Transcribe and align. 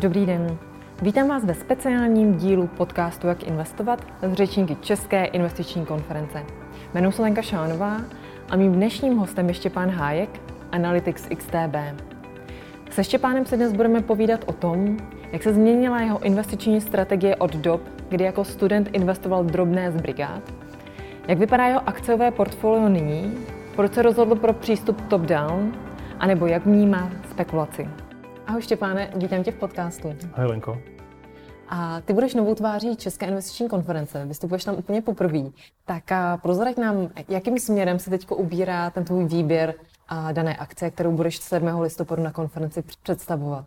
Dobrý 0.00 0.26
den. 0.26 0.58
Vítám 1.02 1.28
vás 1.28 1.44
ve 1.44 1.54
speciálním 1.54 2.34
dílu 2.34 2.66
podcastu 2.66 3.26
Jak 3.26 3.42
investovat 3.42 4.06
z 4.22 4.32
řečníky 4.32 4.76
České 4.80 5.24
investiční 5.24 5.86
konference. 5.86 6.42
Jmenuji 6.94 7.12
se 7.12 7.22
Lenka 7.22 7.42
Šánová 7.42 8.00
a 8.50 8.56
mým 8.56 8.72
dnešním 8.72 9.16
hostem 9.16 9.48
je 9.48 9.54
Štěpán 9.54 9.90
Hájek, 9.90 10.40
Analytics 10.72 11.28
XTB. 11.36 12.02
Se 12.90 13.04
Štěpánem 13.04 13.46
se 13.46 13.56
dnes 13.56 13.72
budeme 13.72 14.00
povídat 14.00 14.44
o 14.46 14.52
tom, 14.52 14.96
jak 15.32 15.42
se 15.42 15.54
změnila 15.54 16.00
jeho 16.00 16.22
investiční 16.22 16.80
strategie 16.80 17.36
od 17.36 17.56
dob, 17.56 17.80
kdy 18.08 18.24
jako 18.24 18.44
student 18.44 18.88
investoval 18.92 19.44
drobné 19.44 19.92
z 19.92 19.96
brigád, 19.96 20.42
jak 21.28 21.38
vypadá 21.38 21.66
jeho 21.66 21.88
akciové 21.88 22.30
portfolio 22.30 22.88
nyní, 22.88 23.34
proč 23.76 23.94
se 23.94 24.02
rozhodl 24.02 24.34
pro 24.34 24.52
přístup 24.52 25.00
top-down, 25.08 25.72
anebo 26.18 26.46
jak 26.46 26.66
vnímá 26.66 27.10
spekulaci. 27.30 27.88
Ahoj 28.50 28.62
Štěpáne, 28.62 29.10
vítám 29.16 29.42
tě 29.42 29.52
v 29.52 29.56
podcastu. 29.56 30.16
Ahoj 30.32 30.46
Lenko. 30.50 30.82
A 31.68 32.00
ty 32.00 32.12
budeš 32.12 32.34
novou 32.34 32.54
tváří 32.54 32.96
České 32.96 33.26
investiční 33.26 33.68
konference, 33.68 34.24
vystupuješ 34.26 34.64
tam 34.64 34.74
úplně 34.74 35.02
poprvé. 35.02 35.38
Tak 35.84 36.04
prozrať 36.42 36.76
nám, 36.76 37.08
jakým 37.28 37.58
směrem 37.58 37.98
se 37.98 38.10
teď 38.10 38.30
ubírá 38.30 38.90
ten 38.90 39.04
tvůj 39.04 39.24
výběr 39.24 39.74
a 40.08 40.32
dané 40.32 40.56
akce, 40.56 40.90
kterou 40.90 41.12
budeš 41.12 41.36
7. 41.36 41.80
listopadu 41.80 42.22
na 42.22 42.32
konferenci 42.32 42.82
představovat? 43.02 43.66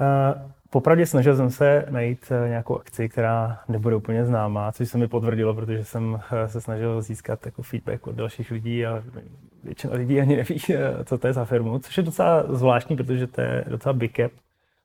Uh, 0.00 0.50
popravdě 0.70 1.06
snažil 1.06 1.36
jsem 1.36 1.50
se 1.50 1.86
najít 1.90 2.26
uh, 2.30 2.48
nějakou 2.48 2.78
akci, 2.78 3.08
která 3.08 3.60
nebude 3.68 3.96
úplně 3.96 4.24
známá, 4.24 4.72
což 4.72 4.88
se 4.88 4.98
mi 4.98 5.08
potvrdilo, 5.08 5.54
protože 5.54 5.84
jsem 5.84 6.12
uh, 6.12 6.20
se 6.46 6.60
snažil 6.60 7.02
získat 7.02 7.46
jako 7.46 7.62
feedback 7.62 8.06
od 8.06 8.14
dalších 8.14 8.50
lidí 8.50 8.86
a 8.86 9.02
většina 9.64 9.94
lidí 9.94 10.20
ani 10.20 10.36
neví, 10.36 10.58
co 11.04 11.18
to 11.18 11.26
je 11.26 11.32
za 11.32 11.44
firmu, 11.44 11.78
což 11.78 11.96
je 11.96 12.02
docela 12.02 12.54
zvláštní, 12.56 12.96
protože 12.96 13.26
to 13.26 13.40
je 13.40 13.64
docela 13.68 13.92
big 13.92 14.16
cap 14.16 14.32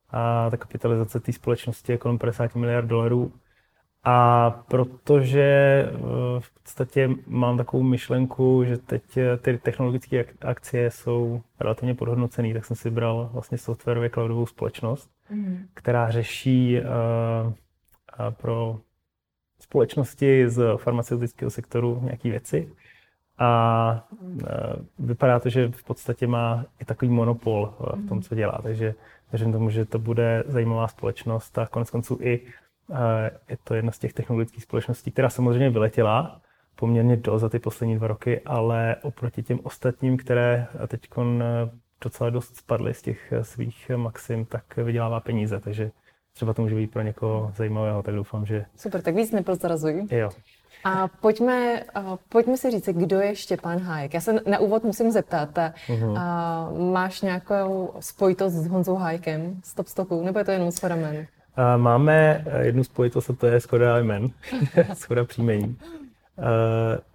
a 0.10 0.50
ta 0.50 0.58
kapitalizace 0.58 1.20
té 1.20 1.34
společnosti 1.34 1.92
je 1.92 1.98
kolem 1.98 2.18
50 2.18 2.56
miliard 2.56 2.86
dolarů. 2.86 3.32
A 4.04 4.50
protože 4.68 5.42
eh, 5.88 6.00
v 6.40 6.52
podstatě 6.54 7.10
mám 7.28 7.58
takovou 7.58 7.84
myšlenku, 7.84 8.64
že 8.64 8.78
teď 8.78 9.18
eh, 9.18 9.38
ty 9.38 9.58
technologické 9.58 10.26
akcie 10.42 10.92
jsou 10.92 11.42
relativně 11.60 11.96
podhodnocené, 11.96 12.54
tak 12.54 12.66
jsem 12.66 12.76
si 12.76 12.90
bral 12.90 13.30
vlastně 13.34 13.58
softwarově 13.58 14.10
cloudovou 14.10 14.46
společnost, 14.46 15.10
mm. 15.30 15.68
která 15.74 16.12
řeší 16.12 16.80
pro 18.30 18.80
společnosti 19.60 20.50
z 20.50 20.78
farmaceutického 20.78 21.52
sektoru 21.52 22.00
nějaké 22.04 22.30
věci. 22.30 22.70
A 23.38 24.08
uh, 24.22 24.38
vypadá 25.00 25.40
to, 25.40 25.50
že 25.50 25.68
v 25.68 25.84
podstatě 25.84 26.28
má 26.28 26.66
i 26.80 26.86
takový 26.86 27.12
monopol 27.12 27.74
v 27.80 28.08
tom, 28.08 28.22
co 28.22 28.36
dělá. 28.36 28.60
Takže 28.64 28.96
věřím 29.32 29.52
tomu, 29.52 29.70
že 29.70 29.86
to 29.86 30.00
bude 30.00 30.44
zajímavá 30.48 30.88
společnost 30.88 31.58
a 31.58 31.68
konec 31.68 31.90
konců 31.90 32.18
i 32.22 32.42
je 33.50 33.58
to 33.64 33.76
jedna 33.76 33.92
z 33.92 34.00
těch 34.00 34.14
technologických 34.14 34.64
společností, 34.64 35.12
která 35.12 35.30
samozřejmě 35.30 35.70
vyletěla 35.70 36.42
poměrně 36.76 37.18
do 37.18 37.40
za 37.40 37.50
ty 37.50 37.60
poslední 37.60 37.96
dva 37.96 38.08
roky, 38.08 38.42
ale 38.46 38.96
oproti 39.02 39.44
těm 39.44 39.60
ostatním, 39.64 40.18
které 40.18 40.68
teď 40.88 41.02
docela 42.04 42.30
dost 42.30 42.56
spadly 42.56 42.94
z 42.94 43.02
těch 43.02 43.34
svých 43.42 43.92
maxim, 43.96 44.46
tak 44.46 44.78
vydělává 44.78 45.20
peníze, 45.20 45.60
takže 45.60 45.92
třeba 46.34 46.54
to 46.54 46.62
může 46.62 46.76
být 46.76 46.92
pro 46.92 47.02
někoho 47.02 47.52
zajímavého, 47.56 48.04
tak 48.04 48.16
doufám, 48.16 48.46
že... 48.46 48.66
Super, 48.76 49.02
tak 49.02 49.16
víc 49.16 49.32
neprozrazuj. 49.32 50.08
Jo. 50.12 50.30
A 50.88 51.08
pojďme, 51.22 51.84
pojďme 52.30 52.58
si 52.58 52.72
říct, 52.72 52.90
kdo 52.90 53.20
je 53.20 53.36
Štěpán 53.36 53.80
Hájek. 53.80 54.14
Já 54.14 54.22
se 54.22 54.34
na 54.48 54.60
úvod 54.60 54.84
musím 54.84 55.12
zeptat, 55.12 55.50
uh-huh. 55.58 56.18
a 56.18 56.70
máš 56.92 57.22
nějakou 57.22 57.94
spojitost 58.00 58.56
s 58.56 58.68
Honzou 58.68 58.96
Hájkem 58.96 59.62
z 59.64 59.74
Top 59.74 59.88
Stocku, 59.88 60.24
nebo 60.24 60.40
je 60.40 60.46
to 60.46 60.52
jenom 60.52 60.72
s 60.72 60.80
Foramen? 60.80 61.28
Máme 61.78 62.44
eh, 62.46 62.66
jednu 62.66 62.84
spojitost 62.84 63.30
a 63.30 63.34
to 63.34 63.48
je 63.48 63.60
Skoda 63.60 63.98
jmen, 64.00 64.30
Skoda 64.94 65.26
příjmení. 65.26 65.78
Uh, 66.38 66.46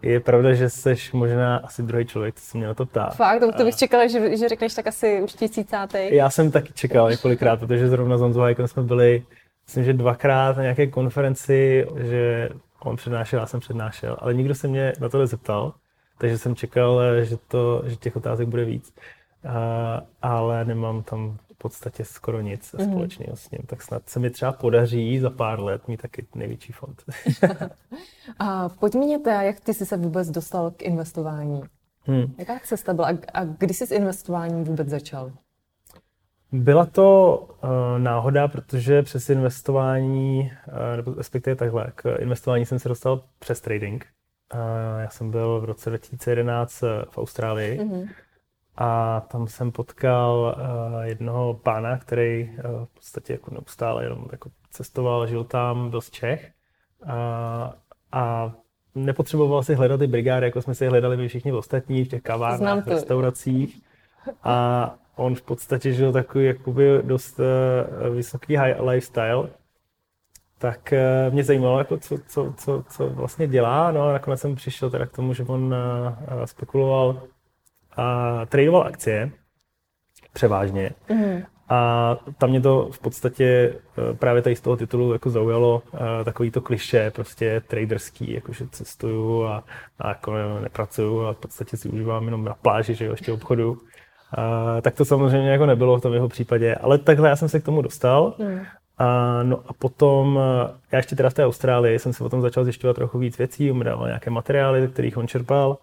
je 0.02 0.20
pravda, 0.20 0.54
že 0.54 0.70
jsi 0.70 0.94
možná 1.12 1.56
asi 1.56 1.82
druhý 1.82 2.06
člověk, 2.06 2.34
co 2.34 2.42
se 2.42 2.58
mě 2.58 2.66
na 2.66 2.74
to 2.74 2.86
ptá. 2.86 3.10
Fakt, 3.10 3.42
to, 3.56 3.64
bych 3.64 3.76
čekala, 3.76 4.06
že, 4.06 4.36
že 4.36 4.48
řekneš 4.48 4.74
tak 4.74 4.86
asi 4.86 5.22
už 5.22 5.32
tisícátý. 5.32 5.98
Já 6.10 6.30
jsem 6.30 6.50
taky 6.50 6.72
čekal 6.72 7.10
několikrát, 7.10 7.60
protože 7.60 7.88
zrovna 7.88 8.18
s 8.18 8.20
Honzou 8.20 8.40
Hajkem 8.40 8.68
jsme 8.68 8.82
byli, 8.82 9.24
myslím, 9.66 9.84
že 9.84 9.92
dvakrát 9.92 10.56
na 10.56 10.62
nějaké 10.62 10.86
konferenci, 10.86 11.86
že 11.96 12.48
on 12.84 12.96
přednášel, 12.96 13.40
já 13.40 13.46
jsem 13.46 13.60
přednášel, 13.60 14.16
ale 14.20 14.34
nikdo 14.34 14.54
se 14.54 14.68
mě 14.68 14.92
na 15.00 15.08
to 15.08 15.18
nezeptal, 15.18 15.74
takže 16.18 16.38
jsem 16.38 16.54
čekal, 16.54 17.00
že, 17.22 17.36
to, 17.36 17.82
že 17.86 17.96
těch 17.96 18.16
otázek 18.16 18.48
bude 18.48 18.64
víc. 18.64 18.94
Uh, 19.44 19.52
ale 20.22 20.64
nemám 20.64 21.02
tam 21.02 21.38
podstatě 21.62 22.04
skoro 22.04 22.40
nic 22.40 22.72
mm. 22.72 22.90
společného 22.90 23.36
s 23.36 23.50
ním. 23.50 23.60
Tak 23.66 23.82
snad 23.82 24.08
se 24.08 24.20
mi 24.20 24.30
třeba 24.30 24.52
podaří 24.52 25.18
za 25.18 25.30
pár 25.30 25.60
let 25.60 25.88
mít 25.88 26.02
taky 26.02 26.26
největší 26.34 26.72
fond. 26.72 27.02
a 28.38 28.68
pojď 28.68 28.94
mi 28.94 29.18
jak 29.26 29.60
ty 29.60 29.74
jsi 29.74 29.86
se 29.86 29.96
vůbec 29.96 30.30
dostal 30.30 30.70
k 30.70 30.82
investování? 30.82 31.62
Hmm. 32.02 32.34
Jaká 32.38 32.58
cesta 32.64 32.94
byla 32.94 33.08
a, 33.08 33.18
a 33.34 33.44
kdy 33.44 33.74
jsi 33.74 33.86
s 33.86 33.90
investováním 33.90 34.64
vůbec 34.64 34.88
začal? 34.88 35.32
Byla 36.52 36.86
to 36.86 37.38
uh, 37.38 37.70
náhoda, 37.98 38.48
protože 38.48 39.02
přes 39.02 39.30
investování, 39.30 40.52
uh, 40.68 40.96
nebo 40.96 41.14
respektive 41.14 41.56
takhle, 41.56 41.92
k 41.94 42.16
investování 42.18 42.66
jsem 42.66 42.78
se 42.78 42.88
dostal 42.88 43.22
přes 43.38 43.60
trading. 43.60 44.06
Uh, 44.54 44.60
já 45.00 45.10
jsem 45.10 45.30
byl 45.30 45.60
v 45.60 45.64
roce 45.64 45.90
2011 45.90 46.80
v 47.10 47.18
Austrálii. 47.18 47.80
Mm-hmm 47.80 48.08
a 48.82 49.20
tam 49.20 49.46
jsem 49.46 49.72
potkal 49.72 50.56
uh, 50.56 51.00
jednoho 51.02 51.54
pána, 51.54 51.98
který 51.98 52.50
uh, 52.50 52.84
v 52.84 52.88
podstatě 52.94 53.32
jako 53.32 53.54
neustále 53.54 54.04
jenom 54.04 54.26
jako 54.32 54.50
cestoval, 54.70 55.26
žil 55.26 55.44
tam, 55.44 55.90
byl 55.90 56.00
z 56.00 56.10
Čech 56.10 56.52
uh, 57.02 57.10
a 58.12 58.52
nepotřeboval 58.94 59.62
si 59.62 59.74
hledat 59.74 60.00
ty 60.00 60.06
brigády, 60.06 60.46
jako 60.46 60.62
jsme 60.62 60.74
si 60.74 60.86
hledali 60.86 61.16
my 61.16 61.28
všichni 61.28 61.52
ostatní 61.52 62.04
v 62.04 62.08
těch 62.08 62.22
kavárnách, 62.22 62.86
restauracích. 62.86 63.82
A 64.42 64.94
on 65.16 65.34
v 65.34 65.42
podstatě 65.42 65.92
žil 65.92 66.12
takový 66.12 66.44
jakoby 66.44 67.02
dost 67.02 67.40
uh, 67.40 68.14
vysoký 68.14 68.56
high 68.56 68.80
lifestyle, 68.80 69.48
tak 70.58 70.92
uh, 70.92 71.34
mě 71.34 71.44
zajímalo, 71.44 71.78
jako 71.78 71.98
co, 71.98 72.18
co, 72.26 72.54
co, 72.56 72.84
co 72.88 73.10
vlastně 73.10 73.46
dělá. 73.46 73.90
No 73.90 74.02
a 74.02 74.12
nakonec 74.12 74.40
jsem 74.40 74.54
přišel 74.54 74.90
teda 74.90 75.06
k 75.06 75.16
tomu, 75.16 75.34
že 75.34 75.44
on 75.44 75.64
uh, 75.64 76.44
spekuloval 76.44 77.22
a 77.96 78.46
tradoval 78.46 78.82
akcie, 78.82 79.30
převážně. 80.32 80.90
Mm. 81.08 81.42
A 81.72 82.16
tam 82.38 82.50
mě 82.50 82.60
to 82.60 82.88
v 82.92 82.98
podstatě 82.98 83.74
právě 84.18 84.42
tady 84.42 84.56
z 84.56 84.60
toho 84.60 84.76
titulu 84.76 85.12
jako 85.12 85.30
zaujalo 85.30 85.82
takový 86.24 86.50
to 86.50 86.60
kliše, 86.60 87.10
prostě 87.10 87.62
traderský, 87.66 88.32
jakože 88.32 88.68
cestuju 88.68 89.44
a, 89.44 89.64
a 89.98 90.08
jako 90.08 90.32
nepracuju 90.60 91.20
a 91.20 91.32
v 91.32 91.36
podstatě 91.36 91.76
si 91.76 91.88
užívám 91.88 92.24
jenom 92.24 92.44
na 92.44 92.54
pláži, 92.54 92.94
že 92.94 93.04
jo, 93.04 93.10
ještě 93.10 93.32
obchodu. 93.32 93.78
A, 94.36 94.80
tak 94.80 94.94
to 94.94 95.04
samozřejmě 95.04 95.50
jako 95.50 95.66
nebylo 95.66 95.98
v 95.98 96.02
tom 96.02 96.14
jeho 96.14 96.28
případě, 96.28 96.74
ale 96.74 96.98
takhle 96.98 97.28
já 97.28 97.36
jsem 97.36 97.48
se 97.48 97.60
k 97.60 97.64
tomu 97.64 97.82
dostal. 97.82 98.34
Mm. 98.38 98.60
A, 98.98 99.42
no 99.42 99.62
a 99.66 99.72
potom, 99.72 100.40
já 100.92 100.96
ještě 100.96 101.16
teda 101.16 101.30
v 101.30 101.34
té 101.34 101.46
Austrálii 101.46 101.98
jsem 101.98 102.12
se 102.12 102.24
o 102.24 102.28
tom 102.28 102.42
začal 102.42 102.64
zjišťovat 102.64 102.94
trochu 102.96 103.18
víc 103.18 103.38
věcí, 103.38 103.70
on 103.70 103.80
dával 103.80 104.06
nějaké 104.06 104.30
materiály, 104.30 104.80
ze 104.80 104.88
kterých 104.88 105.16
on 105.16 105.28
čerpal 105.28 105.78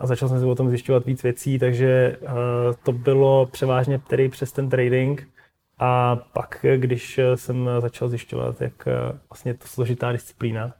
a 0.00 0.06
začal 0.06 0.28
jsem 0.28 0.40
si 0.40 0.44
o 0.44 0.54
tom 0.54 0.68
zjišťovat 0.68 1.06
víc 1.06 1.22
věcí, 1.22 1.58
takže 1.58 2.16
to 2.82 2.92
bylo 2.92 3.46
převážně 3.46 3.98
tedy 3.98 4.28
přes 4.28 4.52
ten 4.52 4.68
trading. 4.68 5.28
A 5.78 6.16
pak, 6.32 6.66
když 6.76 7.20
jsem 7.34 7.70
začal 7.78 8.08
zjišťovat, 8.08 8.60
jak 8.60 8.88
vlastně 9.30 9.54
to 9.54 9.66
složitá 9.66 10.12
disciplína, 10.12 10.72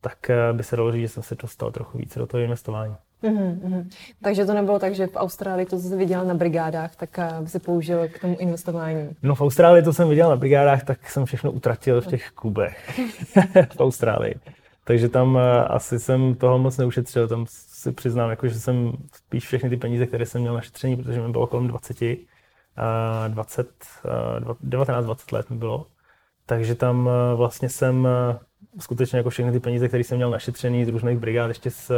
tak 0.00 0.30
by 0.52 0.62
se 0.62 0.76
dalo 0.76 0.92
říct, 0.92 1.00
že 1.00 1.08
jsem 1.08 1.22
se 1.22 1.34
dostal 1.34 1.70
trochu 1.70 1.98
více 1.98 2.18
do 2.18 2.26
toho 2.26 2.40
investování. 2.40 2.94
Mm-hmm. 3.22 3.88
Takže 4.22 4.44
to 4.44 4.54
nebylo 4.54 4.78
tak, 4.78 4.94
že 4.94 5.06
v 5.06 5.16
Austrálii 5.16 5.66
to, 5.66 5.76
co 5.76 5.88
jsi 5.88 5.96
viděl 5.96 6.24
na 6.24 6.34
brigádách, 6.34 6.96
tak 6.96 7.18
by 7.40 7.48
se 7.48 7.58
použil 7.58 8.08
k 8.08 8.18
tomu 8.18 8.36
investování? 8.38 9.08
No 9.22 9.34
v 9.34 9.40
Austrálii 9.40 9.82
to 9.82 9.92
jsem 9.92 10.08
viděl 10.08 10.28
na 10.28 10.36
brigádách, 10.36 10.84
tak 10.84 11.10
jsem 11.10 11.24
všechno 11.24 11.52
utratil 11.52 12.00
v 12.00 12.06
těch 12.06 12.30
klubech 12.30 13.00
v 13.76 13.80
Austrálii. 13.80 14.34
Takže 14.84 15.08
tam 15.08 15.38
asi 15.66 15.98
jsem 15.98 16.34
toho 16.34 16.58
moc 16.58 16.76
neušetřil, 16.76 17.28
tam 17.28 17.44
si 17.48 17.92
přiznám, 17.92 18.30
jako, 18.30 18.48
že 18.48 18.60
jsem 18.60 18.92
spíš 19.14 19.46
všechny 19.46 19.70
ty 19.70 19.76
peníze, 19.76 20.06
které 20.06 20.26
jsem 20.26 20.40
měl 20.40 20.54
na 20.54 20.60
šetření, 20.60 20.96
protože 20.96 21.20
mi 21.20 21.28
bylo 21.28 21.46
kolem 21.46 21.68
20, 21.68 21.96
20 23.28 23.68
19-20 24.68 25.32
let 25.32 25.50
mi 25.50 25.56
bylo. 25.56 25.86
Takže 26.46 26.74
tam 26.74 27.08
eh, 27.08 27.34
vlastně 27.34 27.68
jsem 27.68 28.06
eh, 28.06 28.38
skutečně 28.78 29.18
jako 29.18 29.30
všechny 29.30 29.52
ty 29.52 29.60
peníze, 29.60 29.88
které 29.88 30.04
jsem 30.04 30.16
měl 30.16 30.30
našetřený 30.30 30.84
z 30.84 30.88
různých 30.88 31.18
brigád 31.18 31.48
ještě 31.48 31.70
z 31.70 31.90
eh, 31.90 31.94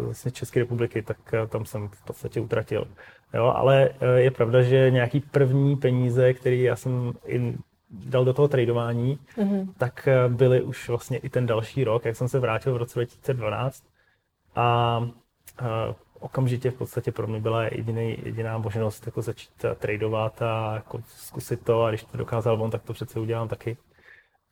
vlastně 0.00 0.30
České 0.30 0.60
republiky, 0.60 1.02
tak 1.02 1.18
tam 1.48 1.64
jsem 1.64 1.88
v 1.88 2.04
podstatě 2.04 2.40
utratil. 2.40 2.88
Jo, 3.34 3.44
ale 3.44 3.90
je 4.16 4.30
pravda, 4.30 4.62
že 4.62 4.90
nějaký 4.90 5.20
první 5.20 5.76
peníze, 5.76 6.34
které 6.34 6.56
já 6.56 6.76
jsem 6.76 7.12
in, 7.24 7.58
dal 7.90 8.24
do 8.24 8.32
toho 8.32 8.48
tradování, 8.48 9.18
mm-hmm. 9.36 9.68
tak 9.78 10.08
byly 10.28 10.62
už 10.62 10.88
vlastně 10.88 11.18
i 11.18 11.28
ten 11.28 11.46
další 11.46 11.84
rok, 11.84 12.04
jak 12.04 12.16
jsem 12.16 12.28
se 12.28 12.38
vrátil 12.38 12.74
v 12.74 12.76
roce 12.76 12.98
2012, 12.98 13.84
a 14.56 15.08
okamžitě 16.20 16.70
v 16.70 16.74
podstatě 16.74 17.12
pro 17.12 17.26
mě 17.26 17.40
byla 17.40 17.64
jediný, 17.64 18.16
jediná 18.22 18.58
možnost 18.58 19.06
jako 19.06 19.22
začít 19.22 19.64
tradovat 19.78 20.42
a 20.42 20.74
jako 20.74 21.00
zkusit 21.06 21.64
to 21.64 21.82
a 21.82 21.90
když 21.90 22.04
to 22.04 22.18
dokázal 22.18 22.62
on, 22.62 22.70
tak 22.70 22.82
to 22.82 22.92
přece 22.92 23.20
udělám 23.20 23.48
taky. 23.48 23.76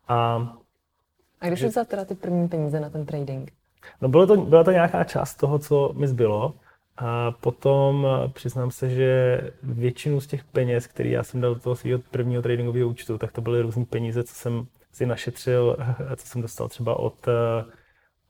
A, 0.09 0.49
a 1.45 1.49
když 1.49 1.61
jsi 1.61 1.67
vzal 1.67 1.85
teda 1.85 2.05
ty 2.05 2.15
první 2.15 2.49
peníze 2.49 2.81
na 2.81 2.91
ten 2.91 3.07
trading? 3.07 3.53
No 4.01 4.09
bylo 4.09 4.27
to, 4.27 4.37
byla 4.37 4.65
to 4.65 4.71
nějaká 4.71 5.05
část 5.05 5.35
toho, 5.35 5.59
co 5.59 5.93
mi 5.97 6.09
zbylo. 6.09 6.55
A 6.97 7.31
potom 7.31 8.07
přiznám 8.33 8.71
se, 8.71 8.91
že 8.91 9.41
většinu 9.63 10.21
z 10.21 10.27
těch 10.27 10.45
peněz, 10.45 10.87
které 10.87 11.09
já 11.09 11.23
jsem 11.23 11.41
dal 11.41 11.55
do 11.55 11.61
toho 11.61 11.77
svého 11.77 11.99
prvního 12.11 12.43
tradingového 12.43 12.89
účtu, 12.89 13.19
tak 13.19 13.33
to 13.33 13.41
byly 13.41 13.61
různé 13.61 13.85
peníze, 13.85 14.25
co 14.25 14.35
jsem 14.35 14.67
si 14.93 15.07
našetřil, 15.07 15.77
co 16.17 16.27
jsem 16.27 16.43
dostal 16.43 16.69
třeba 16.69 16.99
od, 16.99 17.27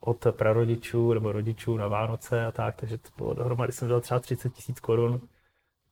od 0.00 0.26
prarodičů 0.30 1.12
nebo 1.12 1.32
rodičů 1.32 1.76
na 1.76 1.88
Vánoce 1.88 2.46
a 2.46 2.52
tak, 2.52 2.76
takže 2.76 2.98
to 2.98 3.08
bylo 3.16 3.34
dohromady, 3.34 3.72
jsem 3.72 3.88
dal 3.88 4.00
třeba 4.00 4.20
30 4.20 4.52
tisíc 4.52 4.80
korun 4.80 5.20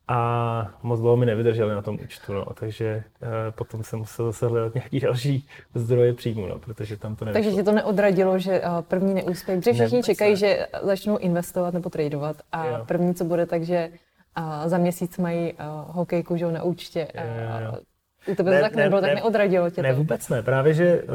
a 0.09 0.71
moc 0.83 1.01
dlouho 1.01 1.17
mi 1.17 1.27
nevydrželi 1.27 1.75
na 1.75 1.83
tom 1.83 1.99
účtu, 2.05 2.33
no, 2.33 2.45
takže 2.55 2.87
e, 2.87 3.05
potom 3.51 3.85
jsem 3.85 3.99
musel 3.99 4.27
zase 4.27 4.47
hledat 4.47 4.75
nějaký 4.75 5.01
další 5.01 5.49
zdroje 5.75 6.15
příjmu, 6.15 6.47
no, 6.47 6.59
protože 6.59 6.97
tam 6.97 7.17
to 7.17 7.25
nevyšlo. 7.25 7.43
Takže 7.43 7.57
tě 7.57 7.65
to 7.65 7.73
neodradilo, 7.73 8.39
že 8.39 8.61
uh, 8.61 8.81
první 8.81 9.15
neúspěch, 9.15 9.59
protože 9.59 9.73
všichni 9.73 9.99
ne, 9.99 10.03
čekají, 10.03 10.31
ne. 10.31 10.37
že 10.37 10.67
začnou 10.83 11.19
investovat 11.19 11.75
nebo 11.75 11.91
tradovat 11.91 12.37
a 12.53 12.67
jo. 12.67 12.85
první, 12.87 13.15
co 13.15 13.25
bude, 13.25 13.47
takže 13.47 13.91
uh, 14.39 14.69
za 14.69 14.79
měsíc 14.79 15.19
mají 15.19 15.55
hokejku 15.87 16.37
že, 16.37 16.53
na 16.53 16.63
účtě. 16.63 17.09
Jo, 17.15 17.23
jo. 17.65 17.79
U 18.27 18.35
tebe 18.35 18.51
ne, 18.51 18.57
to 18.57 18.63
tak 18.63 18.75
nebylo, 18.75 19.01
ne, 19.01 19.09
tak 19.09 19.17
neodradilo 19.17 19.71
tě 19.71 19.77
to? 19.77 19.83
Ne, 19.83 19.93
vůbec 19.93 20.29
ne, 20.29 20.43
právě, 20.43 20.75
že 20.75 21.03
uh, 21.03 21.09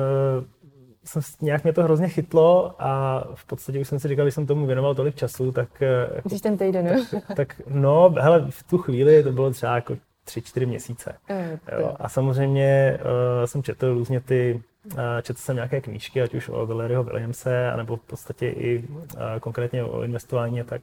jsem, 1.08 1.22
nějak 1.42 1.64
mě 1.64 1.74
to 1.74 1.84
hrozně 1.84 2.08
chytlo 2.08 2.76
a 2.80 3.24
v 3.36 3.46
podstatě 3.46 3.80
už 3.80 3.88
jsem 3.88 4.00
si 4.00 4.08
říkal, 4.08 4.26
když 4.26 4.36
jsem 4.36 4.48
tomu 4.48 4.66
věnoval 4.66 4.96
tolik 4.96 5.16
času, 5.16 5.52
tak... 5.52 5.82
Eh, 5.82 6.10
jako, 6.16 6.30
ten 6.44 6.58
týden? 6.58 7.06
Tak, 7.12 7.36
tak, 7.36 7.62
no, 7.68 8.16
hele, 8.20 8.46
v 8.50 8.64
tu 8.64 8.78
chvíli 8.78 9.24
to 9.24 9.32
bylo 9.32 9.52
třeba 9.52 9.76
jako 9.76 9.98
tři, 10.24 10.42
čtyři 10.42 10.66
měsíce. 10.66 11.18
Je, 11.30 11.60
jo. 11.80 11.96
A 12.00 12.10
samozřejmě 12.10 13.00
uh, 13.02 13.46
jsem 13.46 13.64
četl 13.64 13.94
různě 13.94 14.20
ty, 14.20 14.64
uh, 14.86 15.00
četl 15.22 15.40
jsem 15.40 15.56
nějaké 15.56 15.82
knížky, 15.82 16.22
ať 16.22 16.34
už 16.34 16.50
o 16.50 16.66
Valeryho 16.66 17.04
Williamse, 17.04 17.72
anebo 17.72 17.96
v 17.96 18.02
podstatě 18.02 18.50
i 18.50 18.88
uh, 18.88 19.20
konkrétně 19.40 19.84
o 19.84 20.04
investování 20.04 20.62
a 20.62 20.64
tak. 20.64 20.82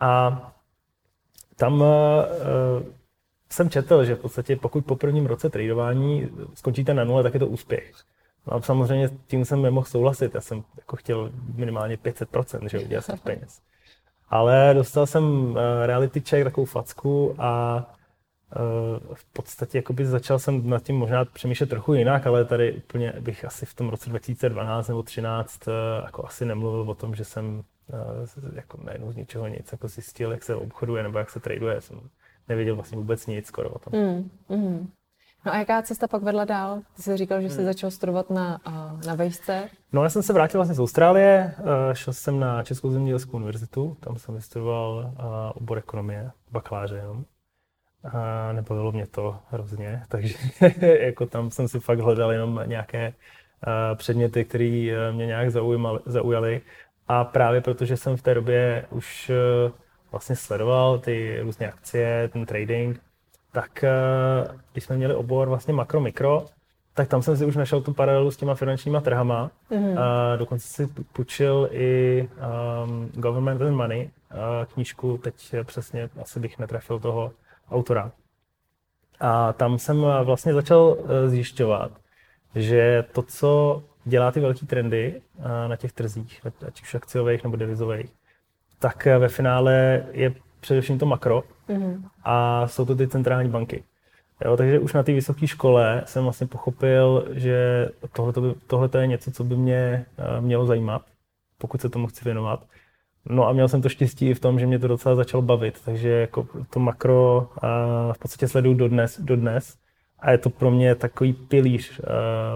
A 0.00 0.42
tam 1.56 1.80
uh, 1.80 1.86
jsem 3.50 3.70
četl, 3.70 4.04
že 4.04 4.14
v 4.14 4.20
podstatě 4.20 4.56
pokud 4.56 4.86
po 4.86 4.96
prvním 4.96 5.26
roce 5.26 5.50
tradování 5.50 6.28
skončíte 6.54 6.94
na 6.94 7.04
nule, 7.04 7.22
tak 7.22 7.34
je 7.34 7.40
to 7.40 7.46
úspěch. 7.46 7.92
No 8.46 8.54
a 8.54 8.62
samozřejmě 8.62 9.10
tím 9.26 9.44
jsem 9.44 9.62
nemohl 9.62 9.86
souhlasit. 9.86 10.34
Já 10.34 10.40
jsem 10.40 10.64
jako 10.76 10.96
chtěl 10.96 11.30
minimálně 11.54 11.96
500%, 11.96 12.68
že 12.68 12.78
udělat 12.78 13.04
jsem 13.04 13.18
peněz. 13.24 13.60
Ale 14.28 14.70
dostal 14.74 15.06
jsem 15.06 15.56
eh, 15.58 15.86
reality 15.86 16.20
check, 16.20 16.44
takovou 16.44 16.64
facku 16.64 17.34
a 17.38 17.82
eh, 18.52 19.14
v 19.14 19.24
podstatě 19.24 19.78
jakoby 19.78 20.06
začal 20.06 20.38
jsem 20.38 20.70
nad 20.70 20.82
tím 20.82 20.96
možná 20.96 21.24
přemýšlet 21.24 21.70
trochu 21.70 21.94
jinak, 21.94 22.26
ale 22.26 22.44
tady 22.44 22.72
úplně 22.72 23.12
bych 23.20 23.44
asi 23.44 23.66
v 23.66 23.74
tom 23.74 23.88
roce 23.88 24.10
2012 24.10 24.88
nebo 24.88 25.02
2013 25.02 25.68
eh, 25.68 25.72
jako 26.04 26.26
asi 26.26 26.44
nemluvil 26.44 26.90
o 26.90 26.94
tom, 26.94 27.14
že 27.14 27.24
jsem 27.24 27.62
jako 28.54 28.78
najednou 28.84 29.12
z 29.12 29.16
ničeho 29.16 29.48
nic 29.48 29.72
jako 29.72 29.88
zjistil, 29.88 30.32
jak 30.32 30.42
se 30.42 30.54
obchoduje 30.54 31.02
nebo 31.02 31.18
jak 31.18 31.30
se 31.30 31.40
traduje. 31.40 31.80
Jsem 31.80 32.00
nevěděl 32.48 32.74
vlastně 32.74 32.98
vůbec 32.98 33.26
nic 33.26 33.46
skoro 33.46 33.70
o 33.70 33.78
tom. 33.78 34.00
Mm, 34.00 34.30
mm. 34.48 34.90
No 35.46 35.52
a 35.52 35.56
jaká 35.56 35.82
cesta 35.82 36.08
pak 36.08 36.22
vedla 36.22 36.44
dál? 36.44 36.80
Ty 36.96 37.02
jsi 37.02 37.16
říkal, 37.16 37.42
že 37.42 37.50
jsi 37.50 37.56
hmm. 37.56 37.66
začal 37.66 37.90
studovat 37.90 38.30
na, 38.30 38.60
na 39.06 39.14
vejšce. 39.14 39.68
No 39.92 40.02
já 40.02 40.08
jsem 40.08 40.22
se 40.22 40.32
vrátil 40.32 40.58
vlastně 40.58 40.74
z 40.74 40.80
Austrálie, 40.80 41.54
šel 41.92 42.12
jsem 42.12 42.40
na 42.40 42.62
Českou 42.62 42.90
zemědělskou 42.90 43.36
univerzitu, 43.36 43.96
tam 44.00 44.16
jsem 44.16 44.34
vystudoval 44.34 45.12
obor 45.54 45.78
ekonomie, 45.78 46.30
bakaláře 46.52 46.96
jenom. 46.96 47.24
A 48.12 48.52
nebavilo 48.52 48.92
mě 48.92 49.06
to 49.06 49.38
hrozně, 49.50 50.02
takže 50.08 50.34
jako 51.00 51.26
tam 51.26 51.50
jsem 51.50 51.68
si 51.68 51.80
fakt 51.80 52.00
hledal 52.00 52.32
jenom 52.32 52.60
nějaké 52.66 53.12
předměty, 53.94 54.44
které 54.44 55.10
mě 55.12 55.26
nějak 55.26 55.50
zaujaly. 56.06 56.60
A 57.08 57.24
právě 57.24 57.60
protože 57.60 57.96
jsem 57.96 58.16
v 58.16 58.22
té 58.22 58.34
době 58.34 58.86
už 58.90 59.30
vlastně 60.10 60.36
sledoval 60.36 60.98
ty 60.98 61.40
různé 61.40 61.68
akcie, 61.68 62.28
ten 62.32 62.46
trading, 62.46 63.00
tak 63.56 63.84
eh, 63.84 63.90
když 64.72 64.84
jsme 64.84 64.96
měli 64.96 65.14
obor 65.14 65.48
vlastně 65.48 65.74
makro, 65.74 66.00
mikro, 66.00 66.46
tak 66.94 67.08
tam 67.08 67.22
jsem 67.22 67.36
si 67.36 67.44
už 67.44 67.56
našel 67.56 67.80
tu 67.80 67.92
paralelu 67.92 68.30
s 68.30 68.36
těma 68.36 68.54
finančníma 68.54 69.00
trhama. 69.00 69.50
Mm-hmm. 69.70 70.00
A 70.00 70.36
dokonce 70.36 70.68
si 70.68 70.86
půjčil 71.12 71.68
i 71.72 72.28
um, 72.84 73.10
Government 73.14 73.62
and 73.62 73.74
Money 73.74 74.10
uh, 74.30 74.38
knížku, 74.64 75.18
teď 75.18 75.54
přesně 75.64 76.10
asi 76.22 76.40
bych 76.40 76.58
netrefil 76.58 76.98
toho 76.98 77.32
autora. 77.70 78.12
A 79.20 79.52
tam 79.52 79.78
jsem 79.78 80.04
eh, 80.04 80.24
vlastně 80.24 80.54
začal 80.54 80.96
zjišťovat, 81.26 81.92
že 82.54 83.04
to, 83.12 83.22
co 83.22 83.82
dělá 84.04 84.32
ty 84.32 84.40
velké 84.40 84.66
trendy 84.66 85.22
na 85.66 85.76
těch 85.76 85.92
trzích, 85.92 86.46
ať 86.66 86.82
už 86.82 86.94
akciových 86.94 87.44
nebo 87.44 87.56
devizových, 87.56 88.10
tak 88.78 89.04
ve 89.04 89.28
finále 89.28 90.04
je 90.12 90.34
především 90.60 90.98
to 90.98 91.06
makro 91.06 91.42
mm-hmm. 91.68 92.02
a 92.24 92.66
jsou 92.68 92.84
to 92.84 92.96
ty 92.96 93.08
centrální 93.08 93.50
banky. 93.50 93.84
Jo, 94.44 94.56
takže 94.56 94.78
už 94.78 94.92
na 94.92 95.02
té 95.02 95.12
vysoké 95.12 95.46
škole 95.46 96.02
jsem 96.06 96.22
vlastně 96.22 96.46
pochopil, 96.46 97.28
že 97.30 97.88
tohle 98.66 98.88
je 98.98 99.06
něco, 99.06 99.30
co 99.30 99.44
by 99.44 99.56
mě 99.56 100.06
eh, 100.18 100.40
mělo 100.40 100.66
zajímat, 100.66 101.02
pokud 101.58 101.80
se 101.80 101.88
tomu 101.88 102.06
chci 102.06 102.24
věnovat. 102.24 102.66
No 103.24 103.48
a 103.48 103.52
měl 103.52 103.68
jsem 103.68 103.82
to 103.82 103.88
štěstí 103.88 104.34
v 104.34 104.40
tom, 104.40 104.58
že 104.58 104.66
mě 104.66 104.78
to 104.78 104.88
docela 104.88 105.14
začalo 105.14 105.42
bavit, 105.42 105.80
takže 105.84 106.08
jako 106.08 106.48
to 106.70 106.80
makro 106.80 107.48
a 107.62 107.66
eh, 108.10 108.12
v 108.12 108.18
podstatě 108.18 108.48
sleduju 108.48 108.74
dodnes, 108.74 109.20
dodnes 109.20 109.76
a 110.18 110.30
je 110.30 110.38
to 110.38 110.50
pro 110.50 110.70
mě 110.70 110.94
takový 110.94 111.32
pilíř 111.32 111.98
uh, 111.98 112.06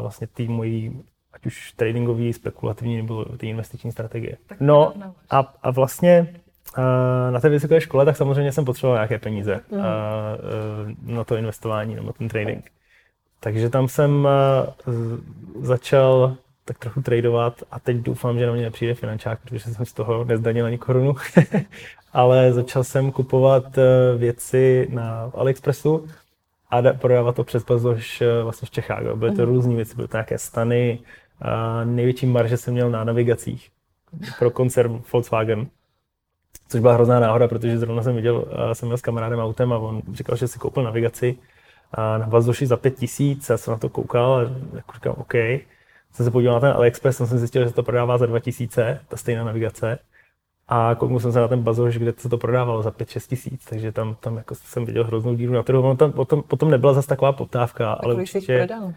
vlastně 0.01 0.27
té 0.27 0.43
mojí 0.43 1.03
ať 1.33 1.47
už 1.47 1.73
tradingový, 1.73 2.33
spekulativní 2.33 2.97
nebo 2.97 3.25
té 3.25 3.47
investiční 3.47 3.93
strategie. 3.93 4.37
No 4.61 4.93
a, 5.31 5.55
a 5.63 5.71
vlastně 5.71 6.35
na 7.31 7.41
té 7.41 7.49
vysoké 7.49 7.81
škole, 7.81 8.05
tak 8.05 8.17
samozřejmě 8.17 8.53
jsem 8.53 8.65
potřeboval 8.65 8.97
nějaké 8.97 9.19
peníze 9.19 9.61
mm. 9.71 11.15
na 11.15 11.25
to 11.25 11.37
investování 11.37 11.95
nebo 11.95 12.13
ten 12.13 12.29
trading. 12.29 12.71
Takže 13.41 13.71
tam 13.71 13.89
jsem 13.89 14.29
začal 15.61 16.37
tak 16.65 16.79
trochu 16.79 17.03
tradovat 17.03 17.63
a 17.71 17.81
teď 17.81 17.97
doufám, 17.97 18.39
že 18.39 18.47
na 18.47 18.53
mě 18.53 18.63
nepřijde 18.63 18.95
finančák, 18.95 19.39
protože 19.41 19.61
jsem 19.61 19.87
z 19.87 19.93
toho 19.93 20.25
nezdanil 20.25 20.67
ani 20.67 20.79
korunu. 20.79 21.15
Ale 22.13 22.53
začal 22.53 22.85
jsem 22.85 23.13
kupovat 23.13 23.79
věci 24.17 24.89
na 24.91 25.31
AliExpressu 25.35 26.07
a 26.71 26.83
prodávat 26.93 27.37
to 27.37 27.45
přes 27.45 27.65
Bazoš 27.65 28.23
vlastně 28.43 28.67
v 28.67 28.71
Čechách. 28.71 29.03
Byly 29.15 29.37
to 29.37 29.43
mm. 29.43 29.49
různé 29.49 29.75
věci, 29.75 29.97
byly 29.97 30.09
to 30.09 30.17
nějaké 30.17 30.39
stany, 30.39 30.99
největší 31.85 32.27
marže 32.27 32.57
jsem 32.57 32.75
měl 32.75 32.91
na 32.91 33.05
navigacích 33.05 33.71
pro 34.39 34.51
koncern 34.51 35.03
Volkswagen 35.13 35.67
což 36.71 36.81
byla 36.81 36.95
hrozná 36.95 37.21
náhoda, 37.21 37.49
protože 37.49 37.79
zrovna 37.79 38.03
jsem 38.03 38.17
viděl, 38.17 38.45
jsem 38.73 38.89
měl 38.89 38.99
s 38.99 39.03
kamarádem 39.03 39.39
autem 39.39 39.73
a 39.73 39.79
on 39.79 40.03
říkal, 40.13 40.37
že 40.37 40.49
si 40.49 40.59
koupil 40.59 40.83
navigaci 40.83 41.39
a 41.93 42.19
na 42.19 42.27
Vazdoši 42.27 42.67
za 42.67 42.77
pět 42.77 42.99
tisíc, 42.99 43.49
já 43.49 43.57
jsem 43.57 43.73
na 43.73 43.79
to 43.79 43.89
koukal 43.89 44.35
a 44.35 44.41
jako 44.77 44.93
říkám, 44.95 45.15
OK. 45.19 45.35
Jsem 46.13 46.25
se 46.27 46.31
podíval 46.31 46.55
na 46.55 46.61
ten 46.61 46.71
AliExpress, 46.71 47.17
jsem 47.17 47.39
zjistil, 47.39 47.63
že 47.63 47.69
se 47.69 47.75
to 47.75 47.83
prodává 47.83 48.19
za 48.19 48.27
2000, 48.27 49.01
ta 49.09 49.17
stejná 49.17 49.45
navigace. 49.45 49.99
A 50.69 50.95
kouknul 50.99 51.21
jsem 51.21 51.33
se 51.33 51.41
na 51.41 51.49
ten 51.49 51.63
bazoš, 51.63 51.99
kde 51.99 52.13
se 52.17 52.29
to 52.29 52.39
prodávalo 52.39 52.83
za 52.83 52.91
5-6 52.91 53.29
tisíc, 53.29 53.65
takže 53.65 53.93
tam, 53.93 54.17
tam 54.21 54.37
jako 54.37 54.55
jsem 54.55 54.85
viděl 54.85 55.05
hroznou 55.05 55.35
díru 55.35 55.53
na 55.53 55.63
trhu. 55.63 55.97
Tam, 55.97 56.13
potom, 56.13 56.43
potom 56.43 56.71
nebyla 56.71 56.93
zase 56.93 57.09
taková 57.09 57.33
poptávka, 57.33 57.93
ale 57.93 58.15
určitě... 58.15 58.59
Prodal? 58.59 58.93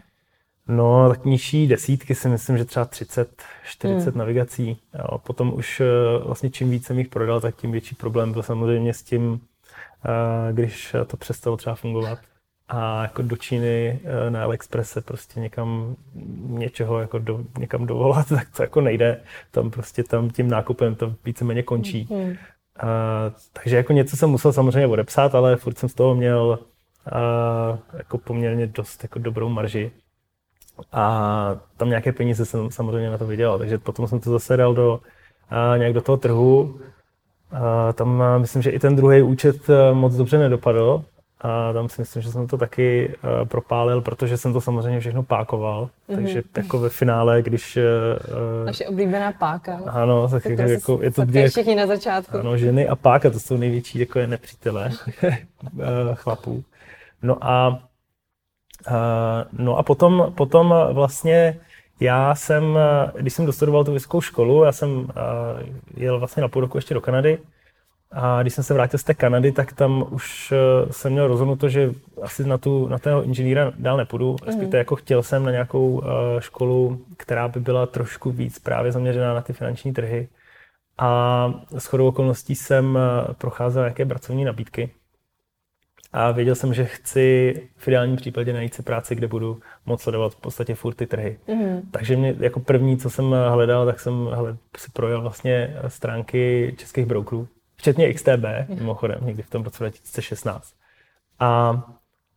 No, 0.67 1.10
tak 1.10 1.25
nižší 1.25 1.67
desítky 1.67 2.15
si 2.15 2.29
myslím, 2.29 2.58
že 2.58 2.65
třeba 2.65 2.86
30, 2.86 3.43
40 3.63 4.10
hmm. 4.10 4.20
navigací. 4.20 4.77
Jo. 5.00 5.17
Potom 5.17 5.53
už 5.53 5.79
eh, 5.82 5.86
vlastně 6.25 6.50
čím 6.50 6.70
víc 6.70 6.86
jsem 6.86 7.00
jich 7.00 7.08
prodal, 7.08 7.41
tak 7.41 7.55
tím 7.55 7.72
větší 7.72 7.96
problém 7.96 8.32
byl 8.32 8.43
samozřejmě 8.43 8.93
s 8.93 9.03
tím, 9.03 9.41
eh, 10.05 10.53
když 10.53 10.96
to 11.08 11.17
přestalo 11.17 11.58
třeba 11.58 11.75
fungovat. 11.75 12.20
A 12.67 13.01
jako 13.01 13.22
do 13.22 13.38
Číny 13.38 14.00
eh, 14.03 14.29
na 14.29 14.43
AliExpresse 14.43 15.01
prostě 15.01 15.39
někam 15.39 15.96
něčeho 16.48 17.00
jako 17.00 17.20
do, 17.20 17.43
někam 17.60 17.86
dovolat, 17.86 18.29
tak 18.29 18.50
to 18.58 18.63
jako 18.63 18.82
nejde. 18.82 19.22
Tam 19.51 19.72
prostě 19.72 20.03
tam 20.03 20.29
tím 20.29 20.50
nákupem 20.50 20.96
to 20.96 21.15
víceméně 21.25 21.63
končí. 21.63 22.08
Hmm. 22.12 22.36
A, 22.79 22.88
takže 23.53 23.75
jako 23.75 23.93
něco 23.93 24.17
jsem 24.17 24.29
musel 24.29 24.53
samozřejmě 24.53 24.88
odepsat, 24.88 25.36
ale 25.36 25.55
furt 25.55 25.77
jsem 25.77 25.89
z 25.89 25.93
toho 25.93 26.15
měl 26.15 26.60
a, 27.12 27.20
jako 27.98 28.17
poměrně 28.17 28.67
dost 28.67 29.03
jako 29.03 29.20
dobrou 29.20 29.50
marži. 29.50 29.91
A 30.92 31.56
tam 31.77 31.89
nějaké 31.89 32.12
peníze 32.12 32.46
jsem 32.46 32.72
samozřejmě 32.72 33.10
na 33.10 33.18
to 33.18 33.27
vydělal, 33.27 33.58
takže 33.58 33.77
potom 33.77 34.08
jsem 34.08 34.20
to 34.20 34.32
zase 34.32 34.58
dal 34.58 34.74
do, 34.74 35.00
a 35.50 35.77
nějak 35.77 35.94
do 35.94 36.01
toho 36.01 36.18
trhu. 36.18 36.80
A 37.51 37.94
tam 37.94 38.24
myslím, 38.38 38.62
že 38.62 38.70
i 38.70 38.80
ten 38.80 38.96
druhý 38.96 39.22
účet 39.22 39.58
moc 39.94 40.15
dobře 40.15 40.38
nedopadl. 40.38 41.03
A 41.44 41.74
tam 41.74 41.89
si 41.89 42.01
myslím, 42.01 42.22
že 42.22 42.32
jsem 42.32 42.48
to 42.48 42.58
taky 42.58 43.15
uh, 43.24 43.48
propálil, 43.48 44.01
protože 44.01 44.38
jsem 44.38 44.53
to 44.53 44.62
samozřejmě 44.62 45.00
všechno 45.00 45.24
pákoval. 45.24 45.89
Mm-hmm. 46.10 46.15
Takže 46.15 46.44
jako 46.58 46.80
ve 46.80 46.89
finále, 46.89 47.42
když... 47.42 47.77
Uh, 47.77 48.65
Naše 48.65 48.86
oblíbená 48.86 49.32
páka. 49.32 49.80
Ano, 49.88 50.27
tak, 50.27 50.44
tak 50.44 50.70
jako, 50.70 51.00
je 51.01 51.12
to 51.12 51.25
vždy... 51.25 51.50
všichni 51.50 51.75
na 51.75 51.88
začátku. 51.88 52.38
Ano, 52.38 52.58
ženy 52.58 52.88
a 52.88 52.96
páka, 52.96 53.30
to 53.30 53.39
jsou 53.39 53.58
největší 53.58 54.00
jako 54.00 54.20
je 54.20 54.27
nepřítelé 54.27 54.92
chlapů. 56.13 56.63
No 57.22 57.38
a, 57.42 57.80
no 59.51 59.77
a 59.77 59.83
potom, 59.83 60.33
potom 60.35 60.75
vlastně 60.91 61.59
já 61.99 62.35
jsem, 62.35 62.79
když 63.15 63.33
jsem 63.33 63.45
dostudoval 63.45 63.83
tu 63.83 63.93
vysokou 63.93 64.21
školu, 64.21 64.63
já 64.63 64.71
jsem 64.71 64.89
uh, 64.99 65.05
jel 65.97 66.19
vlastně 66.19 66.41
na 66.41 66.47
půl 66.47 66.61
roku 66.61 66.77
ještě 66.77 66.93
do 66.93 67.01
Kanady, 67.01 67.37
a 68.11 68.41
když 68.41 68.53
jsem 68.53 68.63
se 68.63 68.73
vrátil 68.73 68.99
z 68.99 69.03
té 69.03 69.13
Kanady, 69.13 69.51
tak 69.51 69.73
tam 69.73 70.05
už 70.09 70.53
jsem 70.91 71.11
měl 71.11 71.27
rozhodnuto, 71.27 71.69
že 71.69 71.91
asi 72.21 72.43
na, 72.43 72.57
tu, 72.57 72.87
na 72.87 72.99
toho 72.99 73.23
inženýra 73.23 73.71
dál 73.79 73.97
nepůjdu. 73.97 74.31
Mm. 74.31 74.37
Respektive 74.45 74.77
jako 74.77 74.95
chtěl 74.95 75.23
jsem 75.23 75.43
na 75.43 75.51
nějakou 75.51 76.03
školu, 76.39 77.05
která 77.17 77.47
by 77.47 77.59
byla 77.59 77.85
trošku 77.85 78.31
víc 78.31 78.59
právě 78.59 78.91
zaměřená 78.91 79.33
na 79.33 79.41
ty 79.41 79.53
finanční 79.53 79.93
trhy. 79.93 80.27
A 80.97 81.53
s 81.77 81.85
chodou 81.85 82.07
okolností 82.07 82.55
jsem 82.55 82.99
procházel 83.37 83.83
nějaké 83.83 84.05
pracovní 84.05 84.45
nabídky. 84.45 84.89
A 86.13 86.32
věděl 86.32 86.55
jsem, 86.55 86.74
že 86.74 86.86
chci 86.86 87.53
v 87.77 87.88
ideálním 87.88 88.15
případě 88.15 88.53
najít 88.53 88.74
si 88.74 88.84
práci, 88.84 89.15
kde 89.15 89.27
budu 89.27 89.60
moc 89.86 90.01
sledovat 90.01 90.34
v 90.34 90.36
podstatě 90.36 90.75
furt 90.75 90.93
ty 90.93 91.08
trhy. 91.08 91.39
Mm. 91.48 91.82
Takže 91.91 92.15
mě 92.15 92.36
jako 92.39 92.60
první, 92.60 92.98
co 92.98 93.10
jsem 93.10 93.36
hledal, 93.50 93.86
tak 93.86 94.00
jsem 94.00 94.25
hled, 94.25 94.58
si 94.77 94.91
projel 94.91 95.22
vlastně 95.22 95.75
stránky 95.88 96.74
českých 96.77 97.05
brokerů 97.05 97.48
včetně 97.84 98.13
XTB, 98.13 98.46
mimochodem, 98.79 99.20
někdy 99.22 99.43
v 99.43 99.50
tom 99.50 99.63
roce 99.63 99.84
2016. 99.84 100.74
A, 101.39 101.84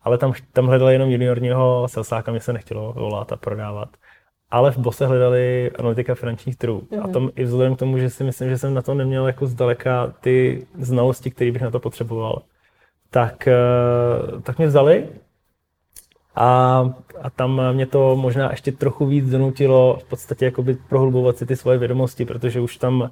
ale 0.02 0.18
tam, 0.18 0.32
tam 0.52 0.66
hledali 0.66 0.92
jenom 0.92 1.10
juniorního 1.10 1.88
salesáka, 1.88 2.30
mě 2.30 2.40
se 2.40 2.52
nechtělo 2.52 2.92
volat 2.92 3.32
a 3.32 3.36
prodávat. 3.36 3.88
Ale 4.50 4.70
v 4.72 4.78
Bose 4.78 5.06
hledali 5.06 5.70
analytika 5.78 6.14
finančních 6.14 6.56
trhů. 6.56 6.80
Mm-hmm. 6.80 7.00
A 7.00 7.04
mhm. 7.04 7.12
tom 7.12 7.30
i 7.36 7.44
vzhledem 7.44 7.76
k 7.76 7.78
tomu, 7.78 7.98
že 7.98 8.10
si 8.10 8.24
myslím, 8.24 8.48
že 8.48 8.58
jsem 8.58 8.74
na 8.74 8.82
to 8.82 8.94
neměl 8.94 9.26
jako 9.26 9.46
zdaleka 9.46 10.12
ty 10.20 10.66
znalosti, 10.78 11.30
které 11.30 11.52
bych 11.52 11.62
na 11.62 11.70
to 11.70 11.80
potřeboval, 11.80 12.42
tak, 13.10 13.48
eh, 13.48 14.40
tak 14.42 14.58
mě 14.58 14.66
vzali 14.66 15.08
a, 16.34 16.80
a 17.22 17.30
tam 17.30 17.62
mě 17.72 17.86
to 17.86 18.16
možná 18.16 18.50
ještě 18.50 18.72
trochu 18.72 19.06
víc 19.06 19.30
donutilo 19.30 19.98
v 20.00 20.04
podstatě 20.04 20.44
jakoby 20.44 20.76
prohlubovat 20.88 21.36
si 21.36 21.46
ty 21.46 21.56
svoje 21.56 21.78
vědomosti, 21.78 22.24
protože 22.24 22.60
už 22.60 22.76
tam 22.76 23.10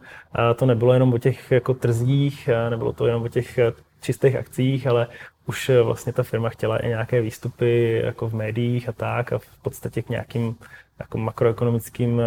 to 0.57 0.67
nebylo 0.67 0.93
jenom 0.93 1.13
o 1.13 1.19
těch 1.19 1.53
jako 1.53 1.75
trzích, 1.75 2.49
nebylo 2.71 2.93
to 2.93 3.07
jenom 3.07 3.23
o 3.23 3.29
těch 3.29 3.59
čistých 4.01 4.37
akcích, 4.37 4.87
ale 4.87 5.07
už 5.47 5.71
vlastně 5.83 6.13
ta 6.13 6.23
firma 6.23 6.49
chtěla 6.49 6.77
i 6.79 6.89
nějaké 6.89 7.21
výstupy 7.21 8.01
jako 8.05 8.29
v 8.29 8.35
médiích 8.35 8.89
a 8.89 8.93
tak 8.93 9.33
a 9.33 9.39
v 9.39 9.57
podstatě 9.63 10.03
k 10.03 10.09
nějakým 10.09 10.57
jako 10.99 11.19
makroekonomickým 11.19 12.23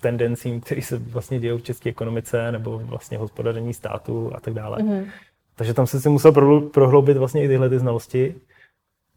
tendencím, 0.00 0.60
které 0.60 0.82
se 0.82 0.98
vlastně 0.98 1.40
dějí 1.40 1.58
v 1.58 1.62
české 1.62 1.90
ekonomice 1.90 2.52
nebo 2.52 2.78
vlastně 2.78 3.18
hospodaření 3.18 3.74
státu 3.74 4.32
a 4.34 4.40
tak 4.40 4.54
dále. 4.54 4.78
Mm-hmm. 4.78 5.06
Takže 5.56 5.74
tam 5.74 5.86
se 5.86 6.00
si 6.00 6.08
musel 6.08 6.32
prohloubit 6.72 7.16
vlastně 7.16 7.44
i 7.44 7.48
tyhle 7.48 7.68
ty 7.68 7.78
znalosti. 7.78 8.34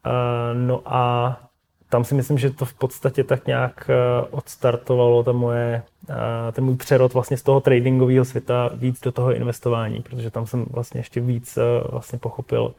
Uh, 0.06 0.60
no 0.68 0.82
a 0.86 1.38
tam 1.90 2.04
si 2.04 2.16
myslím, 2.16 2.38
že 2.38 2.50
to 2.50 2.66
v 2.66 2.74
podstatě 2.74 3.24
tak 3.24 3.48
nějak 3.48 3.90
uh, 3.90 4.28
odstartovalo 4.32 5.24
ta 5.24 5.32
moje, 5.32 5.84
uh, 6.10 6.16
ten 6.52 6.64
můj 6.64 6.76
přerod 6.76 7.14
vlastně 7.14 7.38
z 7.38 7.44
toho 7.44 7.62
tradingového 7.62 8.26
světa 8.26 8.70
víc 8.74 9.02
do 9.02 9.12
toho 9.12 9.34
investování, 9.34 10.02
protože 10.02 10.32
tam 10.32 10.48
jsem 10.48 10.66
vlastně 10.66 11.00
ještě 11.00 11.22
víc 11.22 11.60
vlastně 11.92 12.20
pochopil 12.20 12.76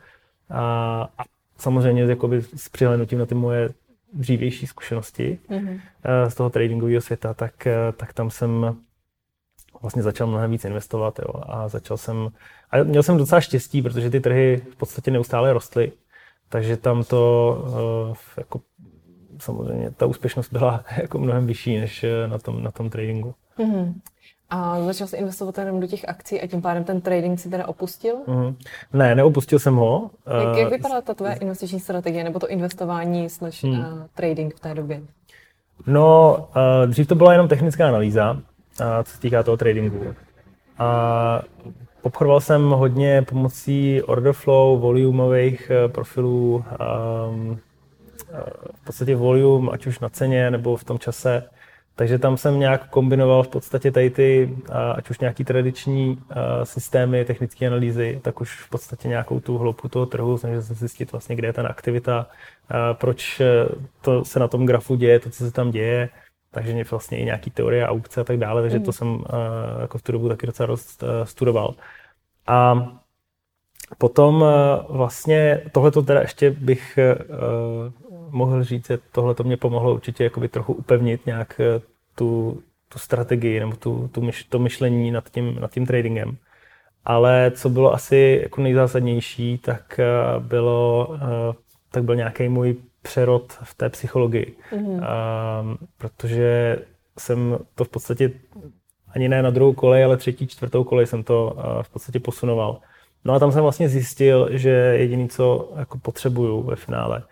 a 0.50 1.24
samozřejmě 1.58 2.02
jakoby 2.02 2.42
s 2.42 2.68
přihlednutím 2.68 3.18
na 3.18 3.26
ty 3.26 3.34
moje 3.34 3.70
dřívější 4.12 4.66
zkušenosti 4.66 5.38
mm-hmm. 5.50 5.80
z 6.28 6.34
toho 6.34 6.50
tradingového 6.50 7.00
světa, 7.00 7.34
tak, 7.34 7.68
tak 7.96 8.12
tam 8.12 8.30
jsem 8.30 8.76
vlastně 9.82 10.02
začal 10.02 10.26
mnohem 10.26 10.50
víc 10.50 10.64
investovat 10.64 11.18
jo, 11.18 11.42
a 11.46 11.68
začal 11.68 11.96
jsem, 11.96 12.28
a 12.70 12.82
měl 12.82 13.02
jsem 13.02 13.16
docela 13.16 13.40
štěstí, 13.40 13.82
protože 13.82 14.10
ty 14.10 14.20
trhy 14.20 14.62
v 14.72 14.76
podstatě 14.76 15.10
neustále 15.10 15.52
rostly, 15.52 15.92
takže 16.48 16.76
tam 16.76 17.04
to 17.04 17.56
uh, 18.10 18.16
jako 18.36 18.60
samozřejmě 19.40 19.90
ta 19.90 20.06
úspěšnost 20.06 20.52
byla 20.52 20.84
jako 20.96 21.18
mnohem 21.18 21.46
vyšší 21.46 21.78
než 21.78 22.04
eh, 22.04 22.28
na 22.28 22.38
tom, 22.38 22.62
na 22.62 22.70
tom 22.70 22.90
tradingu. 22.90 23.34
Mm-hmm. 23.58 23.94
A 24.50 24.84
začal 24.84 25.06
jsi 25.06 25.16
investovat 25.16 25.58
jenom 25.58 25.80
do 25.80 25.86
těch 25.86 26.08
akcí 26.08 26.40
a 26.40 26.46
tím 26.46 26.62
pádem 26.62 26.84
ten 26.84 27.00
trading 27.00 27.40
si 27.40 27.50
teda 27.50 27.68
opustil? 27.68 28.16
Mm-hmm. 28.26 28.54
Ne, 28.92 29.14
neopustil 29.14 29.58
jsem 29.58 29.76
ho. 29.76 30.10
Jak, 30.46 30.56
jak 30.56 30.66
eh, 30.72 30.76
vypadala 30.76 31.00
ta 31.00 31.14
tvoje 31.14 31.34
investiční 31.34 31.80
strategie 31.80 32.24
nebo 32.24 32.38
to 32.38 32.48
investování 32.48 33.30
slash 33.30 33.64
uh, 33.64 33.78
trading 34.14 34.54
v 34.54 34.60
té 34.60 34.74
době? 34.74 35.02
No, 35.86 36.36
uh, 36.36 36.90
dřív 36.90 37.08
to 37.08 37.14
byla 37.14 37.32
jenom 37.32 37.48
technická 37.48 37.88
analýza, 37.88 38.42
co 39.04 39.12
se 39.12 39.20
týká 39.20 39.42
toho 39.42 39.56
tradingu. 39.56 40.14
A 40.78 41.42
Obchodoval 42.02 42.40
jsem 42.40 42.70
hodně 42.70 43.22
pomocí 43.22 44.02
order 44.02 44.32
flow, 44.32 44.78
volumových 44.78 45.70
eh, 45.70 45.88
profilů, 45.88 46.64
um, 47.30 47.58
v 48.74 48.84
podstatě 48.84 49.16
volume, 49.16 49.70
ať 49.72 49.86
už 49.86 50.00
na 50.00 50.08
ceně 50.08 50.50
nebo 50.50 50.76
v 50.76 50.84
tom 50.84 50.98
čase. 50.98 51.48
Takže 51.94 52.18
tam 52.18 52.36
jsem 52.36 52.58
nějak 52.58 52.90
kombinoval 52.90 53.42
v 53.42 53.48
podstatě 53.48 53.90
tady 53.90 54.10
ty, 54.10 54.56
ať 54.94 55.10
už 55.10 55.18
nějaký 55.18 55.44
tradiční 55.44 56.18
systémy 56.64 57.24
technické 57.24 57.66
analýzy, 57.66 58.20
tak 58.22 58.40
už 58.40 58.60
v 58.60 58.70
podstatě 58.70 59.08
nějakou 59.08 59.40
tu 59.40 59.58
hloubku 59.58 59.88
toho 59.88 60.06
trhu, 60.06 60.38
snažil 60.38 60.62
jsem 60.62 60.76
zjistit 60.76 61.12
vlastně, 61.12 61.36
kde 61.36 61.48
je 61.48 61.52
ta 61.52 61.68
aktivita, 61.68 62.26
proč 62.92 63.42
to 64.00 64.24
se 64.24 64.40
na 64.40 64.48
tom 64.48 64.66
grafu 64.66 64.96
děje, 64.96 65.20
to, 65.20 65.30
co 65.30 65.44
se 65.44 65.50
tam 65.50 65.70
děje, 65.70 66.08
takže 66.50 66.72
mě 66.72 66.84
vlastně 66.90 67.18
i 67.18 67.24
nějaký 67.24 67.50
teorie, 67.50 67.86
aukce 67.86 68.20
a 68.20 68.24
tak 68.24 68.36
dále, 68.36 68.62
takže 68.62 68.78
mm. 68.78 68.84
to 68.84 68.92
jsem 68.92 69.08
uh, 69.08 69.24
jako 69.80 69.98
v 69.98 70.02
tu 70.02 70.12
dobu 70.12 70.28
taky 70.28 70.46
docela 70.46 70.66
dost 70.66 71.02
uh, 71.02 71.08
studoval. 71.24 71.74
A 72.46 72.88
potom 73.98 74.42
uh, 74.42 74.48
vlastně 74.96 75.62
tohle 75.72 75.90
to 75.90 76.02
teda 76.02 76.20
ještě 76.20 76.50
bych 76.50 76.98
uh, 76.98 77.92
mohl 78.30 78.64
říct, 78.64 78.86
že 78.86 78.98
tohle 79.12 79.34
to 79.34 79.44
mě 79.44 79.56
pomohlo 79.56 79.94
určitě 79.94 80.24
jakoby 80.24 80.48
trochu 80.48 80.72
upevnit 80.72 81.26
nějak 81.26 81.60
tu, 82.14 82.62
tu 82.88 82.98
strategii 82.98 83.60
nebo 83.60 83.76
tu, 83.76 84.08
tu 84.08 84.20
myš, 84.20 84.44
to 84.44 84.58
myšlení 84.58 85.10
nad 85.10 85.30
tím, 85.30 85.60
nad 85.60 85.70
tím 85.70 85.86
tradingem. 85.86 86.36
Ale 87.04 87.52
co 87.54 87.68
bylo 87.68 87.94
asi 87.94 88.40
jako 88.42 88.60
nejzásadnější, 88.62 89.58
tak 89.58 90.00
bylo, 90.38 91.08
tak 91.90 92.04
byl 92.04 92.16
nějaký 92.16 92.48
můj 92.48 92.76
přerod 93.02 93.52
v 93.52 93.74
té 93.74 93.88
psychologii. 93.88 94.56
Mm-hmm. 94.72 94.94
Uh, 94.94 95.76
protože 95.98 96.78
jsem 97.18 97.58
to 97.74 97.84
v 97.84 97.88
podstatě 97.88 98.30
ani 99.14 99.28
ne 99.28 99.42
na 99.42 99.50
druhou 99.50 99.72
kolej, 99.72 100.04
ale 100.04 100.16
třetí, 100.16 100.46
čtvrtou 100.46 100.84
kolej 100.84 101.06
jsem 101.06 101.22
to 101.22 101.56
v 101.82 101.90
podstatě 101.90 102.20
posunoval. 102.20 102.80
No 103.24 103.34
a 103.34 103.38
tam 103.38 103.52
jsem 103.52 103.62
vlastně 103.62 103.88
zjistil, 103.88 104.48
že 104.52 104.70
jediný, 104.70 105.28
co 105.28 105.72
jako 105.76 105.98
potřebuju 105.98 106.62
ve 106.62 106.76
finále, 106.76 107.22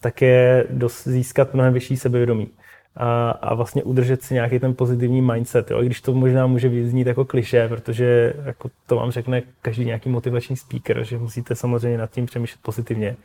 tak 0.00 0.22
je 0.22 0.66
dos- 0.70 1.08
získat 1.08 1.54
mnohem 1.54 1.72
vyšší 1.72 1.96
sebevědomí 1.96 2.48
a, 2.96 3.30
a 3.30 3.54
vlastně 3.54 3.82
udržet 3.82 4.22
si 4.22 4.34
nějaký 4.34 4.58
ten 4.58 4.74
pozitivní 4.74 5.22
mindset, 5.22 5.70
jo? 5.70 5.82
I 5.82 5.86
když 5.86 6.00
to 6.00 6.14
možná 6.14 6.46
může 6.46 6.68
vyznít 6.68 7.06
jako 7.06 7.24
kliše, 7.24 7.68
protože 7.68 8.34
jako 8.44 8.70
to 8.86 8.96
vám 8.96 9.10
řekne 9.10 9.42
každý 9.62 9.84
nějaký 9.84 10.08
motivační 10.08 10.56
speaker, 10.56 11.04
že 11.04 11.18
musíte 11.18 11.54
samozřejmě 11.54 11.98
nad 11.98 12.10
tím 12.10 12.26
přemýšlet 12.26 12.60
pozitivně. 12.62 13.16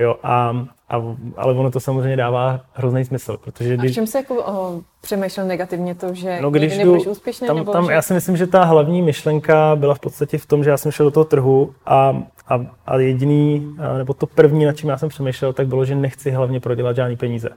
Jo, 0.00 0.16
a, 0.22 0.66
a, 0.88 1.16
ale 1.36 1.54
ono 1.54 1.70
to 1.70 1.80
samozřejmě 1.80 2.16
dává 2.16 2.60
hrozný 2.72 3.04
smysl, 3.04 3.36
protože... 3.36 3.76
Když, 3.76 3.90
a 3.90 3.92
v 3.92 3.94
čem 3.94 4.06
se 4.06 4.18
jako 4.18 4.44
o, 4.44 4.80
přemýšlel 5.00 5.46
negativně 5.46 5.94
to, 5.94 6.14
že 6.14 6.38
no, 6.40 6.50
když 6.50 6.78
nebudeš 6.78 7.06
úspěšný? 7.06 7.46
Tam, 7.46 7.56
nebo 7.56 7.72
tam, 7.72 7.86
že... 7.86 7.92
Já 7.92 8.02
si 8.02 8.14
myslím, 8.14 8.36
že 8.36 8.46
ta 8.46 8.64
hlavní 8.64 9.02
myšlenka 9.02 9.76
byla 9.76 9.94
v 9.94 10.00
podstatě 10.00 10.38
v 10.38 10.46
tom, 10.46 10.64
že 10.64 10.70
já 10.70 10.76
jsem 10.76 10.92
šel 10.92 11.06
do 11.06 11.10
toho 11.10 11.24
trhu 11.24 11.74
a, 11.86 12.22
a, 12.48 12.66
a 12.86 12.96
jediný, 12.96 13.76
nebo 13.98 14.14
to 14.14 14.26
první, 14.26 14.64
na 14.64 14.72
čím 14.72 14.88
já 14.88 14.98
jsem 14.98 15.08
přemýšlel, 15.08 15.52
tak 15.52 15.66
bylo, 15.66 15.84
že 15.84 15.94
nechci 15.94 16.30
hlavně 16.30 16.60
prodělat 16.60 16.96
žádný 16.96 17.16
peníze. 17.16 17.48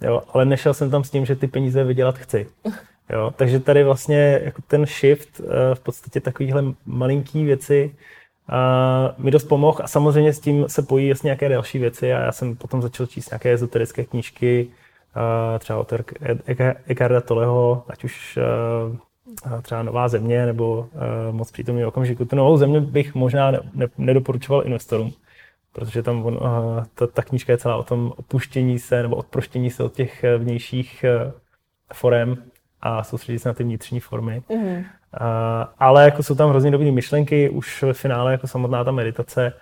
Jo, 0.00 0.22
ale 0.32 0.44
nešel 0.44 0.74
jsem 0.74 0.90
tam 0.90 1.04
s 1.04 1.10
tím, 1.10 1.24
že 1.24 1.36
ty 1.36 1.46
peníze 1.46 1.84
vydělat 1.84 2.18
chci. 2.18 2.46
Jo, 3.10 3.32
takže 3.36 3.60
tady 3.60 3.84
vlastně 3.84 4.40
jako 4.44 4.62
ten 4.66 4.86
shift 4.86 5.40
v 5.74 5.80
podstatě 5.80 6.20
takovýhle 6.20 6.64
malinký 6.86 7.44
věci 7.44 7.94
mi 9.18 9.30
dost 9.30 9.44
pomohl 9.44 9.78
a 9.82 9.86
samozřejmě 9.86 10.32
s 10.32 10.40
tím 10.40 10.68
se 10.68 10.82
pojí 10.82 11.08
jasně 11.08 11.26
nějaké 11.26 11.48
další 11.48 11.78
věci 11.78 12.12
a 12.12 12.20
já 12.20 12.32
jsem 12.32 12.56
potom 12.56 12.82
začal 12.82 13.06
číst 13.06 13.30
nějaké 13.30 13.52
ezoterické 13.52 14.04
knížky, 14.04 14.68
třeba 15.58 15.78
od 15.78 15.92
Ekarda 16.86 17.20
Toleho, 17.20 17.84
ať 17.88 18.04
už 18.04 18.38
třeba 19.62 19.82
Nová 19.82 20.08
země 20.08 20.46
nebo 20.46 20.88
Moc 21.30 21.50
přítomný 21.50 21.84
okamžiku. 21.84 22.24
Tu 22.24 22.36
Novou 22.36 22.56
země 22.56 22.80
bych 22.80 23.14
možná 23.14 23.50
ne, 23.50 23.60
ne, 23.74 23.86
nedoporučoval 23.98 24.66
investorům, 24.66 25.12
protože 25.72 26.02
tam 26.02 26.26
on, 26.26 26.38
ta, 26.94 27.06
ta 27.06 27.22
knížka 27.22 27.52
je 27.52 27.58
celá 27.58 27.76
o 27.76 27.82
tom 27.82 28.12
opuštění 28.16 28.78
se 28.78 29.02
nebo 29.02 29.16
odproštění 29.16 29.70
se 29.70 29.82
od 29.82 29.92
těch 29.92 30.24
vnějších 30.38 31.04
forem 31.92 32.36
a 32.80 33.04
soustředit 33.04 33.38
se 33.38 33.48
na 33.48 33.52
ty 33.54 33.64
vnitřní 33.64 34.00
formy. 34.00 34.42
Mm. 34.48 34.84
Uh, 35.20 35.26
ale 35.78 36.04
jako 36.04 36.22
jsou 36.22 36.34
tam 36.34 36.50
hrozně 36.50 36.70
dobré 36.70 36.90
myšlenky, 36.90 37.50
už 37.50 37.82
ve 37.82 37.92
finále 37.92 38.32
jako 38.32 38.46
samotná 38.46 38.84
ta 38.84 38.90
meditace 38.90 39.52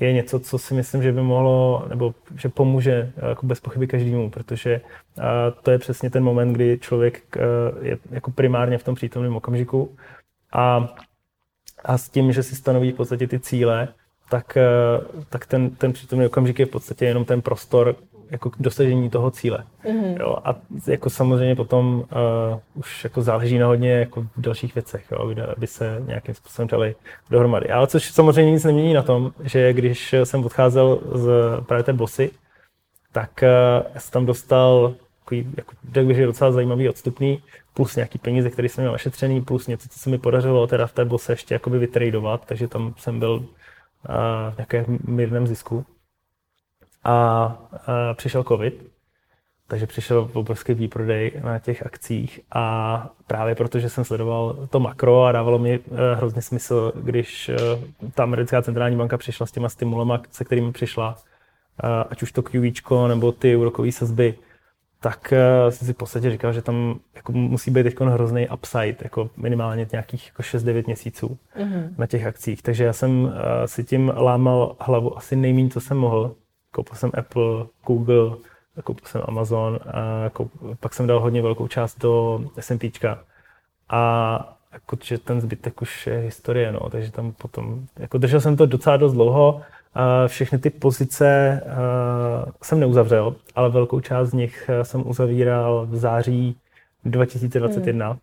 je 0.00 0.12
něco, 0.12 0.40
co 0.40 0.58
si 0.58 0.74
myslím, 0.74 1.02
že 1.02 1.12
by 1.12 1.22
mohlo, 1.22 1.86
nebo 1.88 2.14
že 2.36 2.48
pomůže 2.48 3.12
jako 3.28 3.46
bez 3.46 3.60
pochyby 3.60 3.86
každému, 3.86 4.30
protože 4.30 4.80
to 5.62 5.70
je 5.70 5.78
přesně 5.78 6.10
ten 6.10 6.24
moment, 6.24 6.52
kdy 6.52 6.78
člověk 6.78 7.36
je 7.82 7.98
jako 8.10 8.30
primárně 8.30 8.78
v 8.78 8.84
tom 8.84 8.94
přítomném 8.94 9.36
okamžiku 9.36 9.96
a, 10.52 10.94
a 11.84 11.98
s 11.98 12.08
tím, 12.08 12.32
že 12.32 12.42
si 12.42 12.56
stanoví 12.56 12.92
v 12.92 12.94
podstatě 12.94 13.28
ty 13.28 13.40
cíle, 13.40 13.88
tak, 14.30 14.58
tak 15.28 15.46
ten, 15.46 15.70
ten 15.70 15.92
přítomný 15.92 16.26
okamžik 16.26 16.58
je 16.58 16.66
v 16.66 16.70
podstatě 16.70 17.04
jenom 17.04 17.24
ten 17.24 17.42
prostor, 17.42 17.96
jako 18.32 18.50
k 18.50 18.56
dosažení 18.58 19.10
toho 19.10 19.30
cíle. 19.30 19.64
Mm-hmm. 19.84 20.20
Jo, 20.20 20.36
a 20.44 20.54
jako 20.86 21.10
samozřejmě 21.10 21.56
potom 21.56 21.94
uh, 21.94 22.58
už 22.74 23.04
jako 23.04 23.22
záleží 23.22 23.58
na 23.58 23.66
hodně 23.66 23.90
jako 23.90 24.22
v 24.22 24.40
dalších 24.40 24.74
věcech, 24.74 25.04
jo, 25.12 25.28
kde, 25.28 25.46
aby 25.46 25.66
se 25.66 26.02
nějakým 26.06 26.34
způsobem 26.34 26.68
dali 26.68 26.94
dohromady. 27.30 27.68
Ale 27.68 27.86
což 27.86 28.10
samozřejmě 28.10 28.52
nic 28.52 28.64
nemění 28.64 28.94
na 28.94 29.02
tom, 29.02 29.32
že 29.42 29.72
když 29.72 30.14
jsem 30.24 30.44
odcházel 30.44 30.98
z 31.14 31.30
právě 31.66 31.82
té 31.84 31.92
bosy, 31.92 32.30
tak 33.12 33.30
uh, 33.42 33.98
jsem 33.98 34.10
tam 34.12 34.26
dostal 34.26 34.94
takový, 35.20 35.52
jako, 35.56 35.72
řekl 35.92 36.06
bych, 36.06 36.16
že 36.16 36.26
docela 36.26 36.52
zajímavý 36.52 36.88
odstupný, 36.88 37.42
plus 37.74 37.96
nějaký 37.96 38.18
peníze, 38.18 38.50
které 38.50 38.68
jsem 38.68 38.84
měl 38.84 38.92
našetřený, 38.92 39.42
plus 39.42 39.66
něco, 39.66 39.88
co 39.88 39.98
se 39.98 40.10
mi 40.10 40.18
podařilo 40.18 40.66
teda 40.66 40.86
v 40.86 40.92
té 40.92 41.04
bose 41.04 41.32
ještě 41.32 41.54
jakoby 41.54 41.78
vytradovat, 41.78 42.46
takže 42.46 42.68
tam 42.68 42.94
jsem 42.98 43.18
byl 43.18 43.32
uh, 43.32 43.44
v 44.54 44.58
nějakém 44.58 44.98
mírném 45.06 45.46
zisku 45.46 45.84
a, 47.04 47.12
a 47.12 48.14
přišel 48.14 48.44
covid, 48.44 48.92
takže 49.72 49.86
přišel 49.86 50.30
obrovský 50.32 50.74
výprodej 50.74 51.32
na 51.44 51.58
těch 51.58 51.86
akcích 51.86 52.40
a 52.54 53.10
právě 53.26 53.54
protože 53.54 53.88
jsem 53.88 54.04
sledoval 54.04 54.66
to 54.70 54.80
makro 54.80 55.24
a 55.24 55.32
dávalo 55.32 55.58
mi 55.58 55.74
eh, 55.74 56.14
hrozně 56.14 56.42
smysl, 56.42 56.92
když 57.02 57.48
eh, 57.48 57.56
ta 58.14 58.22
americká 58.22 58.62
centrální 58.62 58.96
banka 58.96 59.18
přišla 59.18 59.46
s 59.46 59.52
těma 59.52 59.68
stimulama, 59.68 60.22
se 60.30 60.44
kterými 60.44 60.72
přišla, 60.72 61.16
eh, 61.84 62.04
ať 62.10 62.22
už 62.22 62.32
to 62.32 62.42
QV 62.42 63.08
nebo 63.08 63.32
ty 63.32 63.56
úrokové 63.56 63.92
sazby, 63.92 64.34
tak 65.00 65.32
jsem 65.68 65.86
si 65.86 65.92
v 65.92 65.96
podstatě 65.96 66.30
říkal, 66.30 66.52
že 66.52 66.62
tam 66.62 67.00
jako 67.14 67.32
musí 67.32 67.70
být 67.70 67.82
teď 67.82 68.00
hrozný 68.00 68.48
upside, 68.48 68.96
jako 69.02 69.30
minimálně 69.36 69.86
nějakých 69.92 70.26
jako 70.26 70.42
6-9 70.42 70.86
měsíců 70.86 71.38
mm-hmm. 71.58 71.94
na 71.98 72.06
těch 72.06 72.26
akcích. 72.26 72.62
Takže 72.62 72.84
já 72.84 72.92
jsem 72.92 73.34
si 73.66 73.84
tím 73.84 74.12
lámal 74.16 74.76
hlavu 74.80 75.18
asi 75.18 75.36
nejméně, 75.36 75.70
co 75.70 75.80
jsem 75.80 75.98
mohl 75.98 76.34
koupil 76.72 76.96
jsem 76.96 77.10
Apple, 77.14 77.66
Google, 77.86 78.36
koupil 78.84 79.06
jsem 79.06 79.22
Amazon, 79.24 79.78
a 79.86 80.30
koupil, 80.30 80.76
pak 80.80 80.94
jsem 80.94 81.06
dal 81.06 81.20
hodně 81.20 81.42
velkou 81.42 81.68
část 81.68 81.98
do 81.98 82.40
S&P 82.56 82.92
a 83.88 84.58
jako, 84.72 84.96
že 85.02 85.18
ten 85.18 85.40
zbytek 85.40 85.82
už 85.82 86.06
je 86.06 86.18
historie, 86.18 86.72
no, 86.72 86.90
takže 86.90 87.12
tam 87.12 87.32
potom, 87.32 87.86
jako 87.98 88.18
držel 88.18 88.40
jsem 88.40 88.56
to 88.56 88.66
docela 88.66 88.96
dost 88.96 89.12
dlouho, 89.12 89.62
a 89.94 90.28
všechny 90.28 90.58
ty 90.58 90.70
pozice 90.70 91.60
uh, 91.64 92.52
jsem 92.62 92.80
neuzavřel, 92.80 93.36
ale 93.54 93.70
velkou 93.70 94.00
část 94.00 94.28
z 94.28 94.32
nich 94.32 94.70
jsem 94.82 95.08
uzavíral 95.08 95.86
v 95.86 95.96
září 95.96 96.56
2021, 97.04 98.08
hmm. 98.08 98.18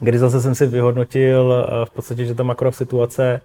kdy 0.00 0.18
zase 0.18 0.40
jsem 0.40 0.54
si 0.54 0.66
vyhodnotil 0.66 1.42
uh, 1.42 1.84
v 1.84 1.90
podstatě, 1.90 2.24
že 2.24 2.34
ta 2.34 2.42
makro 2.42 2.72
situace 2.72 3.40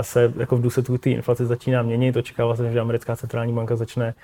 se 0.00 0.32
jako 0.36 0.56
v 0.56 0.60
důsledku 0.60 0.98
té 0.98 1.10
inflace 1.10 1.46
začíná 1.46 1.82
měnit. 1.82 2.16
Očekává 2.16 2.56
se, 2.56 2.72
že 2.72 2.80
americká 2.80 3.16
centrální 3.16 3.52
banka 3.52 3.76
začne 3.76 4.14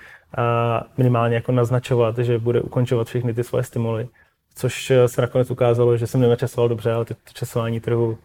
minimálně 0.97 1.35
jako 1.35 1.51
naznačovat, 1.51 2.17
že 2.17 2.39
bude 2.39 2.61
ukončovat 2.61 3.07
všechny 3.07 3.33
ty 3.33 3.43
svoje 3.43 3.63
stimuly. 3.63 4.07
Což 4.55 4.91
se 5.05 5.21
nakonec 5.21 5.51
ukázalo, 5.51 5.97
že 5.97 6.07
jsem 6.07 6.21
nenačasoval 6.21 6.69
dobře, 6.69 6.93
ale 6.93 7.05
to 7.05 7.13
časování 7.33 7.79
trhu 7.79 8.17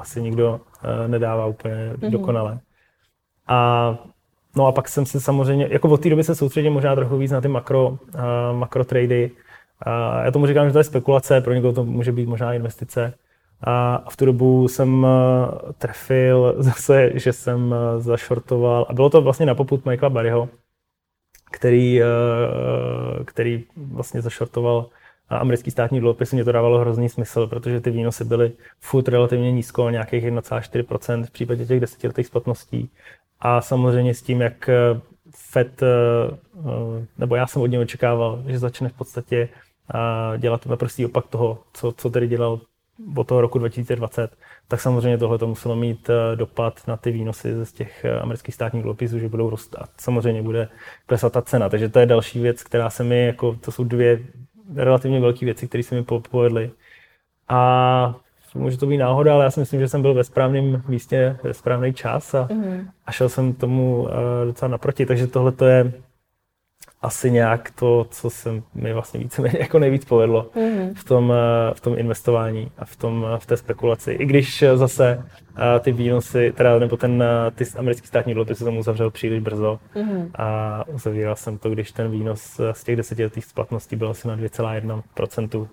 asi 0.00 0.22
nikdo 0.22 0.60
nedává 1.06 1.46
úplně 1.46 1.74
mm-hmm. 1.74 2.10
dokonale. 2.10 2.58
A 3.46 3.94
No 4.56 4.66
a 4.66 4.72
pak 4.72 4.88
jsem 4.88 5.06
se 5.06 5.20
samozřejmě, 5.20 5.68
jako 5.70 5.88
od 5.88 6.02
té 6.02 6.10
doby 6.10 6.24
se 6.24 6.34
soustředím 6.34 6.72
možná 6.72 6.94
trochu 6.94 7.16
víc 7.16 7.30
na 7.30 7.40
ty 7.40 7.48
makro, 7.48 7.88
uh, 7.88 7.98
makro 8.52 8.84
trady. 8.84 9.30
Uh, 9.86 10.24
já 10.24 10.30
tomu 10.30 10.46
říkám, 10.46 10.66
že 10.66 10.72
to 10.72 10.78
je 10.78 10.84
spekulace, 10.84 11.40
pro 11.40 11.52
někoho 11.52 11.72
to 11.72 11.84
může 11.84 12.12
být 12.12 12.28
možná 12.28 12.54
investice. 12.54 13.14
A 13.64 14.04
v 14.10 14.16
tu 14.16 14.24
dobu 14.24 14.68
jsem 14.68 15.06
eh, 15.06 15.72
trefil 15.72 16.54
zase, 16.62 17.10
že 17.14 17.32
jsem 17.32 17.74
eh, 17.74 18.00
zašortoval, 18.00 18.86
a 18.88 18.92
bylo 18.92 19.10
to 19.10 19.22
vlastně 19.22 19.46
na 19.46 19.54
poput 19.54 19.86
Michaela 19.86 20.10
Barryho, 20.10 20.48
který, 21.52 22.02
eh, 22.02 22.06
který 23.24 23.64
vlastně 23.76 24.22
zašortoval 24.22 24.86
americký 25.28 25.70
státní 25.70 26.00
dluhopis, 26.00 26.32
mě 26.32 26.44
to 26.44 26.52
dávalo 26.52 26.78
hrozný 26.78 27.08
smysl, 27.08 27.46
protože 27.46 27.80
ty 27.80 27.90
výnosy 27.90 28.24
byly 28.24 28.52
furt 28.80 29.08
relativně 29.08 29.52
nízko, 29.52 29.90
nějakých 29.90 30.24
1,4% 30.24 31.24
v 31.26 31.30
případě 31.30 31.66
těch 31.66 31.80
desetiletých 31.80 32.26
splatností. 32.26 32.90
A 33.40 33.60
samozřejmě 33.60 34.14
s 34.14 34.22
tím, 34.22 34.40
jak 34.40 34.70
Fed, 35.36 35.82
nebo 37.18 37.36
já 37.36 37.46
jsem 37.46 37.62
od 37.62 37.66
něj 37.66 37.80
očekával, 37.80 38.42
že 38.46 38.58
začne 38.58 38.88
v 38.88 38.92
podstatě 38.92 39.48
dělat 40.38 40.66
naprostý 40.66 41.06
opak 41.06 41.26
toho, 41.26 41.58
co, 41.72 41.92
co 41.92 42.10
tedy 42.10 42.28
dělal 42.28 42.60
od 43.16 43.26
toho 43.26 43.40
roku 43.40 43.58
2020, 43.58 44.36
tak 44.68 44.80
samozřejmě 44.80 45.18
tohle 45.18 45.38
to 45.38 45.46
muselo 45.46 45.76
mít 45.76 46.10
eh, 46.10 46.36
dopad 46.36 46.80
na 46.88 46.96
ty 46.96 47.10
výnosy 47.10 47.64
z 47.64 47.72
těch 47.72 48.04
eh, 48.04 48.20
amerických 48.20 48.54
státních 48.54 48.82
dluhopisů, 48.82 49.18
že 49.18 49.28
budou 49.28 49.50
růst 49.50 49.74
a 49.74 49.88
samozřejmě 49.98 50.42
bude 50.42 50.68
klesat 51.06 51.32
ta 51.32 51.42
cena. 51.42 51.68
Takže 51.68 51.88
to 51.88 51.98
je 51.98 52.06
další 52.06 52.40
věc, 52.40 52.62
která 52.62 52.90
se 52.90 53.04
mi, 53.04 53.26
jako, 53.26 53.56
to 53.60 53.72
jsou 53.72 53.84
dvě 53.84 54.20
relativně 54.74 55.20
velké 55.20 55.44
věci, 55.44 55.68
které 55.68 55.82
se 55.82 55.94
mi 55.94 56.04
povedly. 56.30 56.70
A 57.48 58.14
může 58.54 58.78
to 58.78 58.86
být 58.86 58.98
náhoda, 58.98 59.34
ale 59.34 59.44
já 59.44 59.50
si 59.50 59.60
myslím, 59.60 59.80
že 59.80 59.88
jsem 59.88 60.02
byl 60.02 60.14
ve 60.14 60.24
správném 60.24 60.82
místě, 60.88 61.36
ve 61.42 61.54
správný 61.54 61.94
čas 61.94 62.34
a, 62.34 62.46
mm-hmm. 62.46 62.86
a 63.06 63.12
šel 63.12 63.28
jsem 63.28 63.52
tomu 63.52 64.02
uh, 64.02 64.08
docela 64.44 64.68
naproti. 64.68 65.06
Takže 65.06 65.26
tohle 65.26 65.52
to 65.52 65.64
je 65.64 65.92
asi 67.02 67.30
nějak 67.30 67.70
to, 67.70 68.06
co 68.10 68.30
se 68.30 68.62
mi 68.74 68.92
vlastně 68.92 69.20
víceméně 69.20 69.58
jako 69.58 69.78
nejvíc 69.78 70.04
povedlo 70.04 70.50
mm-hmm. 70.54 70.94
v, 70.94 71.04
tom, 71.04 71.32
eh, 71.32 71.74
v 71.74 71.80
tom 71.80 71.98
investování 71.98 72.70
a 72.78 72.84
v, 72.84 72.96
tom, 72.96 73.26
eh, 73.34 73.38
v 73.38 73.46
té 73.46 73.56
spekulaci. 73.56 74.12
I 74.12 74.26
když 74.26 74.62
eh, 74.62 74.76
zase 74.76 75.24
ty 75.80 75.92
výnosy, 75.92 76.52
teda 76.56 76.78
nebo 76.78 76.96
ten, 76.96 77.24
ty 77.54 77.64
americký 77.76 78.06
státní 78.06 78.34
dluhopis 78.34 78.58
se 78.58 78.64
tomu 78.64 78.80
uzavřel 78.80 79.10
příliš 79.10 79.40
brzo 79.40 79.80
mm-hmm. 79.94 80.30
a 80.34 80.88
uzavíral 80.88 81.36
jsem 81.36 81.58
to, 81.58 81.70
když 81.70 81.92
ten 81.92 82.10
výnos 82.10 82.60
z 82.72 82.84
těch 82.84 82.96
desetiletých 82.96 83.44
splatností 83.44 83.96
byl 83.96 84.10
asi 84.10 84.28
na 84.28 84.36
2,1% 84.36 85.68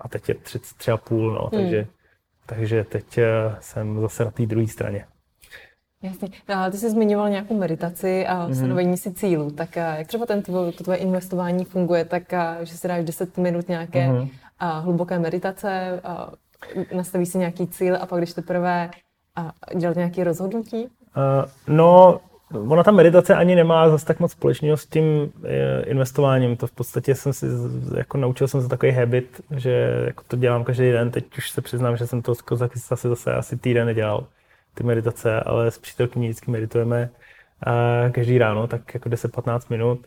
a 0.00 0.08
teď 0.08 0.28
je 0.28 0.34
3,5, 0.34 1.32
no, 1.32 1.48
mm. 1.52 1.58
takže, 1.60 1.86
takže 2.46 2.84
teď 2.84 3.18
jsem 3.60 4.00
zase 4.00 4.24
na 4.24 4.30
té 4.30 4.46
druhé 4.46 4.68
straně. 4.68 5.04
Jasně. 6.02 6.28
A 6.48 6.70
ty 6.70 6.76
jsi 6.76 6.90
zmiňoval 6.90 7.30
nějakou 7.30 7.58
meditaci 7.58 8.26
a 8.26 8.48
mm-hmm. 8.48 8.54
stanovení 8.54 8.96
si 8.96 9.12
cílů. 9.12 9.50
Tak 9.50 9.76
jak 9.76 10.06
třeba 10.06 10.26
ten 10.26 10.42
tvoje, 10.42 10.72
to 10.72 10.84
tvoje 10.84 10.98
investování 10.98 11.64
funguje, 11.64 12.04
tak 12.04 12.22
že 12.62 12.76
si 12.76 12.88
dáš 12.88 13.04
10 13.04 13.38
minut 13.38 13.68
nějaké 13.68 14.08
mm-hmm. 14.08 14.30
a 14.58 14.78
hluboké 14.78 15.18
meditace, 15.18 16.00
a 16.04 16.32
nastavíš 16.94 17.28
si 17.28 17.38
nějaký 17.38 17.66
cíl 17.66 17.96
a 18.00 18.06
pak 18.06 18.20
když 18.20 18.32
teprve 18.32 18.90
a 19.36 19.52
dělat 19.76 19.96
nějaké 19.96 20.24
rozhodnutí? 20.24 20.84
Uh, 20.84 21.50
no, 21.68 22.20
ona 22.68 22.82
ta 22.82 22.90
meditace 22.90 23.34
ani 23.34 23.54
nemá 23.54 23.88
zase 23.88 24.06
tak 24.06 24.20
moc 24.20 24.32
společného 24.32 24.76
s 24.76 24.86
tím 24.86 25.32
investováním. 25.84 26.56
To 26.56 26.66
v 26.66 26.72
podstatě 26.72 27.14
jsem 27.14 27.32
si, 27.32 27.46
jako 27.96 28.18
naučil 28.18 28.48
jsem 28.48 28.62
se 28.62 28.68
takový 28.68 28.92
habit, 28.92 29.40
že 29.56 30.02
jako 30.06 30.22
to 30.28 30.36
dělám 30.36 30.64
každý 30.64 30.92
den. 30.92 31.10
Teď 31.10 31.38
už 31.38 31.50
se 31.50 31.60
přiznám, 31.60 31.96
že 31.96 32.06
jsem 32.06 32.22
to 32.22 32.34
zase, 32.52 33.08
zase 33.08 33.34
asi 33.34 33.56
týden 33.56 33.86
nedělal 33.86 34.26
ty 34.74 34.84
meditace, 34.84 35.40
ale 35.40 35.70
s 35.70 35.78
přítelkyní 35.78 36.28
vždycky 36.28 36.50
meditujeme 36.50 37.10
každý 38.10 38.38
ráno, 38.38 38.66
tak 38.66 38.94
jako 38.94 39.08
10-15 39.08 39.60
minut. 39.70 40.06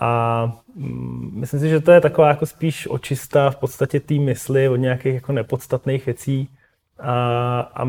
A 0.00 0.44
mm, 0.74 1.30
myslím 1.34 1.60
si, 1.60 1.68
že 1.68 1.80
to 1.80 1.92
je 1.92 2.00
taková 2.00 2.28
jako 2.28 2.46
spíš 2.46 2.86
očista 2.86 3.50
v 3.50 3.56
podstatě 3.56 4.00
té 4.00 4.14
mysli 4.14 4.68
od 4.68 4.76
nějakých 4.76 5.14
jako 5.14 5.32
nepodstatných 5.32 6.06
věcí 6.06 6.48
a, 6.98 7.60
a 7.60 7.86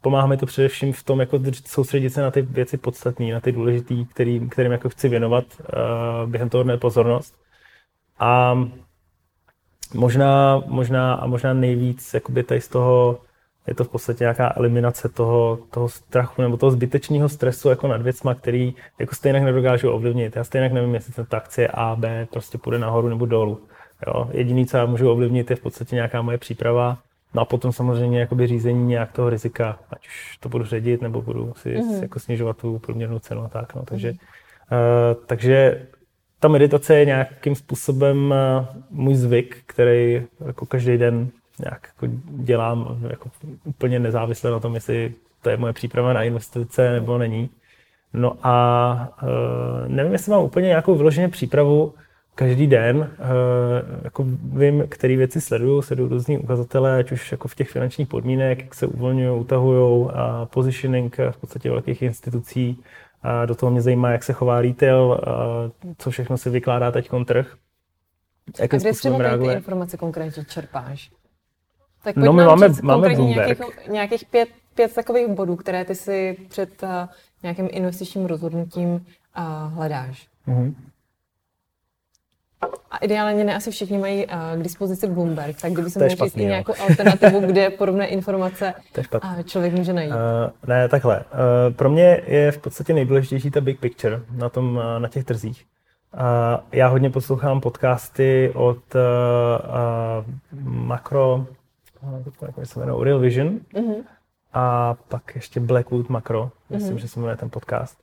pomáhá 0.00 0.26
mi 0.26 0.36
to 0.36 0.46
především 0.46 0.92
v 0.92 1.02
tom, 1.02 1.20
jako 1.20 1.40
soustředit 1.66 2.10
se 2.10 2.22
na 2.22 2.30
ty 2.30 2.42
věci 2.42 2.76
podstatné, 2.76 3.32
na 3.32 3.40
ty 3.40 3.52
důležité, 3.52 3.94
kterým, 4.10 4.48
kterým 4.48 4.72
jako 4.72 4.88
chci 4.88 5.08
věnovat 5.08 5.44
uh, 5.60 6.30
během 6.30 6.48
toho 6.48 6.64
dne 6.64 6.76
pozornost. 6.76 7.34
A 8.18 8.58
možná, 9.94 10.62
možná, 10.66 11.14
a 11.14 11.26
možná 11.26 11.52
nejvíc 11.54 12.14
jakoby 12.14 12.42
tady 12.42 12.60
z 12.60 12.68
toho 12.68 13.18
je 13.66 13.74
to 13.74 13.84
v 13.84 13.88
podstatě 13.88 14.24
nějaká 14.24 14.52
eliminace 14.56 15.08
toho, 15.08 15.58
toho 15.70 15.88
strachu 15.88 16.42
nebo 16.42 16.56
toho 16.56 16.70
zbytečného 16.70 17.28
stresu 17.28 17.68
jako 17.68 17.88
nad 17.88 18.02
věcma, 18.02 18.34
který 18.34 18.74
jako 18.98 19.14
stejně 19.14 19.40
nedokážu 19.40 19.90
ovlivnit. 19.90 20.36
Já 20.36 20.44
stejně 20.44 20.68
nevím, 20.68 20.94
jestli 20.94 21.24
ta 21.24 21.36
akcie 21.36 21.68
A, 21.68 21.96
B 21.96 22.26
prostě 22.30 22.58
půjde 22.58 22.78
nahoru 22.78 23.08
nebo 23.08 23.26
dolů. 23.26 23.60
Jo? 24.06 24.28
Jediný, 24.32 24.66
co 24.66 24.76
já 24.76 24.86
můžu 24.86 25.10
ovlivnit, 25.10 25.50
je 25.50 25.56
v 25.56 25.60
podstatě 25.60 25.94
nějaká 25.94 26.22
moje 26.22 26.38
příprava, 26.38 26.98
No 27.34 27.42
a 27.42 27.44
potom 27.44 27.72
samozřejmě 27.72 28.20
jakoby 28.20 28.46
řízení 28.46 28.86
nějak 28.86 29.12
toho 29.12 29.30
rizika, 29.30 29.78
ať 29.90 30.06
už 30.06 30.38
to 30.40 30.48
budu 30.48 30.64
ředit, 30.64 31.02
nebo 31.02 31.22
budu 31.22 31.52
si 31.56 31.76
mm-hmm. 31.76 32.02
jako 32.02 32.20
snižovat 32.20 32.56
tu 32.56 32.78
průměrnou 32.78 33.18
cenu 33.18 33.44
a 33.44 33.48
tak. 33.48 33.74
No. 33.74 33.82
Takže, 33.82 34.10
mm-hmm. 34.10 35.16
uh, 35.16 35.24
takže 35.26 35.86
ta 36.40 36.48
meditace 36.48 36.98
je 36.98 37.04
nějakým 37.04 37.54
způsobem 37.54 38.34
uh, 38.60 38.66
můj 38.90 39.14
zvyk, 39.14 39.62
který 39.66 40.22
jako 40.46 40.66
každý 40.66 40.98
den 40.98 41.30
nějak 41.64 41.88
jako 41.94 42.14
dělám 42.26 42.98
jako 43.10 43.30
úplně 43.64 43.98
nezávisle 43.98 44.50
na 44.50 44.60
tom, 44.60 44.74
jestli 44.74 45.14
to 45.42 45.50
je 45.50 45.56
moje 45.56 45.72
příprava 45.72 46.12
na 46.12 46.22
investice 46.22 46.92
nebo 46.92 47.18
není. 47.18 47.50
No 48.12 48.36
a 48.42 49.08
uh, 49.22 49.88
nevím, 49.88 50.12
jestli 50.12 50.32
mám 50.32 50.42
úplně 50.42 50.66
nějakou 50.68 50.94
vyloženě 50.94 51.28
přípravu 51.28 51.94
každý 52.34 52.66
den. 52.66 52.96
Uh, 52.96 53.06
jako 54.04 54.24
vím, 54.42 54.84
které 54.88 55.16
věci 55.16 55.40
sleduju, 55.40 55.82
sleduju 55.82 56.08
různý 56.08 56.38
ukazatele, 56.38 56.98
ať 56.98 57.12
už 57.12 57.32
jako 57.32 57.48
v 57.48 57.54
těch 57.54 57.70
finančních 57.70 58.08
podmínek, 58.08 58.58
jak 58.58 58.74
se 58.74 58.86
uvolňují, 58.86 59.40
utahují, 59.40 60.10
a 60.14 60.46
positioning 60.46 61.16
v 61.30 61.36
podstatě 61.36 61.70
velkých 61.70 62.02
institucí. 62.02 62.82
A 63.22 63.46
do 63.46 63.54
toho 63.54 63.70
mě 63.70 63.80
zajímá, 63.80 64.10
jak 64.10 64.24
se 64.24 64.32
chová 64.32 64.60
retail, 64.60 65.20
a 65.26 65.30
co 65.98 66.10
všechno 66.10 66.38
se 66.38 66.50
vykládá 66.50 66.90
teď 66.90 67.10
trh. 67.26 67.56
Jakým 68.60 68.76
a 68.76 68.80
kde 68.80 68.92
třeba 68.92 69.38
ty 69.38 69.52
informace 69.52 69.96
konkrétně 69.96 70.44
čerpáš? 70.44 71.10
Tak 72.04 72.16
no 72.16 72.32
my 72.32 72.44
máme, 72.44 72.68
máme 72.82 73.14
Nějakých, 73.14 73.60
nějakých 73.88 74.24
pět, 74.24 74.48
pět 74.74 74.94
takových 74.94 75.28
bodů, 75.28 75.56
které 75.56 75.84
ty 75.84 75.94
si 75.94 76.36
před 76.48 76.82
uh, 76.82 76.88
nějakým 77.42 77.68
investičním 77.72 78.26
rozhodnutím 78.26 78.90
uh, 78.90 79.74
hledáš. 79.74 80.28
Mm-hmm. 80.48 80.74
A 82.90 82.96
ideálně 82.96 83.44
ne 83.44 83.56
asi 83.56 83.70
všichni 83.70 83.98
mají 83.98 84.26
uh, 84.26 84.32
k 84.60 84.62
dispozici 84.62 85.06
Bloomberg, 85.06 85.60
tak 85.60 85.72
kdyby 85.72 85.90
se 85.90 85.98
mohl 85.98 86.16
říct 86.16 86.36
i 86.36 86.44
nějakou 86.44 86.72
alternativu, 86.80 87.40
kde 87.46 87.70
podobné 87.70 88.06
informace 88.06 88.74
uh, 89.14 89.42
člověk 89.42 89.74
může 89.74 89.92
najít. 89.92 90.12
Uh, 90.12 90.68
ne, 90.68 90.88
takhle. 90.88 91.18
Uh, 91.18 91.74
pro 91.74 91.90
mě 91.90 92.22
je 92.26 92.52
v 92.52 92.58
podstatě 92.58 92.94
nejdůležitější 92.94 93.50
ta 93.50 93.60
big 93.60 93.80
picture 93.80 94.20
na, 94.30 94.48
tom, 94.48 94.76
uh, 94.76 94.82
na 94.98 95.08
těch 95.08 95.24
trzích. 95.24 95.64
Uh, 96.14 96.20
já 96.72 96.88
hodně 96.88 97.10
poslouchám 97.10 97.60
podcasty 97.60 98.52
od 98.54 98.78
uh, 98.94 99.00
uh, 100.54 100.60
makro, 100.62 101.46
jak 102.56 102.66
se 102.66 102.80
jmenuje, 102.80 103.04
Real 103.04 103.18
Vision 103.18 103.60
mm-hmm. 103.74 104.04
a 104.52 104.94
pak 105.08 105.34
ještě 105.34 105.60
Blackwood 105.60 106.08
Macro, 106.08 106.50
myslím, 106.70 106.96
mm-hmm. 106.96 107.00
že 107.00 107.08
se 107.08 107.20
jmenuje 107.20 107.36
ten 107.36 107.50
podcast. 107.50 107.98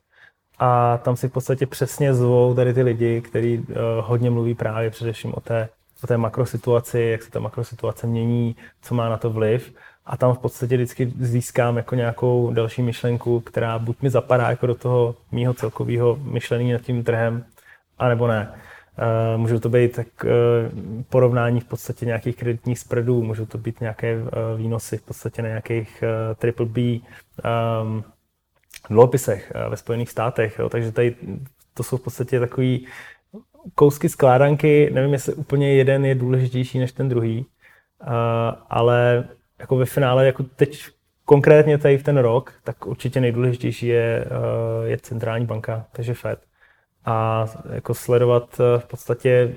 A 0.58 0.98
tam 0.98 1.16
si 1.16 1.28
v 1.28 1.32
podstatě 1.32 1.66
přesně 1.66 2.14
zvou 2.14 2.54
tady 2.54 2.74
ty 2.74 2.82
lidi, 2.82 3.20
kteří 3.20 3.58
uh, 3.58 3.64
hodně 4.00 4.30
mluví 4.30 4.54
právě 4.54 4.90
především 4.90 5.32
o 5.34 5.40
té, 5.40 5.68
o 6.04 6.06
té 6.06 6.16
makrosituaci, 6.16 7.00
jak 7.00 7.22
se 7.22 7.30
ta 7.30 7.40
makrosituace 7.40 8.06
mění, 8.06 8.56
co 8.82 8.94
má 8.94 9.08
na 9.08 9.16
to 9.16 9.30
vliv. 9.30 9.74
A 10.06 10.16
tam 10.16 10.34
v 10.34 10.38
podstatě 10.38 10.76
vždycky 10.76 11.12
získám 11.20 11.76
jako 11.76 11.94
nějakou 11.94 12.50
další 12.52 12.82
myšlenku, 12.82 13.40
která 13.40 13.78
buď 13.78 14.02
mi 14.02 14.10
zapadá 14.10 14.50
jako 14.50 14.66
do 14.66 14.74
toho 14.74 15.14
mýho 15.32 15.54
celkového 15.54 16.18
myšlení 16.22 16.72
nad 16.72 16.80
tím 16.80 17.04
trhem, 17.04 17.44
anebo 17.98 18.26
ne. 18.26 18.52
Uh, 19.00 19.40
můžou 19.40 19.58
to 19.58 19.68
být 19.68 19.96
tak 19.96 20.06
uh, 20.24 20.30
porovnání 21.08 21.60
v 21.60 21.64
podstatě 21.64 22.06
nějakých 22.06 22.36
kreditních 22.36 22.78
spreadů, 22.78 23.22
můžou 23.22 23.46
to 23.46 23.58
být 23.58 23.80
nějaké 23.80 24.16
uh, 24.16 24.28
výnosy 24.56 24.96
v 24.98 25.02
podstatě 25.02 25.42
na 25.42 25.48
nějakých 25.48 26.04
triple 26.36 26.66
B 26.66 26.80
um, 26.80 28.04
dluhopisech 28.90 29.52
uh, 29.54 29.70
ve 29.70 29.76
Spojených 29.76 30.10
státech. 30.10 30.58
Jo. 30.58 30.68
Takže 30.68 30.92
tady 30.92 31.14
to 31.74 31.82
jsou 31.82 31.96
v 31.96 32.00
podstatě 32.00 32.40
takový 32.40 32.86
kousky 33.74 34.08
skládanky. 34.08 34.90
Nevím, 34.92 35.12
jestli 35.12 35.34
úplně 35.34 35.74
jeden 35.74 36.04
je 36.04 36.14
důležitější 36.14 36.78
než 36.78 36.92
ten 36.92 37.08
druhý, 37.08 37.46
uh, 38.00 38.06
ale 38.70 39.28
jako 39.58 39.76
ve 39.76 39.86
finále, 39.86 40.26
jako 40.26 40.42
teď 40.42 40.88
konkrétně 41.24 41.78
tady 41.78 41.98
v 41.98 42.02
ten 42.02 42.16
rok, 42.18 42.52
tak 42.64 42.86
určitě 42.86 43.20
nejdůležitější 43.20 43.86
je, 43.86 44.24
je 44.84 44.98
centrální 44.98 45.46
banka, 45.46 45.86
takže 45.92 46.14
Fed 46.14 46.49
a 47.04 47.46
jako 47.72 47.94
sledovat 47.94 48.60
eh, 48.60 48.78
v 48.78 48.86
podstatě 48.86 49.54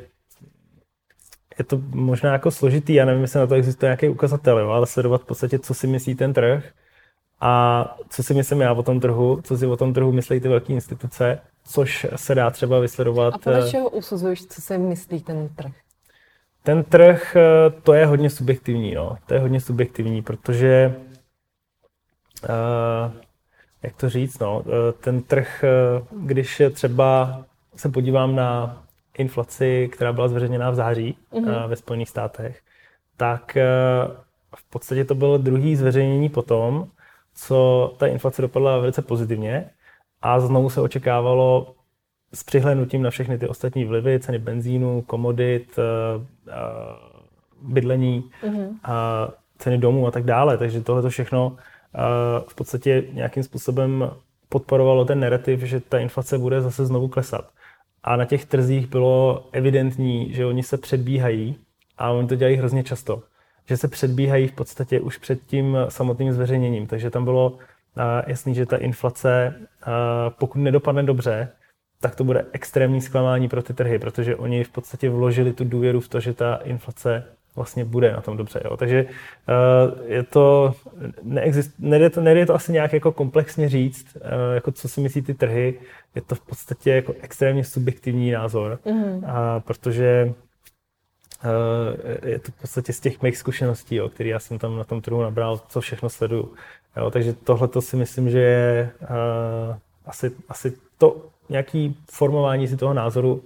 je 1.60 1.66
to 1.66 1.82
možná 1.90 2.32
jako 2.32 2.52
složitý, 2.52 2.94
já 2.94 3.06
nevím, 3.06 3.22
jestli 3.22 3.40
na 3.40 3.48
to 3.48 3.56
existuje 3.56 3.88
nějaký 3.88 4.10
ukazatel, 4.10 4.60
jo, 4.60 4.70
ale 4.70 4.88
sledovat 4.88 5.22
v 5.22 5.26
podstatě, 5.26 5.60
co 5.60 5.74
si 5.74 5.88
myslí 5.88 6.16
ten 6.16 6.34
trh 6.34 6.72
a 7.42 7.96
co 8.10 8.24
si 8.24 8.34
myslím 8.34 8.62
já 8.62 8.74
o 8.74 8.84
tom 8.84 9.00
trhu, 9.00 9.42
co 9.44 9.58
si 9.58 9.66
o 9.68 9.78
tom 9.78 9.94
trhu 9.94 10.12
myslí 10.12 10.40
ty 10.40 10.48
velké 10.48 10.74
instituce, 10.74 11.40
což 11.66 12.08
se 12.16 12.36
dá 12.36 12.50
třeba 12.50 12.80
vysledovat. 12.80 13.34
A 13.34 13.38
podle 13.38 13.68
eh, 13.68 13.72
čeho 13.72 13.90
usuzuješ, 13.90 14.46
co 14.46 14.62
si 14.62 14.78
myslí 14.78 15.24
ten 15.24 15.50
trh? 15.56 15.72
Ten 16.64 16.84
trh, 16.84 17.36
eh, 17.36 17.70
to 17.84 17.94
je 17.94 18.06
hodně 18.06 18.30
subjektivní, 18.30 18.96
no. 18.96 19.18
To 19.26 19.34
je 19.34 19.40
hodně 19.40 19.62
subjektivní, 19.62 20.22
protože 20.22 20.96
uh, 22.44 23.14
jak 23.84 23.96
to 23.96 24.10
říct, 24.10 24.40
no, 24.40 24.64
eh, 24.68 24.92
ten 24.92 25.22
trh, 25.22 25.64
eh, 25.64 26.06
když 26.12 26.62
třeba 26.74 27.42
se 27.76 27.90
podívám 27.90 28.36
na 28.36 28.84
inflaci, 29.18 29.90
která 29.94 30.14
byla 30.14 30.28
zveřejněná 30.28 30.70
v 30.70 30.76
září 30.76 31.18
mm-hmm. 31.34 31.68
ve 31.68 31.76
Spojených 31.76 32.10
státech, 32.10 32.62
tak 33.18 33.58
v 34.56 34.70
podstatě 34.70 35.06
to 35.06 35.16
bylo 35.16 35.38
druhý 35.38 35.76
zveřejnění 35.76 36.30
potom, 36.30 36.88
co 37.36 37.94
ta 37.98 38.08
inflace 38.08 38.42
dopadla 38.42 38.78
velice 38.78 39.02
pozitivně 39.02 39.70
a 40.22 40.40
znovu 40.40 40.70
se 40.70 40.82
očekávalo 40.82 41.76
s 42.34 42.44
přihlednutím 42.44 43.02
na 43.02 43.10
všechny 43.10 43.38
ty 43.38 43.48
ostatní 43.48 43.86
vlivy, 43.86 44.20
ceny 44.20 44.40
benzínu, 44.40 45.02
komodit, 45.02 45.80
bydlení, 47.62 48.30
mm-hmm. 48.44 48.70
a 48.84 49.28
ceny 49.58 49.78
domů 49.78 50.08
a 50.08 50.12
tak 50.12 50.24
dále. 50.24 50.58
Takže 50.58 50.82
tohle 50.82 51.10
všechno 51.10 51.58
v 52.48 52.56
podstatě 52.56 53.04
nějakým 53.12 53.44
způsobem 53.44 54.12
podporovalo 54.50 55.06
ten 55.06 55.20
narrativ, 55.20 55.60
že 55.60 55.80
ta 55.80 56.00
inflace 56.00 56.38
bude 56.38 56.62
zase 56.62 56.86
znovu 56.86 57.08
klesat. 57.08 57.50
A 58.04 58.16
na 58.16 58.26
těch 58.26 58.46
trzích 58.46 58.88
bylo 58.88 59.46
evidentní, 59.52 60.34
že 60.34 60.46
oni 60.46 60.64
se 60.64 60.78
předbíhají 60.78 61.56
a 61.98 62.10
oni 62.10 62.28
to 62.28 62.36
dělají 62.36 62.56
hrozně 62.56 62.84
často. 62.84 63.24
Že 63.66 63.78
se 63.78 63.88
předbíhají 63.88 64.48
v 64.48 64.52
podstatě 64.52 65.00
už 65.00 65.18
před 65.18 65.40
tím 65.46 65.78
samotným 65.90 66.34
zveřejněním. 66.34 66.88
Takže 66.88 67.10
tam 67.10 67.24
bylo 67.24 67.58
jasný, 68.28 68.56
že 68.56 68.66
ta 68.66 68.78
inflace, 68.78 69.56
pokud 70.40 70.58
nedopadne 70.58 71.04
dobře, 71.04 71.50
tak 72.02 72.16
to 72.16 72.24
bude 72.24 72.46
extrémní 72.52 73.02
zklamání 73.02 73.50
pro 73.50 73.64
ty 73.64 73.74
trhy, 73.74 74.00
protože 74.00 74.36
oni 74.36 74.64
v 74.64 74.70
podstatě 74.70 75.10
vložili 75.10 75.54
tu 75.54 75.64
důvěru 75.64 76.00
v 76.00 76.08
to, 76.08 76.20
že 76.20 76.34
ta 76.34 76.56
inflace 76.56 77.24
vlastně 77.56 77.86
bude 77.86 78.12
na 78.12 78.22
tom 78.22 78.38
dobře. 78.38 78.62
Jo. 78.66 78.78
Takže 78.78 79.06
uh, 79.06 80.12
je 80.12 80.24
to, 80.24 80.76
neexist, 81.24 81.72
nejde 81.80 82.10
to, 82.10 82.22
nejde 82.22 82.46
to 82.46 82.56
asi 82.56 82.72
nějak 82.72 82.94
jako 82.94 83.12
komplexně 83.12 83.70
říct, 83.70 84.16
uh, 84.16 84.22
jako 84.54 84.72
co 84.72 84.88
si 84.88 85.02
myslí 85.02 85.22
ty 85.22 85.34
trhy, 85.34 85.80
je 86.16 86.22
to 86.22 86.36
v 86.36 86.40
podstatě 86.40 86.92
jako 86.92 87.14
extrémně 87.22 87.64
subjektivní 87.64 88.32
názor, 88.32 88.80
mm-hmm. 88.86 89.18
uh, 89.18 89.60
protože 89.60 90.34
uh, 91.44 92.30
je 92.30 92.40
to 92.40 92.52
v 92.52 92.62
podstatě 92.62 92.94
z 92.94 93.00
těch 93.00 93.22
mých 93.22 93.38
zkušeností, 93.38 93.96
jo, 93.96 94.10
který 94.10 94.30
já 94.30 94.40
jsem 94.40 94.60
tam 94.60 94.78
na 94.78 94.84
tom 94.84 95.02
trhu 95.02 95.22
nabral, 95.22 95.62
co 95.70 95.82
všechno 95.82 96.10
sleduju. 96.10 96.54
Jo, 96.98 97.12
takže 97.12 97.34
tohle 97.34 97.68
to 97.68 97.82
si 97.82 97.96
myslím, 97.96 98.30
že 98.30 98.40
je 98.40 98.90
uh, 99.02 99.76
asi, 100.06 100.32
asi 100.50 100.74
to 100.98 101.26
nějaký 101.50 101.98
formování 102.12 102.68
si 102.68 102.78
toho 102.78 102.94
názoru, 102.94 103.44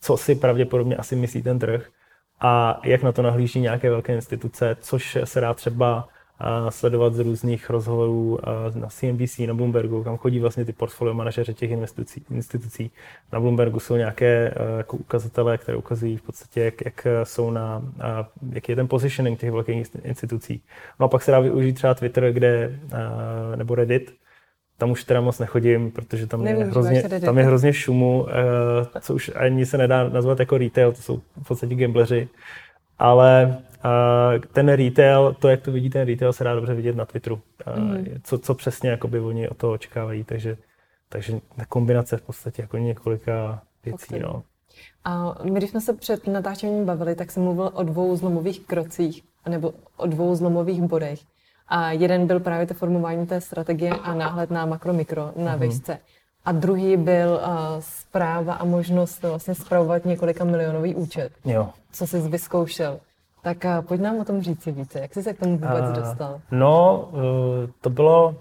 co 0.00 0.16
si 0.16 0.34
pravděpodobně 0.34 0.96
asi 0.96 1.16
myslí 1.16 1.42
ten 1.42 1.58
trh, 1.58 1.86
a 2.40 2.80
jak 2.84 3.02
na 3.02 3.12
to 3.12 3.22
nahlíží 3.22 3.60
nějaké 3.60 3.90
velké 3.90 4.14
instituce, 4.14 4.76
což 4.80 5.18
se 5.24 5.40
dá 5.40 5.54
třeba 5.54 6.08
sledovat 6.68 7.14
z 7.14 7.18
různých 7.18 7.70
rozhovorů 7.70 8.38
na 8.74 8.88
CNBC, 8.88 9.38
na 9.38 9.54
Bloombergu, 9.54 10.04
kam 10.04 10.16
chodí 10.16 10.38
vlastně 10.38 10.64
ty 10.64 10.72
portfolio 10.72 11.14
manažeři 11.14 11.54
těch 11.54 11.70
institucí. 11.70 12.24
institucí. 12.30 12.90
Na 13.32 13.40
Bloombergu 13.40 13.80
jsou 13.80 13.96
nějaké 13.96 14.54
jako 14.76 14.96
ukazatele, 14.96 15.58
které 15.58 15.76
ukazují 15.76 16.16
v 16.16 16.22
podstatě, 16.22 16.60
jak, 16.60 16.84
jak 16.84 17.06
jsou 17.24 17.50
na, 17.50 17.82
jaký 18.52 18.72
je 18.72 18.76
ten 18.76 18.88
positioning 18.88 19.40
těch 19.40 19.52
velkých 19.52 19.86
institucí. 20.02 20.62
No 21.00 21.06
a 21.06 21.08
pak 21.08 21.22
se 21.22 21.30
dá 21.30 21.40
využít 21.40 21.72
třeba 21.72 21.94
Twitter, 21.94 22.32
kde, 22.32 22.80
nebo 23.56 23.74
Reddit, 23.74 24.14
tam 24.80 24.90
už 24.90 25.04
teda 25.04 25.20
moc 25.20 25.38
nechodím, 25.38 25.90
protože 25.90 26.26
tam, 26.26 26.46
je 26.46 26.54
hrozně, 26.54 27.02
tam 27.02 27.38
je 27.38 27.44
hrozně 27.44 27.72
šumu, 27.72 28.26
eh, 28.30 29.00
co 29.00 29.14
už 29.14 29.30
ani 29.34 29.66
se 29.66 29.78
nedá 29.78 30.08
nazvat 30.08 30.40
jako 30.40 30.58
retail, 30.58 30.92
to 30.92 31.02
jsou 31.02 31.20
v 31.42 31.48
podstatě 31.48 31.74
gambleři. 31.74 32.28
Ale 32.98 33.58
eh, 33.84 34.38
ten 34.52 34.68
retail, 34.68 35.36
to, 35.38 35.48
jak 35.48 35.60
to 35.60 35.72
vidí 35.72 35.90
ten 35.90 36.08
retail, 36.08 36.32
se 36.32 36.44
dá 36.44 36.54
dobře 36.54 36.74
vidět 36.74 36.96
na 36.96 37.04
Twitteru. 37.04 37.40
Mm. 37.76 38.06
Co, 38.22 38.38
co 38.38 38.54
přesně 38.54 38.90
jakoby 38.90 39.20
oni 39.20 39.48
o 39.48 39.54
to 39.54 39.72
očekávají, 39.72 40.24
takže, 40.24 40.56
takže 41.08 41.40
kombinace 41.68 42.16
v 42.16 42.22
podstatě 42.22 42.62
jako 42.62 42.78
několika 42.78 43.62
věcí. 43.84 44.06
Okay. 44.08 44.20
No. 44.20 44.42
A 45.04 45.34
my, 45.44 45.60
když 45.60 45.70
jsme 45.70 45.80
se 45.80 45.92
před 45.92 46.26
natáčením 46.26 46.84
bavili, 46.84 47.14
tak 47.14 47.30
jsem 47.30 47.42
mluvil 47.42 47.70
o 47.74 47.82
dvou 47.82 48.16
zlomových 48.16 48.60
krocích, 48.60 49.22
nebo 49.48 49.72
o 49.96 50.06
dvou 50.06 50.34
zlomových 50.34 50.82
bodech. 50.82 51.20
A 51.70 51.92
jeden 51.92 52.26
byl 52.26 52.40
právě 52.40 52.66
to 52.66 52.74
formování 52.74 53.26
té 53.26 53.40
strategie 53.40 53.90
a 53.90 54.14
náhled 54.14 54.50
na 54.50 54.66
makro-mikro 54.66 55.32
na 55.36 55.56
uh-huh. 55.56 55.60
výšce. 55.60 55.98
A 56.44 56.52
druhý 56.52 56.96
byl 56.96 57.40
uh, 57.42 57.50
zpráva 57.80 58.54
a 58.54 58.64
možnost 58.64 59.22
vlastně 59.22 59.54
zpravovat 59.54 60.04
několika 60.04 60.44
milionový 60.44 60.94
účet. 60.94 61.32
Jo. 61.44 61.68
Co 61.92 62.06
jsi 62.06 62.20
vyzkoušel. 62.20 63.00
Tak 63.42 63.64
uh, 63.64 63.86
pojď 63.86 64.00
nám 64.00 64.18
o 64.18 64.24
tom 64.24 64.42
říct 64.42 64.62
si 64.62 64.72
více. 64.72 65.00
Jak 65.00 65.14
jsi 65.14 65.22
se 65.22 65.32
k 65.34 65.38
tomu 65.38 65.52
vůbec 65.52 65.84
uh, 65.84 65.92
dostal? 65.92 66.40
No, 66.50 67.08
uh, 67.12 67.20
to 67.80 67.90
bylo, 67.90 68.34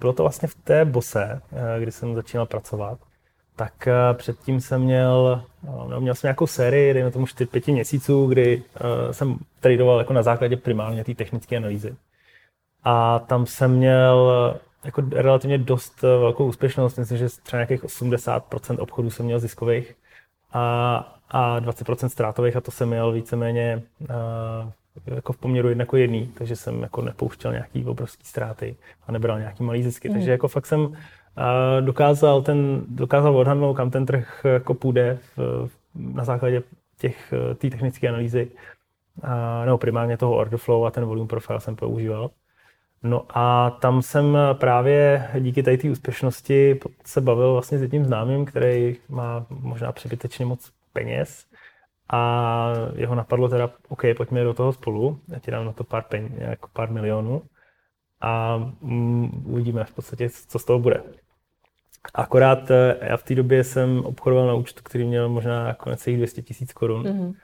bylo 0.00 0.12
to 0.12 0.22
vlastně 0.22 0.48
v 0.48 0.54
té 0.54 0.84
bose, 0.84 1.40
uh, 1.52 1.58
kdy 1.82 1.92
jsem 1.92 2.14
začínal 2.14 2.46
pracovat. 2.46 2.98
Tak 3.56 3.72
uh, 3.86 4.16
předtím 4.16 4.60
jsem 4.60 4.82
měl, 4.82 5.44
no, 5.88 6.00
měl 6.00 6.14
jsem 6.14 6.28
nějakou 6.28 6.46
sérii, 6.46 6.94
dejme 6.94 7.10
tomu 7.10 7.24
4-5 7.24 7.72
měsíců, 7.72 8.26
kdy 8.26 8.56
uh, 8.56 9.12
jsem 9.12 9.38
tradoval 9.60 9.98
jako 9.98 10.12
na 10.12 10.22
základě 10.22 10.56
primárně 10.56 11.04
té 11.04 11.14
technické 11.14 11.56
analýzy. 11.56 11.96
A 12.84 13.18
tam 13.18 13.46
jsem 13.46 13.70
měl 13.70 14.30
jako 14.84 15.02
relativně 15.12 15.58
dost 15.58 16.02
velkou 16.02 16.46
úspěšnost. 16.46 16.98
Myslím, 16.98 17.18
že 17.18 17.28
třeba 17.28 17.58
nějakých 17.58 17.84
80% 17.84 18.82
obchodů 18.82 19.10
jsem 19.10 19.26
měl 19.26 19.38
ziskových 19.38 19.94
a, 20.52 20.96
a 21.30 21.60
20% 21.60 22.08
ztrátových 22.08 22.56
a 22.56 22.60
to 22.60 22.70
jsem 22.70 22.88
měl 22.88 23.12
víceméně 23.12 23.82
uh, 24.00 24.06
jako 25.06 25.32
v 25.32 25.36
poměru 25.36 25.68
jedna 25.68 25.82
jako 25.82 25.96
jedný, 25.96 26.26
takže 26.26 26.56
jsem 26.56 26.82
jako 26.82 27.02
nepouštěl 27.02 27.52
nějaký 27.52 27.84
obrovský 27.84 28.24
ztráty 28.24 28.76
a 29.06 29.12
nebral 29.12 29.38
nějaký 29.38 29.62
malý 29.62 29.82
zisky. 29.82 30.08
Mm. 30.08 30.14
Takže 30.14 30.30
jako 30.30 30.48
fakt 30.48 30.66
jsem 30.66 30.80
uh, 30.80 30.94
dokázal, 31.80 32.42
ten, 32.42 32.82
dokázal 32.88 33.36
odhadnout, 33.36 33.76
kam 33.76 33.90
ten 33.90 34.06
trh 34.06 34.40
jako 34.44 34.74
půjde 34.74 35.18
v, 35.36 35.68
na 35.94 36.24
základě 36.24 36.62
těch, 36.98 37.32
eh, 37.32 37.54
té 37.54 37.70
technické 37.70 38.08
analýzy, 38.08 38.50
uh, 39.24 39.30
nebo 39.64 39.78
primárně 39.78 40.16
toho 40.16 40.36
order 40.36 40.58
flow 40.58 40.86
a 40.86 40.90
ten 40.90 41.04
volume 41.04 41.28
profile 41.28 41.60
jsem 41.60 41.76
používal. 41.76 42.30
No 43.02 43.26
a 43.34 43.70
tam 43.70 44.02
jsem 44.02 44.38
právě 44.52 45.28
díky 45.40 45.62
té 45.62 45.90
úspěšnosti 45.90 46.80
se 47.04 47.20
bavil 47.20 47.52
vlastně 47.52 47.78
s 47.78 47.82
jedním 47.82 48.04
známým, 48.04 48.44
který 48.44 48.96
má 49.08 49.46
možná 49.50 49.92
přebytečně 49.92 50.46
moc 50.46 50.72
peněz 50.92 51.46
a 52.12 52.72
jeho 52.94 53.14
napadlo 53.14 53.48
teda, 53.48 53.70
OK, 53.88 54.02
pojďme 54.16 54.44
do 54.44 54.54
toho 54.54 54.72
spolu, 54.72 55.20
já 55.28 55.38
ti 55.38 55.50
dám 55.50 55.64
na 55.64 55.72
to 55.72 55.84
pár, 55.84 56.02
peněz, 56.02 56.32
jako 56.36 56.68
pár 56.72 56.90
milionů 56.90 57.42
a 58.20 58.56
um, 58.80 59.44
uvidíme 59.46 59.84
v 59.84 59.94
podstatě, 59.94 60.30
co 60.48 60.58
z 60.58 60.64
toho 60.64 60.78
bude. 60.78 61.02
Akorát 62.14 62.70
eh, 62.70 62.96
já 63.02 63.16
v 63.16 63.22
té 63.22 63.34
době 63.34 63.64
jsem 63.64 64.04
obchodoval 64.04 64.46
na 64.46 64.54
účtu, 64.54 64.82
který 64.82 65.04
měl 65.04 65.28
možná 65.28 65.68
jako 65.68 65.90
necelých 65.90 66.16
200 66.18 66.42
tisíc 66.42 66.72
korun 66.72 67.02
mm-hmm. 67.02 67.34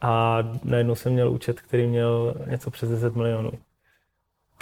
a 0.00 0.38
najednou 0.64 0.94
jsem 0.94 1.12
měl 1.12 1.30
účet, 1.30 1.60
který 1.60 1.86
měl 1.86 2.34
něco 2.46 2.70
přes 2.70 2.88
10 2.90 3.16
milionů. 3.16 3.50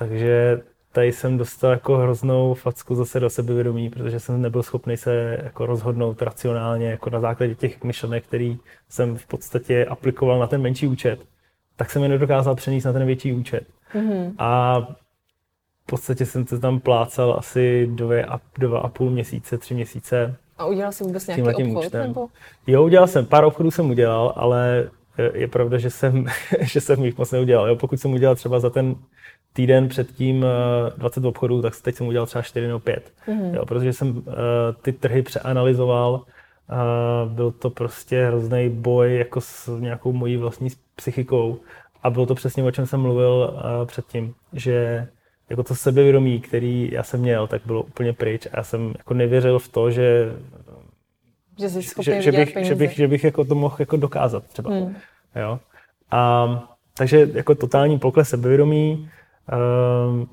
Takže 0.02 0.62
tady 0.92 1.12
jsem 1.12 1.38
dostal 1.38 1.70
jako 1.70 1.96
hroznou 1.96 2.54
facku 2.54 2.94
zase 2.94 3.20
do 3.20 3.30
sebevědomí, 3.30 3.90
protože 3.90 4.20
jsem 4.20 4.42
nebyl 4.42 4.62
schopný 4.62 4.96
se 4.96 5.38
jako 5.42 5.66
rozhodnout 5.66 6.22
racionálně 6.22 6.90
jako 6.90 7.10
na 7.10 7.20
základě 7.20 7.54
těch 7.54 7.84
myšlenek, 7.84 8.24
který 8.24 8.58
jsem 8.88 9.16
v 9.16 9.26
podstatě 9.26 9.84
aplikoval 9.84 10.38
na 10.38 10.46
ten 10.46 10.62
menší 10.62 10.86
účet, 10.86 11.20
tak 11.76 11.90
jsem 11.90 12.02
je 12.02 12.08
nedokázal 12.08 12.54
přenést 12.54 12.84
na 12.84 12.92
ten 12.92 13.06
větší 13.06 13.32
účet. 13.32 13.64
Mm-hmm. 13.94 14.34
A 14.38 14.80
v 15.82 15.86
podstatě 15.86 16.26
jsem 16.26 16.46
se 16.46 16.58
tam 16.58 16.80
plácal 16.80 17.34
asi 17.38 17.88
dvě 17.94 18.24
a, 18.24 18.40
dva 18.58 18.80
a 18.80 18.88
půl 18.88 19.10
měsíce, 19.10 19.58
tři 19.58 19.74
měsíce. 19.74 20.36
A 20.58 20.66
udělal 20.66 20.92
jsi 20.92 21.04
vůbec 21.04 21.26
nějaký 21.26 21.42
obchod? 21.42 21.84
Účtem. 21.84 22.08
Nebo? 22.08 22.28
Jo, 22.66 22.84
udělal 22.84 23.06
jsem, 23.06 23.26
pár 23.26 23.44
obchodů 23.44 23.70
jsem 23.70 23.90
udělal, 23.90 24.32
ale 24.36 24.90
je 25.34 25.48
pravda, 25.48 25.78
že 25.78 25.90
jsem, 25.90 26.26
že 26.60 26.80
jsem 26.80 27.04
jich 27.04 27.18
moc 27.18 27.30
neudělal. 27.30 27.68
Jo, 27.68 27.76
pokud 27.76 28.00
jsem 28.00 28.12
udělal 28.12 28.34
třeba 28.34 28.60
za 28.60 28.70
ten 28.70 28.94
týden 29.52 29.88
předtím 29.88 30.44
20 30.96 31.24
obchodů, 31.24 31.62
tak 31.62 31.72
teď 31.82 31.94
jsem 31.94 32.06
udělal 32.06 32.26
třeba 32.26 32.42
4 32.42 32.66
nebo 32.66 32.78
5. 32.78 33.12
Mm-hmm. 33.28 33.54
Jo, 33.54 33.66
protože 33.66 33.92
jsem 33.92 34.08
uh, 34.16 34.22
ty 34.82 34.92
trhy 34.92 35.22
přeanalyzoval. 35.22 36.24
Byl 37.28 37.50
to 37.50 37.70
prostě 37.70 38.26
hrozný 38.26 38.68
boj 38.68 39.16
jako 39.18 39.40
s 39.40 39.78
nějakou 39.80 40.12
mojí 40.12 40.36
vlastní 40.36 40.68
psychikou. 40.96 41.58
A 42.02 42.10
bylo 42.10 42.26
to 42.26 42.34
přesně, 42.34 42.64
o 42.64 42.70
čem 42.70 42.86
jsem 42.86 43.00
mluvil 43.00 43.54
uh, 43.54 43.86
předtím, 43.86 44.34
že 44.52 45.08
jako 45.50 45.62
to 45.62 45.74
sebevědomí, 45.74 46.40
který 46.40 46.90
já 46.92 47.02
jsem 47.02 47.20
měl, 47.20 47.46
tak 47.46 47.62
bylo 47.66 47.82
úplně 47.82 48.12
pryč 48.12 48.46
a 48.46 48.50
já 48.56 48.62
jsem 48.62 48.94
jako 48.98 49.14
nevěřil 49.14 49.58
v 49.58 49.68
to, 49.68 49.90
že 49.90 50.32
že, 51.58 51.68
jsi 51.68 51.82
že, 52.02 52.22
že, 52.22 52.32
bych, 52.32 52.56
že, 52.60 52.74
bych, 52.74 52.92
že 52.92 53.08
bych 53.08 53.24
jako 53.24 53.44
to 53.44 53.54
mohl 53.54 53.76
jako 53.78 53.96
dokázat 53.96 54.44
třeba. 54.46 54.70
Hmm. 54.70 54.96
Jo? 55.36 55.58
A, 56.10 56.78
takže 56.94 57.28
jako 57.34 57.54
totální 57.54 57.98
pokles 57.98 58.28
sebevědomí, 58.28 59.10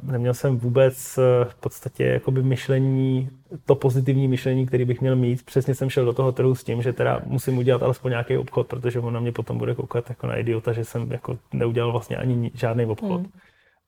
neměl 0.03 0.33
jsem 0.33 0.57
vůbec 0.57 1.17
uh, 1.17 1.49
v 1.49 1.55
podstatě 1.55 2.03
jakoby 2.03 2.43
myšlení, 2.43 3.29
to 3.65 3.75
pozitivní 3.75 4.27
myšlení, 4.27 4.65
který 4.65 4.85
bych 4.85 5.01
měl 5.01 5.15
mít. 5.15 5.43
Přesně 5.45 5.75
jsem 5.75 5.89
šel 5.89 6.05
do 6.05 6.13
toho 6.13 6.31
trhu 6.31 6.55
s 6.55 6.63
tím, 6.63 6.81
že 6.81 6.93
teda 6.93 7.21
musím 7.25 7.57
udělat 7.57 7.83
alespoň 7.83 8.09
nějaký 8.09 8.37
obchod, 8.37 8.67
protože 8.67 8.99
on 8.99 9.13
na 9.13 9.19
mě 9.19 9.31
potom 9.31 9.57
bude 9.57 9.75
koukat 9.75 10.09
jako 10.09 10.27
na 10.27 10.35
idiota, 10.35 10.73
že 10.73 10.85
jsem 10.85 11.11
jako 11.11 11.37
neudělal 11.53 11.91
vlastně 11.91 12.17
ani 12.17 12.51
žádný 12.53 12.85
obchod. 12.85 13.21
Hmm. 13.21 13.31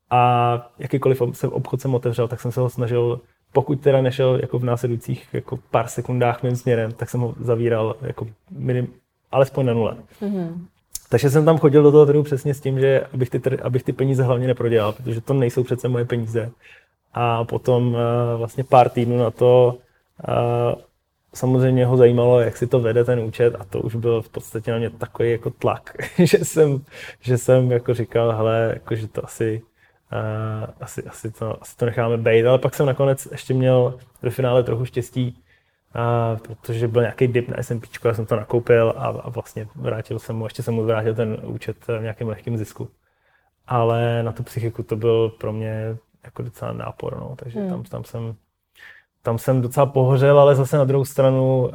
A 0.10 0.72
jakýkoliv 0.80 1.22
obchod 1.52 1.82
jsem 1.82 1.96
otevřel, 1.96 2.28
tak 2.28 2.42
jsem 2.42 2.52
se 2.52 2.60
ho 2.60 2.70
snažil, 2.70 3.22
pokud 3.54 3.82
teda 3.82 4.02
nešel 4.02 4.40
jako 4.42 4.60
v 4.60 4.64
následujících 4.64 5.28
jako 5.34 5.60
pár 5.72 5.88
sekundách 5.88 6.44
mým 6.44 6.56
směrem, 6.56 6.92
tak 6.92 7.10
jsem 7.10 7.22
ho 7.22 7.36
zavíral 7.40 7.96
jako 8.02 8.28
minim, 8.50 8.88
alespoň 9.32 9.66
na 9.66 9.74
nule. 9.74 9.98
hmm 10.22 10.68
takže 11.12 11.30
jsem 11.30 11.46
tam 11.46 11.58
chodil 11.58 11.84
do 11.84 11.92
toho 11.92 12.06
trhu 12.06 12.24
přesně 12.24 12.54
s 12.54 12.62
tím, 12.62 12.80
že 12.80 13.02
abych 13.14 13.30
ty, 13.30 13.42
abych 13.64 13.84
ty 13.84 13.94
peníze 13.94 14.24
hlavně 14.24 14.48
neprodělal, 14.48 14.94
protože 14.94 15.22
to 15.22 15.34
nejsou 15.34 15.64
přece 15.64 15.88
moje 15.88 16.06
peníze. 16.06 16.52
A 17.14 17.44
potom 17.44 17.88
uh, 17.88 18.00
vlastně 18.38 18.64
pár 18.64 18.90
týdnů 18.90 19.18
na 19.18 19.32
to 19.32 19.78
uh, 20.28 20.82
samozřejmě 21.34 21.86
ho 21.86 21.98
zajímalo, 21.98 22.40
jak 22.40 22.58
si 22.58 22.68
to 22.68 22.80
vede 22.80 23.04
ten 23.04 23.20
účet 23.20 23.56
a 23.60 23.66
to 23.66 23.82
už 23.82 23.96
byl 23.96 24.22
v 24.22 24.30
podstatě 24.30 24.72
na 24.72 24.78
mě 24.78 24.90
takový 24.90 25.32
jako 25.32 25.50
tlak, 25.50 25.98
že 26.18 26.38
jsem, 26.46 26.82
že 27.20 27.38
jsem 27.38 27.72
jako 27.72 27.94
říkal, 27.94 28.32
hele, 28.32 28.70
jako, 28.74 28.96
že 28.96 29.08
to 29.08 29.26
asi, 29.26 29.62
uh, 30.14 30.70
asi, 30.82 31.04
asi, 31.04 31.32
to, 31.32 31.62
asi 31.62 31.78
to 31.78 31.86
necháme 31.86 32.18
být, 32.18 32.46
ale 32.46 32.60
pak 32.60 32.76
jsem 32.76 32.86
nakonec 32.86 33.28
ještě 33.32 33.54
měl 33.54 33.98
ve 34.22 34.30
finále 34.30 34.64
trochu 34.64 34.86
štěstí, 34.86 35.38
a, 35.94 36.36
protože 36.36 36.88
byl 36.88 37.02
nějaký 37.02 37.28
dip 37.28 37.50
na 37.50 37.64
SMP, 37.64 37.86
já 38.06 38.14
jsem 38.14 38.26
to 38.26 38.36
nakoupil 38.36 38.94
a, 38.98 39.06
a 39.08 39.30
vlastně 39.30 39.68
vrátil 39.76 40.20
jsem 40.20 40.36
mu, 40.36 40.46
ještě 40.46 40.64
jsem 40.64 40.74
mu 40.74 40.84
vrátil 40.84 41.16
ten 41.16 41.38
účet 41.44 41.88
v 41.88 42.02
nějakém 42.02 42.28
lehkém 42.28 42.58
zisku. 42.58 42.90
Ale 43.68 44.24
na 44.24 44.32
tu 44.32 44.44
psychiku 44.44 44.84
to 44.84 44.96
byl 44.96 45.30
pro 45.30 45.54
mě 45.54 45.98
jako 46.24 46.44
docela 46.44 46.74
nápor, 46.74 47.18
no. 47.20 47.36
takže 47.36 47.60
hmm. 47.60 47.70
tam, 47.70 47.84
tam 47.84 48.04
jsem 48.04 48.36
tam 49.24 49.38
jsem 49.38 49.62
docela 49.62 49.86
pohořel, 49.86 50.40
ale 50.40 50.56
zase 50.56 50.78
na 50.78 50.84
druhou 50.84 51.06
stranu 51.06 51.64
uh, 51.64 51.70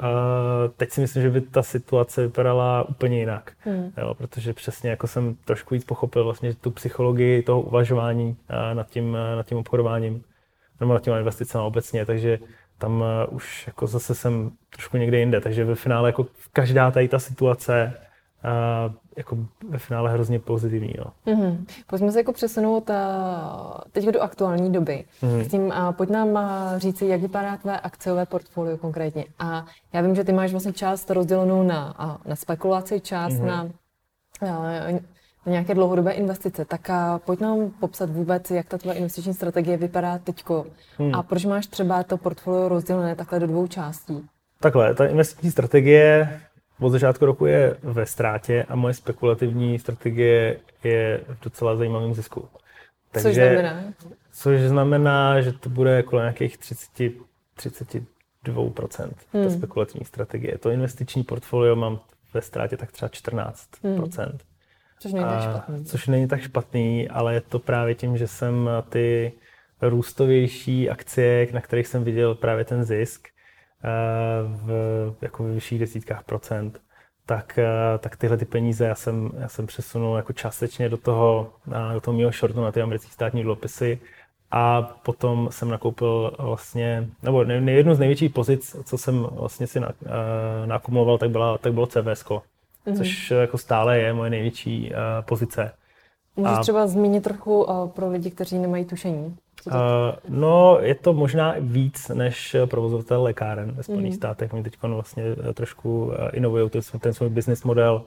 teď 0.76 0.90
si 0.90 1.00
myslím, 1.00 1.22
že 1.22 1.30
by 1.30 1.40
ta 1.40 1.62
situace 1.62 2.22
vypadala 2.22 2.88
úplně 2.88 3.18
jinak. 3.18 3.52
Hmm. 3.58 3.92
Jo, 3.96 4.14
protože 4.14 4.52
přesně 4.52 4.90
jako 4.90 5.06
jsem 5.06 5.34
trošku 5.44 5.74
víc 5.74 5.84
pochopil 5.84 6.24
vlastně 6.24 6.54
tu 6.54 6.70
psychologii 6.70 7.42
toho 7.42 7.60
uvažování 7.60 8.36
uh, 8.50 8.74
nad, 8.74 8.90
tím, 8.90 9.08
uh, 9.08 9.36
nad 9.36 9.46
tím 9.46 9.58
obchodováním 9.58 10.24
nebo 10.80 10.92
nad 10.92 11.02
těma 11.02 11.18
investicemi 11.18 11.64
obecně, 11.64 12.06
takže 12.06 12.38
tam 12.78 13.00
uh, 13.00 13.34
už 13.36 13.66
jako 13.66 13.86
zase 13.86 14.14
jsem 14.14 14.50
trošku 14.70 14.96
někde 14.96 15.18
jinde, 15.18 15.40
takže 15.40 15.64
ve 15.64 15.74
finále 15.74 16.08
jako 16.08 16.26
každá 16.52 16.90
tady 16.90 17.08
ta 17.08 17.18
situace 17.18 17.92
uh, 18.88 18.94
jako 19.16 19.38
ve 19.68 19.78
finále 19.78 20.12
hrozně 20.12 20.38
pozitivní. 20.38 20.94
No. 20.98 21.34
Mm-hmm. 21.34 21.64
Pojďme 21.86 22.12
se 22.12 22.18
jako 22.18 22.32
přesunout 22.32 22.90
uh, 22.90 22.96
teď 23.92 24.06
do 24.06 24.20
aktuální 24.20 24.72
doby. 24.72 25.04
Mm-hmm. 25.22 25.48
tím, 25.48 25.66
uh, 25.66 25.92
pojď 25.92 26.10
nám 26.10 26.28
uh, 26.28 26.40
říci, 26.78 27.06
jak 27.06 27.20
vypadá 27.20 27.56
tvé 27.56 27.80
akciové 27.80 28.26
portfolio 28.26 28.78
konkrétně. 28.78 29.24
A 29.38 29.66
já 29.92 30.00
vím, 30.00 30.14
že 30.14 30.24
ty 30.24 30.32
máš 30.32 30.50
vlastně 30.50 30.72
část 30.72 31.10
rozdělenou 31.10 31.62
na, 31.62 32.00
uh, 32.04 32.16
na 32.26 32.36
spekulaci, 32.36 33.00
část 33.00 33.34
mm-hmm. 33.34 33.46
na 33.46 33.68
nějaké 35.46 35.74
dlouhodobé 35.74 36.12
investice, 36.12 36.64
tak 36.64 36.90
a 36.90 37.18
pojď 37.18 37.40
nám 37.40 37.70
popsat 37.70 38.10
vůbec, 38.10 38.50
jak 38.50 38.66
ta 38.66 38.78
tvoje 38.78 38.96
investiční 38.96 39.34
strategie 39.34 39.76
vypadá 39.76 40.18
teďko 40.18 40.66
hmm. 40.98 41.14
a 41.14 41.22
proč 41.22 41.44
máš 41.44 41.66
třeba 41.66 42.02
to 42.02 42.18
portfolio 42.18 42.68
rozdělené 42.68 43.16
takhle 43.16 43.40
do 43.40 43.46
dvou 43.46 43.66
částí? 43.66 44.26
Takhle, 44.60 44.94
ta 44.94 45.06
investiční 45.06 45.50
strategie 45.50 46.40
od 46.80 46.90
začátku 46.90 47.26
roku 47.26 47.46
je 47.46 47.76
ve 47.82 48.06
ztrátě 48.06 48.66
a 48.68 48.76
moje 48.76 48.94
spekulativní 48.94 49.78
strategie 49.78 50.60
je 50.84 51.20
v 51.28 51.44
docela 51.44 51.76
zajímavém 51.76 52.14
zisku. 52.14 52.48
Takže, 53.10 53.28
což 53.28 53.34
znamená? 53.34 53.82
Což 54.32 54.60
znamená, 54.60 55.40
že 55.40 55.52
to 55.52 55.70
bude 55.70 56.02
kolem 56.02 56.22
nějakých 56.22 56.58
30, 56.58 57.12
32% 57.58 59.10
hmm. 59.32 59.44
ta 59.44 59.50
spekulativní 59.50 60.04
strategie. 60.04 60.58
To 60.58 60.70
investiční 60.70 61.22
portfolio 61.22 61.76
mám 61.76 62.00
ve 62.34 62.42
ztrátě 62.42 62.76
tak 62.76 62.92
třeba 62.92 63.08
14%. 63.08 63.52
Hmm. 63.82 64.38
Což 64.98 65.12
není 65.12 65.24
tak 65.24 65.42
špatný. 65.42 65.84
Což 65.84 66.06
není 66.06 66.28
tak 66.28 66.40
špatný, 66.40 67.08
ale 67.08 67.34
je 67.34 67.40
to 67.40 67.58
právě 67.58 67.94
tím, 67.94 68.16
že 68.16 68.28
jsem 68.28 68.70
ty 68.88 69.32
růstovější 69.82 70.90
akcie, 70.90 71.48
na 71.52 71.60
kterých 71.60 71.86
jsem 71.86 72.04
viděl 72.04 72.34
právě 72.34 72.64
ten 72.64 72.84
zisk, 72.84 73.28
eh, 73.84 73.88
v 74.46 75.14
jako 75.22 75.44
v 75.44 75.46
vyšších 75.46 75.78
desítkách 75.78 76.24
procent, 76.24 76.80
tak, 77.26 77.58
eh, 77.58 77.98
tak 77.98 78.16
tyhle 78.16 78.36
ty 78.36 78.44
peníze 78.44 78.84
já 78.84 78.94
jsem, 78.94 79.30
já 79.38 79.48
jsem 79.48 79.66
přesunul 79.66 80.16
jako 80.16 80.32
částečně 80.32 80.88
do 80.88 80.96
toho, 80.96 81.52
do 81.92 82.00
toho 82.00 82.16
mého 82.16 82.30
shortu 82.30 82.60
na 82.60 82.72
ty 82.72 82.82
americké 82.82 83.12
státní 83.12 83.42
dluhopisy 83.42 84.00
a 84.50 84.82
potom 84.82 85.48
jsem 85.50 85.68
nakoupil 85.68 86.32
vlastně, 86.38 87.08
nebo 87.22 87.42
jednu 87.66 87.94
z 87.94 87.98
největších 87.98 88.32
pozic, 88.32 88.76
co 88.84 88.98
jsem 88.98 89.22
vlastně 89.22 89.66
si 89.66 89.78
eh, 89.78 89.86
nakumuloval, 90.66 91.18
tak, 91.18 91.30
byla, 91.30 91.58
tak 91.58 91.72
bylo 91.72 91.86
CVS 91.86 92.24
mm-hmm. 92.86 92.96
což 92.96 93.30
jako 93.30 93.58
stále 93.58 93.98
je 93.98 94.12
moje 94.12 94.30
největší 94.30 94.90
uh, 94.90 95.24
pozice. 95.24 95.72
Můžeš 96.36 96.58
a, 96.58 96.60
třeba 96.60 96.86
zmínit 96.86 97.24
trochu 97.24 97.64
uh, 97.64 97.88
pro 97.88 98.10
lidi, 98.10 98.30
kteří 98.30 98.58
nemají 98.58 98.84
tušení? 98.84 99.36
Uh, 99.66 99.72
no, 100.28 100.78
je 100.80 100.94
to 100.94 101.12
možná 101.12 101.54
víc 101.58 102.08
než 102.08 102.56
provozovatel 102.70 103.22
lékáren 103.22 103.72
ve 103.72 103.82
Spojených 103.82 104.12
mm-hmm. 104.12 104.16
státech. 104.16 104.52
Oni 104.52 104.62
teď 104.62 104.76
vlastně 104.82 105.24
trošku 105.54 106.12
inovují 106.32 106.70
ten, 106.70 106.82
ten 107.00 107.12
svůj 107.12 107.28
business 107.28 107.64
model 107.64 108.02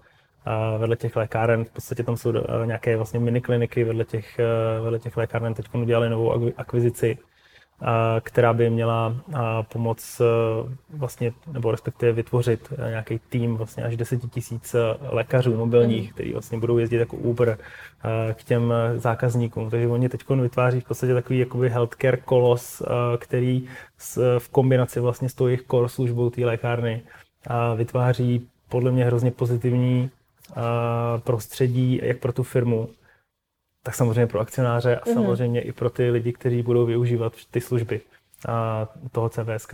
a 0.46 0.78
vedle 0.78 0.96
těch 0.96 1.15
lékáren. 1.15 1.65
V 1.65 1.72
podstatě 1.72 2.04
tam 2.04 2.18
jsou 2.18 2.34
nějaké 2.65 2.98
vlastně 2.98 3.20
minikliniky 3.20 3.84
vedle 3.84 4.06
těch, 4.06 4.39
vedle 4.84 5.00
těch 5.00 5.18
lékáren. 5.18 5.54
Teď 5.54 5.65
udělali 5.74 6.10
novou 6.10 6.52
akvizici 6.58 7.18
která 8.22 8.54
by 8.54 8.70
měla 8.70 9.15
pomoct 9.74 10.22
vlastně, 10.89 11.32
nebo 11.54 11.72
respektive 11.72 12.12
vytvořit 12.12 12.74
nějaký 12.89 13.20
tým 13.30 13.56
vlastně 13.56 13.84
až 13.84 13.98
10 13.98 14.22
tisíc 14.32 14.76
lékařů 15.10 15.58
mobilních, 15.58 16.08
mm. 16.08 16.13
kteří 16.13 16.34
vlastně 16.34 16.60
budou 16.60 16.78
jezdit 16.78 16.98
jako 16.98 17.18
Uber 17.18 17.58
k 18.34 18.44
těm 18.44 18.74
zákazníkům. 18.96 19.70
Takže 19.70 19.88
oni 19.88 20.10
teď 20.10 20.30
vytváří 20.30 20.80
v 20.80 20.88
podstatě 20.88 21.13
takový 21.13 21.39
jakoby 21.39 21.70
healthcare 21.70 22.18
kolos, 22.18 22.82
který 23.18 23.68
v 24.38 24.50
kombinaci 24.50 25.00
vlastně 25.00 25.30
s 25.30 25.34
tou 25.34 25.48
jejich 25.48 25.63
core 25.72 25.89
službou 25.89 26.30
té 26.30 26.46
lékárny 26.46 27.02
vytváří 27.76 28.48
podle 28.70 28.92
mě 28.92 29.06
hrozně 29.06 29.32
pozitivní 29.32 30.10
prostředí 31.24 32.00
jak 32.04 32.18
pro 32.18 32.34
tu 32.34 32.44
firmu, 32.44 32.89
tak 33.89 33.95
samozřejmě 33.95 34.28
pro 34.28 34.39
akcionáře 34.39 34.95
a 34.95 35.06
mm-hmm. 35.06 35.13
samozřejmě 35.13 35.62
i 35.62 35.71
pro 35.71 35.89
ty 35.89 36.10
lidi, 36.10 36.34
kteří 36.34 36.62
budou 36.62 36.86
využívat 36.86 37.34
ty 37.52 37.62
služby 37.62 38.02
toho 39.12 39.30
CVS. 39.30 39.67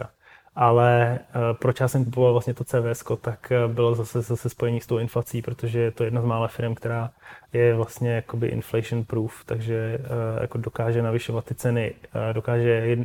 Ale 0.56 1.20
e, 1.20 1.20
proč 1.54 1.80
já 1.80 1.88
jsem 1.88 2.06
kupoval 2.06 2.32
vlastně 2.32 2.54
to 2.54 2.64
CVS, 2.64 3.04
tak 3.22 3.52
e, 3.52 3.68
bylo 3.68 3.96
zase, 3.96 4.22
zase 4.22 4.50
spojení 4.50 4.82
s 4.82 4.88
tou 4.88 4.98
inflací, 4.98 5.42
protože 5.42 5.80
je 5.80 5.92
to 5.92 6.04
jedna 6.04 6.22
z 6.22 6.26
mála 6.26 6.48
firm, 6.48 6.76
která 6.76 7.12
je 7.54 7.76
vlastně 7.76 8.12
jakoby 8.12 8.48
inflation 8.48 9.04
proof, 9.04 9.44
takže 9.46 9.76
e, 9.76 10.42
jako 10.42 10.58
dokáže 10.58 11.02
navyšovat 11.02 11.46
ty 11.46 11.56
ceny, 11.56 11.94
dokáže 12.34 12.70
jed, 12.70 13.00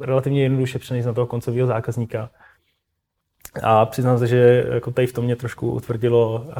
relativně 0.00 0.42
jednoduše 0.42 0.78
přenést 0.78 1.06
na 1.06 1.12
toho 1.12 1.26
koncového 1.26 1.66
zákazníka 1.66 2.30
a 3.62 3.86
přiznám 3.86 4.18
se, 4.18 4.26
že 4.26 4.66
jako 4.72 4.90
tady 4.90 5.06
v 5.06 5.12
tom 5.12 5.24
mě 5.24 5.36
trošku 5.36 5.70
utvrdilo, 5.70 6.46
uh, 6.46 6.52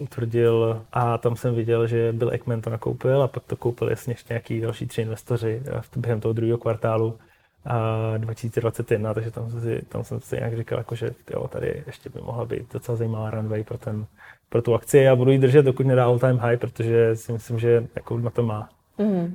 utvrdil 0.00 0.82
a 0.92 1.18
tam 1.18 1.36
jsem 1.36 1.54
viděl, 1.54 1.86
že 1.86 2.12
Bill 2.12 2.30
Ekman 2.30 2.60
to 2.60 2.70
nakoupil 2.70 3.22
a 3.22 3.28
pak 3.28 3.44
to 3.44 3.56
koupil 3.56 3.88
jasně 3.88 4.12
ještě 4.12 4.34
nějaký 4.34 4.60
další 4.60 4.86
tři 4.86 5.02
investoři 5.02 5.62
uh, 5.72 5.80
během 5.96 6.20
toho 6.20 6.32
druhého 6.32 6.58
kvartálu 6.58 7.06
uh, 7.06 8.18
2021, 8.18 9.14
takže 9.14 9.30
tam 9.30 9.50
jsem, 9.50 9.60
si, 9.60 9.82
tam 9.88 10.04
jsem 10.04 10.20
si 10.20 10.36
nějak 10.36 10.56
říkal, 10.56 10.78
jako, 10.78 10.94
že 10.94 11.10
jo, 11.30 11.48
tady 11.48 11.82
ještě 11.86 12.10
by 12.10 12.20
mohla 12.20 12.44
být 12.44 12.72
docela 12.72 12.96
zajímavá 12.96 13.30
runway 13.30 13.64
pro, 13.64 13.78
ten, 13.78 14.06
pro 14.48 14.62
tu 14.62 14.74
akci 14.74 15.08
a 15.08 15.16
budu 15.16 15.30
ji 15.30 15.38
držet, 15.38 15.62
dokud 15.62 15.86
nedá 15.86 16.04
all 16.04 16.18
time 16.18 16.38
high, 16.38 16.56
protože 16.56 17.16
si 17.16 17.32
myslím, 17.32 17.58
že 17.58 17.86
jako 17.96 18.18
na 18.18 18.30
to 18.30 18.42
má. 18.42 18.68
Mm. 18.98 19.34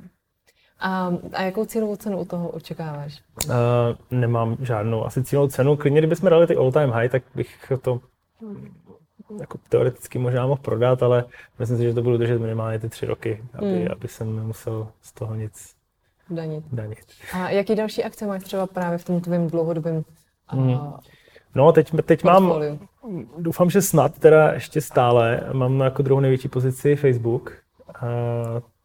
A, 0.82 1.12
a 1.32 1.42
jakou 1.42 1.64
cílovou 1.64 1.96
cenu 1.96 2.20
u 2.20 2.24
toho 2.24 2.48
očekáváš? 2.48 3.22
Uh, 3.46 3.52
nemám 4.10 4.56
žádnou 4.60 5.06
asi 5.06 5.24
cílovou 5.24 5.48
cenu. 5.48 5.76
Klidně, 5.76 6.00
kdybychom 6.00 6.30
dali 6.30 6.46
ty 6.46 6.56
all 6.56 6.72
time 6.72 6.90
high, 6.90 7.08
tak 7.08 7.22
bych 7.34 7.72
to 7.82 8.00
jako 9.40 9.58
teoreticky 9.68 10.18
možná 10.18 10.46
mohl 10.46 10.62
prodat, 10.62 11.02
ale 11.02 11.24
myslím 11.58 11.78
si, 11.78 11.84
že 11.84 11.94
to 11.94 12.02
budu 12.02 12.16
držet 12.16 12.38
minimálně 12.38 12.78
ty 12.78 12.88
tři 12.88 13.06
roky, 13.06 13.44
aby, 13.54 13.78
hmm. 13.78 13.88
aby 13.92 14.08
jsem 14.08 14.36
nemusel 14.36 14.88
z 15.02 15.12
toho 15.12 15.34
nic 15.34 15.74
danit. 16.30 16.64
danit. 16.72 16.98
A 17.34 17.50
jaký 17.50 17.74
další 17.74 18.04
akce 18.04 18.26
máš 18.26 18.42
třeba 18.42 18.66
právě 18.66 18.98
v 18.98 19.04
tom 19.04 19.20
tvém 19.20 19.46
dlouhodobém 19.46 20.04
hmm. 20.46 20.78
No, 21.54 21.72
teď, 21.72 21.92
teď 22.04 22.24
mám, 22.24 22.54
doufám, 23.38 23.70
že 23.70 23.82
snad 23.82 24.18
teda 24.18 24.52
ještě 24.52 24.80
stále, 24.80 25.40
mám 25.52 25.80
jako 25.80 26.02
druhou 26.02 26.20
největší 26.20 26.48
pozici 26.48 26.96
Facebook, 26.96 27.52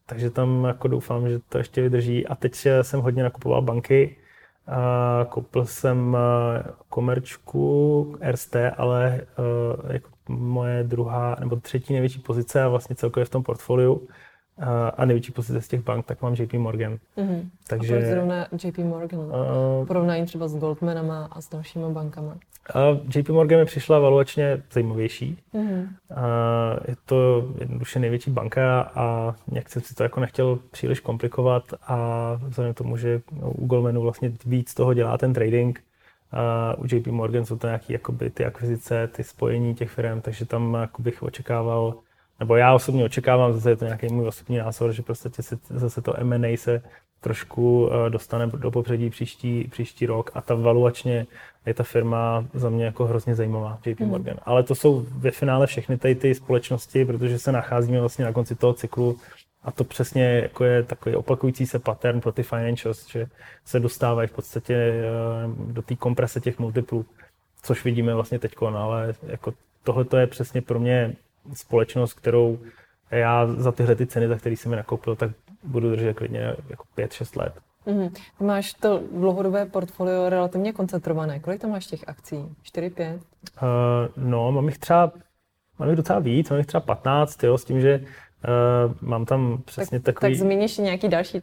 takže 0.07 0.29
tam 0.29 0.63
jako 0.63 0.87
doufám, 0.87 1.29
že 1.29 1.39
to 1.49 1.57
ještě 1.57 1.81
vydrží. 1.81 2.27
A 2.27 2.35
teď 2.35 2.67
jsem 2.81 3.01
hodně 3.01 3.23
nakupoval 3.23 3.61
banky. 3.61 4.15
A 4.67 5.25
koupil 5.29 5.65
jsem 5.65 6.17
komerčku 6.89 8.17
RST, 8.31 8.55
ale 8.77 9.21
jako 9.91 10.09
moje 10.29 10.83
druhá 10.83 11.35
nebo 11.39 11.55
třetí 11.55 11.93
největší 11.93 12.19
pozice 12.19 12.63
a 12.63 12.67
vlastně 12.67 12.95
celkově 12.95 13.25
v 13.25 13.29
tom 13.29 13.43
portfoliu 13.43 14.07
a 14.97 15.05
největší 15.05 15.31
pozice 15.31 15.61
z 15.61 15.67
těch 15.67 15.83
bank, 15.83 16.05
tak 16.05 16.21
mám 16.21 16.33
JP 16.33 16.53
Morgan. 16.53 16.97
Mm-hmm. 17.17 17.49
Takže, 17.67 17.95
a 17.95 17.97
proč 17.97 18.09
zrovna 18.09 18.47
JP 18.63 18.77
Morgan? 18.77 19.19
Uh, 19.19 19.85
Porovnání 19.87 20.25
třeba 20.25 20.47
s 20.47 20.57
Goldmanama 20.57 21.29
a 21.31 21.41
s 21.41 21.49
dalšími 21.49 21.85
bankama. 21.89 22.37
Uh, 22.75 22.99
JP 23.15 23.29
Morgan 23.29 23.59
mi 23.59 23.65
přišla 23.65 23.99
valuačně 23.99 24.63
zajímavější. 24.71 25.37
Mm-hmm. 25.53 25.87
Uh, 26.11 26.79
je 26.87 26.95
to 27.05 27.47
jednoduše 27.59 27.99
největší 27.99 28.31
banka 28.31 28.81
a 28.95 29.35
nějak 29.47 29.69
jsem 29.69 29.81
si 29.81 29.95
to 29.95 30.03
jako 30.03 30.19
nechtěl 30.19 30.59
příliš 30.71 30.99
komplikovat 30.99 31.63
a 31.87 32.31
vzhledem 32.47 32.73
k 32.73 32.77
tomu, 32.77 32.97
že 32.97 33.21
u 33.41 33.65
Goldmanu 33.65 34.01
vlastně 34.01 34.31
víc 34.45 34.73
toho 34.73 34.93
dělá 34.93 35.17
ten 35.17 35.33
trading, 35.33 35.79
Uh, 36.77 36.83
u 36.83 36.95
JP 36.95 37.07
Morgan 37.07 37.45
jsou 37.45 37.57
to 37.57 37.67
nějaké 37.67 37.93
jakoby, 37.93 38.29
ty 38.29 38.45
akvizice, 38.45 39.07
ty 39.07 39.23
spojení 39.23 39.75
těch 39.75 39.89
firm, 39.89 40.21
takže 40.21 40.45
tam 40.45 40.73
jako 40.73 41.01
bych 41.01 41.23
očekával 41.23 41.95
nebo 42.39 42.55
já 42.55 42.73
osobně 42.73 43.05
očekávám, 43.05 43.53
zase 43.53 43.69
je 43.69 43.75
to 43.75 43.85
nějaký 43.85 44.07
můj 44.07 44.27
osobní 44.27 44.57
názor, 44.57 44.93
že 44.93 45.01
prostě 45.01 45.29
se, 45.41 45.57
zase 45.69 46.01
to 46.01 46.19
M&A 46.19 46.57
se 46.57 46.81
trošku 47.19 47.89
eh, 47.91 48.09
dostane 48.09 48.47
do 48.47 48.71
popředí 48.71 49.09
příští, 49.09 49.67
příští 49.71 50.05
rok 50.05 50.31
a 50.33 50.41
ta 50.41 50.55
valuačně 50.55 51.25
je 51.65 51.73
ta 51.73 51.83
firma 51.83 52.45
za 52.53 52.69
mě 52.69 52.85
jako 52.85 53.05
hrozně 53.05 53.35
zajímavá, 53.35 53.79
JP 53.85 53.99
mhm. 53.99 54.09
Morgan. 54.09 54.33
Mm. 54.33 54.39
Ale 54.45 54.63
to 54.63 54.75
jsou 54.75 55.05
ve 55.09 55.31
finále 55.31 55.67
všechny 55.67 55.97
tady 55.97 56.15
ty 56.15 56.35
společnosti, 56.35 57.05
protože 57.05 57.39
se 57.39 57.51
nacházíme 57.51 57.99
vlastně 57.99 58.25
na 58.25 58.33
konci 58.33 58.55
toho 58.55 58.73
cyklu 58.73 59.17
a 59.63 59.71
to 59.71 59.83
přesně 59.83 60.23
jako 60.23 60.63
je 60.63 60.83
takový 60.83 61.15
opakující 61.15 61.65
se 61.65 61.79
pattern 61.79 62.21
pro 62.21 62.31
ty 62.31 62.43
financials, 62.43 63.07
že 63.07 63.25
se 63.65 63.79
dostávají 63.79 64.27
v 64.27 64.31
podstatě 64.31 64.73
eh, 64.75 65.03
do 65.73 65.81
té 65.81 65.95
komprese 65.95 66.39
těch 66.39 66.59
multiplů, 66.59 67.05
což 67.63 67.83
vidíme 67.83 68.13
vlastně 68.13 68.39
teď, 68.39 68.55
ale 68.75 69.13
jako 69.27 69.53
tohle 69.83 70.05
to 70.05 70.17
je 70.17 70.27
přesně 70.27 70.61
pro 70.61 70.79
mě 70.79 71.15
společnost, 71.53 72.13
kterou 72.13 72.59
já 73.11 73.47
za 73.47 73.71
tyhle 73.71 73.95
ty 73.95 74.05
ceny, 74.05 74.27
za 74.27 74.35
které 74.35 74.55
jsem 74.55 74.71
je 74.71 74.77
nakoupil, 74.77 75.15
tak 75.15 75.31
budu 75.63 75.91
držet 75.91 76.13
klidně 76.13 76.55
jako 76.69 76.83
5-6 76.97 77.39
let. 77.39 77.53
Mm-hmm. 77.87 78.11
Ty 78.37 78.43
máš 78.43 78.73
to 78.73 79.01
dlouhodobé 79.11 79.65
portfolio 79.65 80.29
relativně 80.29 80.73
koncentrované. 80.73 81.39
Kolik 81.39 81.61
tam 81.61 81.71
máš 81.71 81.87
těch 81.87 82.03
akcí? 82.07 82.35
4-5? 82.75 83.13
Uh, 83.13 83.19
no, 84.17 84.51
mám 84.51 84.65
jich 84.65 84.77
třeba 84.77 85.11
mám 85.79 85.89
jich 85.89 85.97
docela 85.97 86.19
víc, 86.19 86.49
mám 86.49 86.57
jich 86.57 86.67
třeba 86.67 86.81
15, 86.81 87.43
jo, 87.43 87.57
s 87.57 87.65
tím, 87.65 87.81
že 87.81 88.03
Uh, 88.37 88.93
mám 89.01 89.25
tam 89.25 89.61
přesně 89.65 89.99
tak, 89.99 90.15
takový... 90.15 90.33
Tak 90.33 90.39
zmíníš 90.39 90.77
nějaký 90.77 91.07
další. 91.07 91.41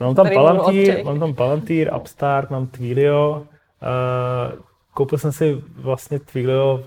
Mám 0.00 0.14
tam 0.14 0.28
Palantir, 0.34 1.04
mám 1.04 1.20
tam 1.20 1.34
Palantir, 1.34 1.90
Upstart, 1.96 2.50
mám 2.50 2.66
Twilio. 2.66 3.30
Uh, 3.40 4.60
koupil 4.94 5.18
jsem 5.18 5.32
si 5.32 5.62
vlastně 5.74 6.18
Twilio 6.18 6.84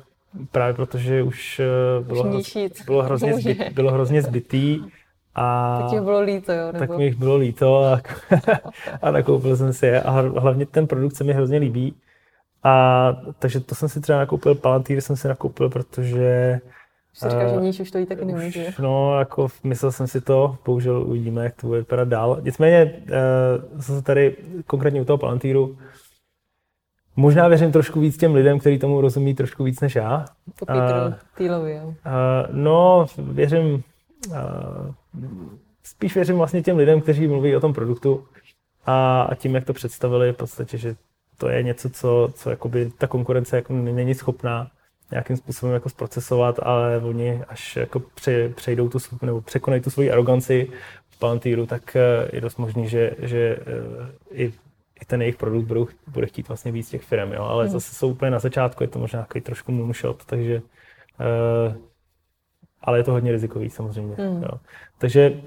Právě 0.51 0.73
protože 0.73 1.23
už 1.23 1.59
eh, 1.59 2.03
bylo, 2.03 2.37
už 2.37 2.57
bylo, 2.85 3.03
hrozně 3.03 3.33
zbyt, 3.33 3.73
bylo 3.73 3.91
hrozně 3.91 4.21
zbytý. 4.21 4.79
A 5.35 5.87
tak 5.91 6.03
bylo 6.03 6.21
líto, 6.21 6.51
jo? 6.51 6.65
Nebo? 6.65 6.79
Tak 6.79 6.97
mi 6.97 7.05
jich 7.05 7.15
bylo 7.15 7.35
líto 7.35 7.83
a, 7.83 8.01
a 9.01 9.11
nakoupil 9.11 9.57
jsem 9.57 9.73
si 9.73 9.85
je. 9.85 10.01
A 10.01 10.11
hlavně 10.11 10.65
ten 10.65 10.87
produkt 10.87 11.15
se 11.15 11.23
mi 11.23 11.33
hrozně 11.33 11.57
líbí. 11.57 11.95
A 12.63 13.15
takže 13.39 13.59
to 13.59 13.75
jsem 13.75 13.89
si 13.89 14.01
třeba 14.01 14.17
nakoupil, 14.17 14.55
Palantír 14.55 15.01
jsem 15.01 15.15
si 15.15 15.27
nakoupil, 15.27 15.69
protože 15.69 16.59
už 17.13 17.31
říkal, 17.31 17.49
že 17.49 17.55
níž 17.55 17.79
už 17.79 17.91
to 17.91 17.97
jí 17.97 18.05
taky 18.05 18.25
nemůže. 18.25 18.65
Už, 18.67 18.77
no, 18.77 19.19
jako 19.19 19.47
myslel 19.63 19.91
jsem 19.91 20.07
si 20.07 20.21
to, 20.21 20.57
bohužel 20.65 21.03
uvidíme, 21.03 21.43
jak 21.43 21.55
to 21.61 21.67
bude 21.67 21.79
vypadat 21.79 22.07
dál. 22.07 22.39
Nicméně, 22.41 22.93
uh, 23.03 23.79
zase 23.81 24.01
tady 24.01 24.35
konkrétně 24.67 25.01
u 25.01 25.05
toho 25.05 25.17
Palantíru, 25.17 25.77
Možná 27.15 27.47
věřím 27.47 27.71
trošku 27.71 27.99
víc 27.99 28.17
těm 28.17 28.35
lidem, 28.35 28.59
kteří 28.59 28.79
tomu 28.79 29.01
rozumí 29.01 29.35
trošku 29.35 29.63
víc 29.63 29.79
než 29.81 29.95
já. 29.95 30.25
Po 30.59 30.65
Peteru 30.65 31.15
Thilovi, 31.37 31.75
jo. 31.75 31.87
Uh, 31.87 31.93
no, 32.51 33.05
věřím, 33.17 33.83
uh, 34.27 34.35
spíš 35.83 36.15
věřím 36.15 36.37
vlastně 36.37 36.61
těm 36.61 36.77
lidem, 36.77 37.01
kteří 37.01 37.27
mluví 37.27 37.55
o 37.55 37.59
tom 37.59 37.73
produktu 37.73 38.25
a, 38.85 39.21
a 39.21 39.35
tím, 39.35 39.55
jak 39.55 39.65
to 39.65 39.73
představili, 39.73 40.33
v 40.33 40.37
podstatě, 40.37 40.77
že 40.77 40.95
to 41.37 41.49
je 41.49 41.63
něco, 41.63 41.89
co, 41.89 42.29
co 42.33 42.49
jakoby 42.49 42.91
ta 42.97 43.07
konkurence 43.07 43.55
jako 43.55 43.73
není 43.73 44.13
schopná 44.15 44.67
nějakým 45.11 45.37
způsobem 45.37 45.73
jako 45.73 45.89
zprocesovat, 45.89 46.59
ale 46.63 46.97
oni 46.97 47.41
až 47.47 47.75
jako 47.75 47.99
pře, 47.99 48.49
přejdou 48.49 48.89
tu, 48.89 48.97
nebo 49.21 49.41
překonají 49.41 49.81
tu 49.81 49.89
svoji 49.89 50.11
aroganci 50.11 50.69
v 51.09 51.19
Palantíru, 51.19 51.65
tak 51.65 51.97
je 52.33 52.41
dost 52.41 52.57
možný, 52.57 52.89
že, 52.89 53.11
že 53.19 53.57
i 54.31 54.53
i 55.01 55.05
ten 55.05 55.21
jejich 55.21 55.35
produkt 55.37 55.65
budou, 55.65 55.87
bude 56.07 56.27
chtít 56.27 56.47
vlastně 56.47 56.71
víc 56.71 56.89
těch 56.89 57.03
firm, 57.03 57.31
jo? 57.31 57.43
ale 57.43 57.63
mm. 57.63 57.69
zase 57.69 57.95
jsou 57.95 58.09
úplně 58.09 58.31
na 58.31 58.39
začátku, 58.39 58.83
je 58.83 58.87
to 58.87 58.99
možná 58.99 59.19
takový 59.19 59.41
trošku 59.41 59.71
moonshot, 59.71 60.25
takže 60.25 60.61
uh, 61.19 61.75
ale 62.81 62.99
je 62.99 63.03
to 63.03 63.11
hodně 63.11 63.31
rizikový 63.31 63.69
samozřejmě. 63.69 64.15
Mm. 64.19 64.43
Jo? 64.43 64.59
Takže 64.97 65.41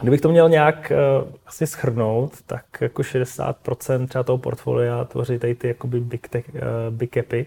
kdybych 0.00 0.20
to 0.20 0.28
měl 0.28 0.48
nějak 0.48 0.92
uh, 0.92 1.32
vlastně 1.44 1.66
schrnout, 1.66 2.42
tak 2.42 2.66
jako 2.80 3.02
60% 3.02 4.06
třeba 4.08 4.24
toho 4.24 4.38
portfolia 4.38 5.04
tvoří 5.04 5.38
tady 5.38 5.54
ty 5.54 5.68
jakoby 5.68 6.00
big, 6.00 6.28
tech, 6.28 6.50
uh, 6.54 6.60
big 6.90 7.14
capy 7.14 7.46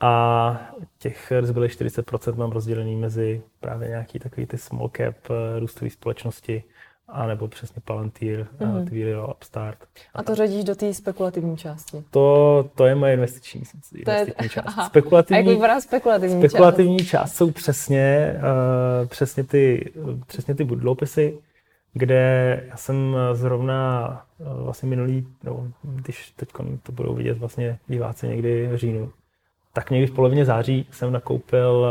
a 0.00 0.70
těch 0.98 1.32
zbylých 1.42 1.72
40% 1.72 2.34
mám 2.34 2.50
rozdělený 2.50 2.96
mezi 2.96 3.42
právě 3.60 3.88
nějaký 3.88 4.18
takový 4.18 4.46
ty 4.46 4.58
small 4.58 4.90
cap 4.96 5.16
růstové 5.58 5.90
společnosti, 5.90 6.62
a 7.08 7.26
nebo 7.26 7.48
přesně 7.48 7.82
Palantir, 7.84 8.46
mm-hmm. 8.58 8.86
Twilio, 8.86 9.30
Upstart. 9.30 9.78
A 10.14 10.22
to 10.22 10.34
řadíš 10.34 10.64
do 10.64 10.74
té 10.74 10.94
spekulativní 10.94 11.56
části? 11.56 12.04
To, 12.10 12.68
to 12.74 12.86
je 12.86 12.94
moje 12.94 13.14
investiční, 13.14 13.62
investiční 13.94 14.04
to 14.04 14.10
je, 14.42 14.48
část. 14.48 14.66
Aha. 14.66 14.86
Spekulativní, 14.86 15.36
a 15.36 15.38
jak 15.38 15.56
vypadá 15.56 15.80
spekulativní, 15.80 16.48
spekulativní 16.48 16.98
část? 16.98 17.08
část 17.08 17.34
jsou 17.34 17.50
přesně, 17.50 18.34
uh, 19.02 19.08
přesně, 19.08 19.44
ty, 19.44 19.92
přesně 20.26 20.54
ty 20.54 20.64
dluhopisy, 20.64 21.38
kde 21.92 22.62
já 22.68 22.76
jsem 22.76 23.16
zrovna 23.32 24.26
vlastně 24.38 24.88
minulý, 24.88 25.26
no, 25.44 25.72
když 25.82 26.30
teď 26.36 26.48
to 26.82 26.92
budou 26.92 27.14
vidět 27.14 27.38
vlastně 27.38 27.78
diváci 27.86 28.28
někdy 28.28 28.68
v 28.68 28.76
říjnu, 28.76 29.12
tak 29.72 29.90
někdy 29.90 30.06
v 30.06 30.14
polovině 30.14 30.44
září 30.44 30.86
jsem 30.90 31.12
nakoupil 31.12 31.86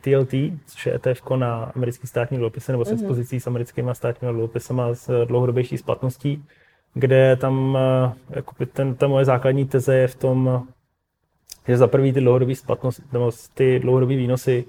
TLT, 0.00 0.34
což 0.66 0.86
je 0.86 0.94
ETF 0.94 1.30
na 1.36 1.72
americký 1.76 2.06
státní 2.06 2.38
dluhopisy 2.38 2.72
nebo 2.72 2.84
s 2.84 2.88
mhm. 2.88 2.94
expozicí 2.94 3.40
s 3.40 3.46
americkými 3.46 3.90
státními 3.92 4.32
dluhopisy 4.32 4.74
s 4.92 5.24
dlouhodobější 5.24 5.78
splatností, 5.78 6.44
kde 6.94 7.36
tam 7.36 7.78
jakoby 8.30 8.66
ten, 8.66 8.94
ta 8.94 9.06
moje 9.06 9.24
základní 9.24 9.64
teze 9.64 9.96
je 9.96 10.08
v 10.08 10.14
tom, 10.14 10.66
že 11.68 11.76
za 11.76 11.86
prvý 11.86 12.12
ty 12.12 12.20
dlouhodobé 12.20 12.54
splatnosti, 12.54 13.02
nebo 13.12 13.30
ty 13.54 13.78
dlouhodobé 13.78 14.16
výnosy 14.16 14.64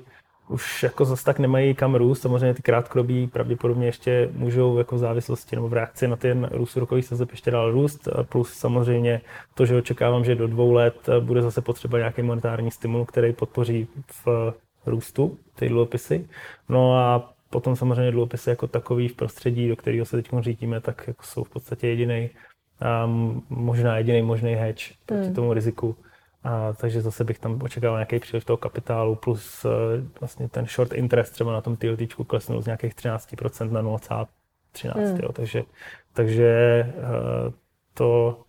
už 0.52 0.84
jako 0.84 1.06
zase 1.06 1.24
tak 1.26 1.40
nemají 1.40 1.74
kam 1.76 1.96
růst. 1.96 2.22
Samozřejmě 2.22 2.54
ty 2.54 2.62
krátkodobí 2.62 3.28
pravděpodobně 3.28 3.86
ještě 3.86 4.30
můžou 4.34 4.78
jako 4.78 4.96
v 4.96 5.00
závislosti 5.00 5.56
nebo 5.56 5.70
v 5.70 5.74
reakci 5.74 6.08
na 6.08 6.16
ten 6.16 6.50
růst 6.52 6.78
úrokových 6.78 7.06
sazeb 7.06 7.32
ještě 7.32 7.52
dál 7.52 7.72
růst. 7.72 8.08
Plus 8.30 8.54
samozřejmě 8.54 9.22
to, 9.54 9.66
že 9.66 9.76
očekávám, 9.76 10.26
že 10.26 10.36
do 10.36 10.48
dvou 10.48 10.72
let 10.72 11.10
bude 11.20 11.42
zase 11.42 11.62
potřeba 11.62 11.98
nějaký 11.98 12.22
monetární 12.22 12.72
stimul, 12.72 13.06
který 13.06 13.34
podpoří 13.34 13.88
v 14.26 14.54
růstu 14.86 15.38
ty 15.56 15.70
dluhopisy. 15.70 16.30
No 16.70 16.98
a 16.98 17.34
potom 17.50 17.76
samozřejmě 17.76 18.12
dluhopisy 18.12 18.50
jako 18.50 18.68
takový 18.68 19.08
v 19.08 19.16
prostředí, 19.16 19.70
do 19.70 19.76
kterého 19.76 20.06
se 20.06 20.18
teď 20.18 20.30
řítíme, 20.40 20.82
tak 20.82 21.04
jako 21.08 21.24
jsou 21.24 21.44
v 21.44 21.50
podstatě 21.50 21.88
jediný, 21.88 22.30
um, 23.06 23.44
možná 23.50 23.98
jediný 23.98 24.22
možný 24.22 24.54
hedge 24.54 24.94
proti 25.06 25.24
hmm. 25.24 25.34
tomu 25.36 25.54
riziku. 25.54 25.96
A, 26.44 26.74
takže 26.74 27.02
zase 27.02 27.24
bych 27.24 27.40
tam 27.40 27.62
očekával 27.62 27.98
nějaký 27.98 28.20
příliv 28.20 28.46
toho 28.46 28.58
kapitálu 28.58 29.16
plus 29.16 29.66
uh, 29.66 29.72
vlastně 30.20 30.50
ten 30.50 30.66
short 30.66 30.94
interest 30.94 31.34
třeba 31.34 31.54
na 31.54 31.62
tom 31.62 31.76
TLT 31.76 32.14
klesnul 32.28 32.62
z 32.62 32.66
nějakých 32.66 32.96
13% 32.96 33.72
na 33.72 33.82
0,13. 33.82 34.28
Hmm. 34.94 35.20
Jo, 35.24 35.32
takže 35.32 35.64
takže 36.14 36.84
uh, 36.98 37.54
to 37.94 38.42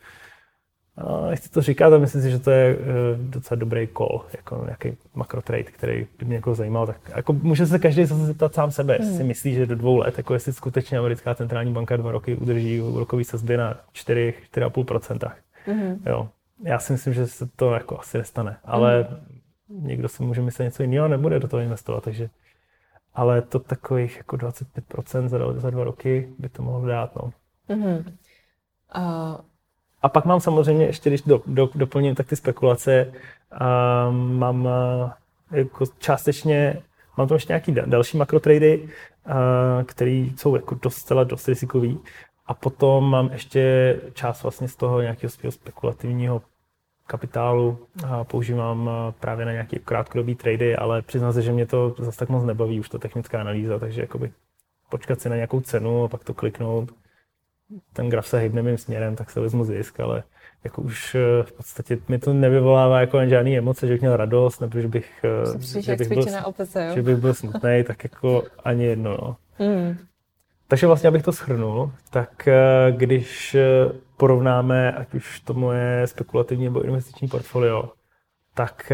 No, 0.99 1.26
nechci 1.30 1.51
to 1.51 1.62
říkat, 1.62 1.86
ale 1.86 1.99
myslím 1.99 2.22
si, 2.22 2.30
že 2.30 2.38
to 2.38 2.51
je 2.51 2.76
uh, 2.76 2.84
docela 3.16 3.59
dobrý 3.59 3.88
call, 3.97 4.24
jako 4.36 4.62
nějaký 4.64 4.99
makrotrade, 5.14 5.62
který 5.62 6.07
by 6.18 6.24
mě 6.24 6.36
jako 6.36 6.55
zajímal. 6.55 6.86
Tak 6.86 6.97
jako 7.16 7.32
může 7.32 7.66
se 7.66 7.78
každý 7.78 8.05
zase 8.05 8.26
zeptat 8.26 8.55
sám 8.55 8.70
sebe, 8.70 8.95
jestli 8.95 9.09
hmm. 9.09 9.16
si 9.16 9.24
myslí, 9.24 9.55
že 9.55 9.66
do 9.66 9.76
dvou 9.76 9.97
let, 9.97 10.18
jako 10.18 10.34
jestli 10.34 10.53
skutečně 10.53 10.99
americká 10.99 11.34
centrální 11.34 11.72
banka 11.72 11.97
dva 11.97 12.12
roky 12.12 12.34
udrží 12.34 12.80
úrokový 12.80 13.24
sazby 13.24 13.57
na 13.57 13.80
4, 13.93 14.34
4,5%. 14.55 15.32
Mm. 15.66 16.03
Jo. 16.07 16.28
Já 16.64 16.78
si 16.78 16.93
myslím, 16.93 17.14
že 17.14 17.26
se 17.26 17.47
to 17.57 17.74
jako 17.74 18.01
asi 18.01 18.18
nestane, 18.18 18.57
ale 18.64 19.07
mm. 19.68 19.86
někdo 19.86 20.09
si 20.09 20.22
může 20.22 20.43
myslet 20.43 20.64
něco 20.64 20.82
jiného 20.82 21.09
nebude 21.09 21.40
do 21.40 21.49
toho 21.49 21.62
investovat, 21.62 22.05
takže 22.05 22.30
ale 23.14 23.43
to 23.43 23.59
takových 23.59 24.16
jako 24.16 24.36
25% 24.36 25.28
za, 25.28 25.38
za 25.61 25.70
dva 25.70 25.84
roky 25.84 26.28
by 26.38 26.49
to 26.49 26.62
mohlo 26.62 26.86
dát. 26.86 27.16
No. 27.16 27.32
Mm-hmm. 27.68 28.12
Uh, 28.97 29.40
a 30.03 30.09
pak 30.09 30.24
mám 30.24 30.40
samozřejmě, 30.40 30.86
ještě 30.86 31.11
když 31.11 31.22
do, 31.22 31.42
do, 31.46 31.70
doplním, 31.74 32.14
tak 32.14 32.26
ty 32.26 32.36
spekulace, 32.36 33.12
um, 34.09 34.38
mám 34.38 34.68
jako 35.50 35.84
částečně, 35.98 36.82
mám 37.16 37.28
tam 37.28 37.36
ještě 37.36 37.53
nějaký 37.53 37.72
další 37.86 38.16
makrotrady, 38.16 38.88
které 39.86 40.11
jsou 40.36 40.57
jako 40.57 40.74
dost, 40.82 41.12
dost 41.24 41.48
rizikový. 41.48 41.98
A 42.46 42.55
potom 42.55 43.11
mám 43.11 43.30
ještě 43.32 43.96
část 44.12 44.42
vlastně 44.42 44.68
z 44.68 44.76
toho 44.76 45.00
nějakého 45.00 45.30
svého 45.30 45.53
spekulativního 45.53 46.42
kapitálu 47.07 47.78
a 48.07 48.24
používám 48.24 48.90
právě 49.20 49.46
na 49.46 49.53
nějaké 49.53 49.78
krátkodobé 49.78 50.34
trady, 50.34 50.76
ale 50.76 51.03
přiznám 51.03 51.32
se, 51.32 51.42
že 51.42 51.53
mě 51.53 51.66
to 51.66 51.94
zase 51.98 52.18
tak 52.18 52.28
moc 52.28 52.44
nebaví, 52.44 52.80
už 52.80 52.88
to 52.88 52.98
technická 52.98 53.40
analýza, 53.40 53.78
takže 53.78 54.00
jakoby 54.00 54.32
počkat 54.90 55.20
si 55.20 55.28
na 55.28 55.34
nějakou 55.34 55.61
cenu 55.61 56.05
a 56.05 56.09
pak 56.09 56.24
to 56.24 56.34
kliknout 56.34 56.90
ten 57.92 58.08
graf 58.08 58.26
se 58.26 58.38
hýbne 58.38 58.62
mým 58.62 58.78
směrem, 58.78 59.16
tak 59.16 59.30
se 59.30 59.40
vezmu 59.40 59.64
zisk, 59.64 60.00
ale 60.00 60.22
jako 60.64 60.82
už 60.82 61.14
eh, 61.14 61.42
v 61.42 61.52
podstatě 61.52 61.98
mi 62.08 62.18
to 62.18 62.32
nevyvolává 62.32 63.00
jako 63.00 63.26
žádný 63.26 63.58
emoce, 63.58 63.86
že 63.86 63.92
bych 63.92 64.00
měl 64.00 64.16
radost, 64.16 64.60
nebo 64.60 64.80
že 64.80 64.88
bych, 64.88 65.24
eh, 65.24 65.80
že 65.80 65.96
bych, 65.96 66.08
byl, 66.08 66.24
opice, 66.44 66.90
že 66.94 67.02
bych 67.02 67.16
byl 67.16 67.34
smutný, 67.34 67.84
tak 67.86 68.04
jako 68.04 68.42
ani 68.64 68.84
jedno. 68.84 69.16
No. 69.20 69.36
Mm. 69.66 69.96
Takže 70.68 70.86
vlastně, 70.86 71.08
abych 71.08 71.22
to 71.22 71.32
shrnul, 71.32 71.92
tak 72.10 72.48
eh, 72.48 72.92
když 72.92 73.56
porovnáme, 74.16 74.92
ať 74.92 75.14
už 75.14 75.40
to 75.40 75.54
moje 75.54 76.06
spekulativní 76.06 76.64
nebo 76.64 76.82
investiční 76.82 77.28
portfolio, 77.28 77.90
tak 78.54 78.92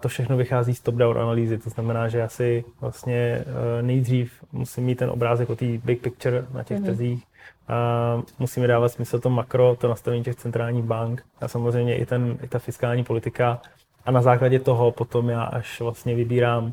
to 0.00 0.08
všechno 0.08 0.36
vychází 0.36 0.74
z 0.74 0.80
top-down 0.80 1.18
analýzy. 1.18 1.58
To 1.58 1.70
znamená, 1.70 2.08
že 2.08 2.18
já 2.18 2.28
si 2.28 2.64
vlastně 2.80 3.44
nejdřív 3.80 4.32
musím 4.52 4.84
mít 4.84 4.94
ten 4.94 5.10
obrázek 5.10 5.50
o 5.50 5.56
té 5.56 5.64
big 5.84 6.02
picture 6.02 6.46
na 6.52 6.62
těch 6.62 6.80
mm-hmm. 6.80 6.94
trzích, 6.94 7.24
a 7.68 8.22
musíme 8.38 8.66
dávat 8.66 8.88
smysl 8.88 9.20
to 9.20 9.30
makro, 9.30 9.76
to 9.76 9.88
nastavení 9.88 10.24
těch 10.24 10.36
centrálních 10.36 10.84
bank 10.84 11.24
a 11.40 11.48
samozřejmě 11.48 11.96
i, 11.96 12.06
ten, 12.06 12.38
i 12.42 12.48
ta 12.48 12.58
fiskální 12.58 13.04
politika. 13.04 13.60
A 14.04 14.10
na 14.10 14.22
základě 14.22 14.58
toho 14.58 14.90
potom 14.90 15.28
já 15.28 15.42
až 15.42 15.80
vlastně 15.80 16.14
vybírám. 16.14 16.72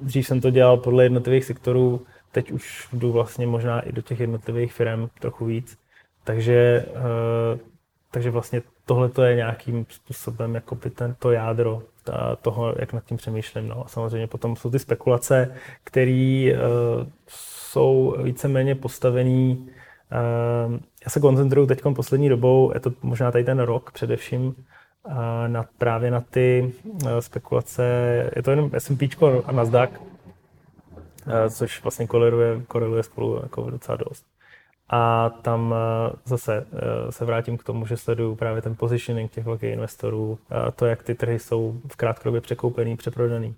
Dřív 0.00 0.26
jsem 0.26 0.40
to 0.40 0.50
dělal 0.50 0.76
podle 0.76 1.04
jednotlivých 1.04 1.44
sektorů, 1.44 2.06
teď 2.32 2.50
už 2.50 2.88
jdu 2.92 3.12
vlastně 3.12 3.46
možná 3.46 3.80
i 3.80 3.92
do 3.92 4.02
těch 4.02 4.20
jednotlivých 4.20 4.72
firm 4.72 5.08
trochu 5.20 5.44
víc. 5.44 5.78
Takže, 6.24 6.86
takže 8.10 8.30
vlastně 8.30 8.62
tohle 8.84 9.08
to 9.08 9.22
je 9.22 9.36
nějakým 9.36 9.86
způsobem 9.88 10.54
jako 10.54 10.74
by 10.74 10.90
ten, 10.90 11.14
to 11.18 11.30
jádro 11.30 11.82
toho, 12.42 12.74
jak 12.78 12.92
nad 12.92 13.04
tím 13.04 13.16
přemýšlím. 13.16 13.68
No. 13.68 13.84
A 13.84 13.88
samozřejmě 13.88 14.26
potom 14.26 14.56
jsou 14.56 14.70
ty 14.70 14.78
spekulace, 14.78 15.54
které 15.84 16.52
jsou 17.70 18.16
víceméně 18.22 18.74
postavený. 18.74 19.68
Ehm, 20.10 20.80
já 21.04 21.10
se 21.10 21.20
koncentruju 21.20 21.66
teď 21.66 21.82
poslední 21.94 22.28
dobou, 22.28 22.72
je 22.74 22.80
to 22.80 22.92
možná 23.02 23.30
tady 23.30 23.44
ten 23.44 23.58
rok 23.58 23.90
především, 23.92 24.54
na, 25.46 25.64
právě 25.78 26.10
na 26.10 26.20
ty 26.20 26.72
e, 27.06 27.22
spekulace. 27.22 27.84
Je 28.36 28.42
to 28.42 28.50
jenom 28.50 28.70
S&P 28.78 29.08
a 29.44 29.52
Nasdaq, 29.52 29.90
e, 31.26 31.50
což 31.50 31.82
vlastně 31.82 32.06
koreluje, 32.06 32.62
koreluje 32.68 33.02
spolu 33.02 33.40
jako 33.42 33.70
docela 33.70 33.96
dost. 33.96 34.26
A 34.92 35.30
tam 35.42 35.74
zase 36.24 36.66
se 37.10 37.24
vrátím 37.24 37.58
k 37.58 37.64
tomu, 37.64 37.86
že 37.86 37.96
sleduju 37.96 38.36
právě 38.36 38.62
ten 38.62 38.76
positioning 38.76 39.30
těch 39.30 39.44
velkých 39.44 39.72
investorů, 39.72 40.38
to, 40.76 40.86
jak 40.86 41.02
ty 41.02 41.14
trhy 41.14 41.38
jsou 41.38 41.80
v 41.92 41.96
krátkodobě 41.96 42.40
překoupený, 42.40 42.96
přeprodaný, 42.96 43.54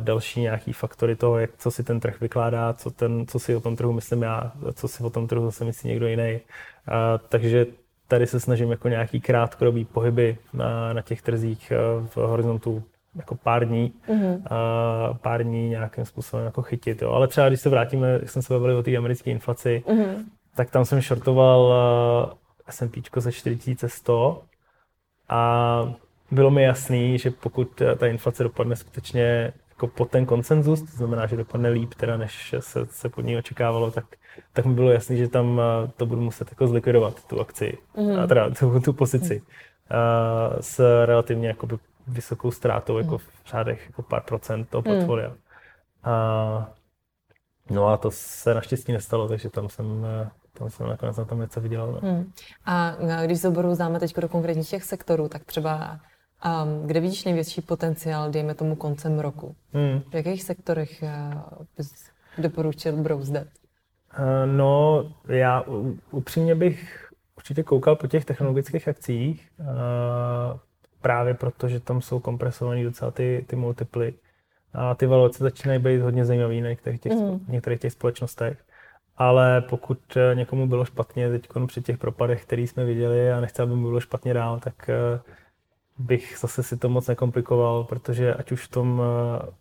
další 0.00 0.40
nějaký 0.40 0.72
faktory 0.72 1.16
toho, 1.16 1.38
jak, 1.38 1.50
co 1.58 1.70
si 1.70 1.84
ten 1.84 2.00
trh 2.00 2.20
vykládá, 2.20 2.72
co, 2.72 2.90
ten, 2.90 3.26
co 3.26 3.38
si 3.38 3.56
o 3.56 3.60
tom 3.60 3.76
trhu 3.76 3.92
myslím 3.92 4.22
já, 4.22 4.52
co 4.74 4.88
si 4.88 5.02
o 5.02 5.10
tom 5.10 5.26
trhu 5.26 5.44
zase 5.44 5.64
myslí 5.64 5.88
někdo 5.88 6.06
jiný. 6.06 6.40
Uh, 6.88 6.94
takže 7.28 7.66
tady 8.08 8.26
se 8.26 8.40
snažím 8.40 8.70
jako 8.70 8.88
nějaký 8.88 9.20
krátkodobý 9.20 9.84
pohyby 9.84 10.38
na, 10.52 10.92
na 10.92 11.02
těch 11.02 11.22
trzích 11.22 11.72
uh, 12.00 12.06
v 12.06 12.16
horizontu 12.16 12.82
jako 13.16 13.34
pár 13.34 13.68
dní, 13.68 13.92
mm-hmm. 14.08 14.42
a 14.50 15.14
pár 15.14 15.42
dní 15.42 15.68
nějakým 15.68 16.04
způsobem 16.04 16.44
jako 16.44 16.62
chytit. 16.62 17.02
Jo. 17.02 17.10
Ale 17.10 17.28
třeba 17.28 17.48
když 17.48 17.60
se 17.60 17.68
vrátíme, 17.68 18.10
jak 18.12 18.30
jsem 18.30 18.42
se 18.42 18.54
bavili 18.54 18.74
o 18.74 18.82
té 18.82 18.96
americké 18.96 19.30
inflaci, 19.30 19.82
mm-hmm. 19.86 20.24
tak 20.56 20.70
tam 20.70 20.84
jsem 20.84 21.00
shortoval 21.00 21.74
S&P 22.68 23.02
za 23.16 23.30
4100 23.30 24.42
a 25.28 25.92
bylo 26.30 26.50
mi 26.50 26.62
jasný, 26.62 27.18
že 27.18 27.30
pokud 27.30 27.82
ta 27.98 28.06
inflace 28.06 28.42
dopadne 28.42 28.76
skutečně 28.76 29.52
jako 29.68 29.86
pod 29.86 30.10
ten 30.10 30.26
konsenzus, 30.26 30.82
to 30.82 30.96
znamená, 30.96 31.26
že 31.26 31.36
dopadne 31.36 31.68
líp, 31.68 31.94
teda 31.94 32.16
než 32.16 32.54
se, 32.60 32.86
se 32.86 33.08
pod 33.08 33.20
ní 33.20 33.36
očekávalo, 33.36 33.90
tak, 33.90 34.04
tak 34.52 34.64
mi 34.64 34.74
bylo 34.74 34.90
jasný, 34.90 35.16
že 35.16 35.28
tam 35.28 35.60
to 35.96 36.06
budu 36.06 36.20
muset 36.20 36.48
jako 36.50 36.66
zlikvidovat, 36.66 37.24
tu 37.24 37.40
akci, 37.40 37.78
mm. 37.96 38.18
a 38.18 38.26
teda 38.26 38.50
tu, 38.50 38.80
tu 38.80 38.92
pozici 38.92 39.34
mm. 39.34 39.46
s 40.60 41.04
relativně 41.04 41.48
jakoby 41.48 41.76
vysokou 42.06 42.50
ztrátou, 42.50 42.98
jako 42.98 43.18
v 43.18 43.28
řádech 43.46 43.86
jako 43.86 44.02
pár 44.02 44.22
procent 44.22 44.68
toho 44.68 44.82
mhm. 44.86 44.94
portfolia. 44.94 45.28
Mm. 45.28 45.36
A, 46.02 46.72
no 47.70 47.86
a 47.86 47.96
to 47.96 48.10
se 48.10 48.54
naštěstí 48.54 48.92
nestalo, 48.92 49.28
takže 49.28 49.50
tam 49.50 49.68
jsem 49.68 50.06
tam 50.58 50.70
jsem 50.70 50.88
nakonec 50.88 51.16
na 51.16 51.24
tom 51.24 51.40
něco 51.40 51.60
vydělal. 51.60 51.92
No. 51.92 52.00
Hmm. 52.02 52.32
A 52.64 52.96
když 53.24 53.40
se 53.40 53.48
oboru 53.48 53.74
zdáme 53.74 54.00
teď 54.00 54.16
do 54.20 54.28
konkrétních 54.28 54.68
těch 54.68 54.84
sektorů, 54.84 55.28
tak 55.28 55.44
třeba 55.44 56.00
Um, 56.44 56.86
kde 56.86 57.00
vidíš 57.00 57.24
největší 57.24 57.60
potenciál, 57.60 58.30
dejme 58.30 58.54
tomu 58.54 58.76
koncem 58.76 59.18
roku? 59.18 59.56
Hmm. 59.72 60.00
V 60.10 60.14
jakých 60.14 60.42
sektorech 60.42 61.02
uh, 61.02 61.40
bys 61.76 62.10
doporučil 62.38 62.96
brouzdat? 62.96 63.46
Uh, 64.18 64.52
no, 64.56 65.04
já 65.28 65.64
upřímně 66.10 66.54
bych 66.54 67.08
určitě 67.36 67.62
koukal 67.62 67.96
po 67.96 68.06
těch 68.06 68.24
technologických 68.24 68.88
akcích, 68.88 69.50
uh, 69.60 69.66
právě 71.00 71.34
proto, 71.34 71.68
že 71.68 71.80
tam 71.80 72.00
jsou 72.00 72.20
kompresované 72.20 72.84
docela 72.84 73.10
ty, 73.10 73.44
ty 73.48 73.56
multiply. 73.56 74.12
A 74.74 74.94
ty 74.94 75.06
valuace 75.06 75.44
začínají 75.44 75.80
být 75.80 76.00
hodně 76.00 76.24
zajímavé 76.24 76.60
na 76.60 76.68
některých 76.68 77.00
těch, 77.00 77.12
mm. 77.12 77.44
některých 77.48 77.80
těch 77.80 77.92
společnostech. 77.92 78.58
Ale 79.16 79.60
pokud 79.60 79.98
někomu 80.34 80.66
bylo 80.66 80.84
špatně 80.84 81.30
teď 81.30 81.48
při 81.66 81.82
těch 81.82 81.98
propadech, 81.98 82.44
který 82.44 82.66
jsme 82.66 82.84
viděli 82.84 83.32
a 83.32 83.40
nechce, 83.40 83.62
aby 83.62 83.74
mu 83.74 83.88
bylo 83.88 84.00
špatně 84.00 84.34
dál, 84.34 84.60
tak 84.60 84.90
bych 85.98 86.36
zase 86.40 86.62
si 86.62 86.76
to 86.76 86.88
moc 86.88 87.06
nekomplikoval, 87.06 87.84
protože 87.84 88.34
ať 88.34 88.52
už 88.52 88.64
v 88.64 88.70
tom 88.70 89.02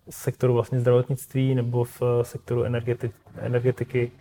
sektoru 0.10 0.54
vlastně 0.54 0.80
zdravotnictví 0.80 1.56
nebo 1.56 1.84
v 1.84 2.02
sektoru 2.22 2.64
energeti- 2.64 3.12
energetiky, 3.38 4.12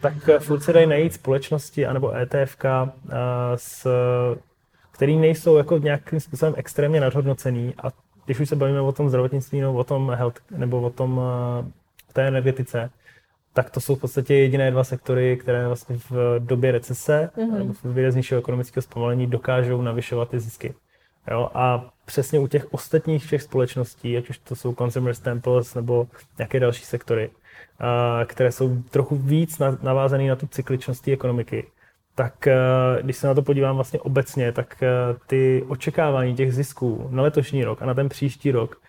tak 0.00 0.42
furt 0.42 0.60
se 0.60 0.72
dají 0.72 0.86
najít 0.86 1.12
společnosti 1.12 1.86
anebo 1.86 2.16
ETFK, 2.16 2.64
s, 3.56 3.86
který 4.90 5.16
nejsou 5.16 5.56
jako 5.56 5.78
nějakým 5.78 6.20
způsobem 6.20 6.54
extrémně 6.56 7.00
nadhodnocený 7.00 7.74
a 7.82 7.88
když 8.24 8.40
už 8.40 8.48
se 8.48 8.56
bavíme 8.56 8.80
o 8.80 8.92
tom 8.92 9.08
zdravotnictví 9.08 9.60
nebo 9.60 9.74
o 9.74 9.84
tom 9.84 10.10
health, 10.10 10.40
nebo 10.50 10.80
o 10.80 10.90
tom 10.90 11.20
té 12.12 12.28
energetice, 12.28 12.90
tak 13.52 13.70
to 13.70 13.80
jsou 13.80 13.94
v 13.94 14.00
podstatě 14.00 14.34
jediné 14.34 14.70
dva 14.70 14.84
sektory, 14.84 15.36
které 15.36 15.66
vlastně 15.66 15.98
v 16.10 16.38
době 16.38 16.72
recese 16.72 17.30
mm-hmm. 17.36 17.58
nebo 17.58 17.72
v 17.72 17.82
době 17.82 18.12
nižšího 18.12 18.40
ekonomického 18.40 18.82
zpomalení 18.82 19.26
dokážou 19.26 19.82
navyšovat 19.82 20.28
ty 20.28 20.40
zisky. 20.40 20.74
Jo? 21.30 21.50
A 21.54 21.90
přesně 22.04 22.38
u 22.38 22.46
těch 22.46 22.74
ostatních 22.74 23.24
všech 23.24 23.42
společností, 23.42 24.16
ať 24.16 24.30
už 24.30 24.38
to 24.38 24.56
jsou 24.56 24.74
consumer 24.74 25.14
staples 25.14 25.74
nebo 25.74 26.06
nějaké 26.38 26.60
další 26.60 26.84
sektory, 26.84 27.30
které 28.26 28.52
jsou 28.52 28.82
trochu 28.90 29.16
víc 29.16 29.58
navázané 29.82 30.28
na 30.28 30.36
tu 30.36 30.46
cykličnost 30.46 31.08
ekonomiky, 31.08 31.66
tak 32.14 32.48
když 33.02 33.16
se 33.16 33.26
na 33.26 33.34
to 33.34 33.42
podívám 33.42 33.74
vlastně 33.74 34.00
obecně, 34.00 34.52
tak 34.52 34.82
ty 35.26 35.64
očekávání 35.68 36.34
těch 36.34 36.54
zisků 36.54 37.08
na 37.10 37.22
letošní 37.22 37.64
rok 37.64 37.82
a 37.82 37.86
na 37.86 37.94
ten 37.94 38.08
příští 38.08 38.50
rok 38.50 38.80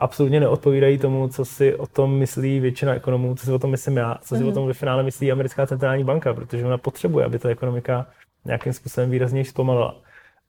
absolutně 0.00 0.40
neodpovídají 0.40 0.98
tomu, 0.98 1.28
co 1.28 1.44
si 1.44 1.74
o 1.74 1.86
tom 1.86 2.18
myslí 2.18 2.60
většina 2.60 2.94
ekonomů, 2.94 3.34
co 3.34 3.46
si 3.46 3.52
o 3.52 3.58
tom 3.58 3.70
myslím 3.70 3.96
já, 3.96 4.18
co 4.22 4.36
si 4.36 4.40
mm-hmm. 4.40 4.44
o 4.44 4.46
mhm. 4.46 4.54
tom 4.54 4.66
ve 4.66 4.72
finále 4.72 5.02
myslí 5.02 5.32
americká 5.32 5.66
centrální 5.66 6.04
banka, 6.04 6.34
protože 6.34 6.66
ona 6.66 6.78
potřebuje, 6.78 7.26
aby 7.26 7.38
ta 7.38 7.48
ekonomika 7.48 8.06
nějakým 8.44 8.72
způsobem 8.72 9.10
výrazněji 9.10 9.44
zpomalila. 9.44 10.00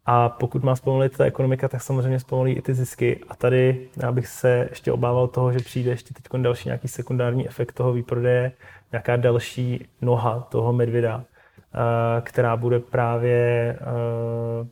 A 0.05 0.29
pokud 0.29 0.63
má 0.63 0.75
zpomalit 0.75 1.17
ta 1.17 1.25
ekonomika, 1.25 1.67
tak 1.67 1.81
samozřejmě 1.81 2.19
zpomalí 2.19 2.53
i 2.53 2.61
ty 2.61 2.73
zisky. 2.73 3.19
A 3.29 3.35
tady 3.35 3.87
já 4.01 4.11
bych 4.11 4.27
se 4.27 4.67
ještě 4.69 4.91
obával 4.91 5.27
toho, 5.27 5.51
že 5.53 5.59
přijde 5.59 5.91
ještě 5.91 6.13
teď 6.13 6.41
další 6.41 6.69
nějaký 6.69 6.87
sekundární 6.87 7.47
efekt 7.47 7.71
toho 7.71 7.93
výprodeje, 7.93 8.51
nějaká 8.91 9.15
další 9.15 9.85
noha 10.01 10.39
toho 10.39 10.73
medvěda, 10.73 11.23
eh, 11.25 12.21
která 12.21 12.57
bude 12.57 12.79
právě 12.79 13.37
eh, 13.81 14.67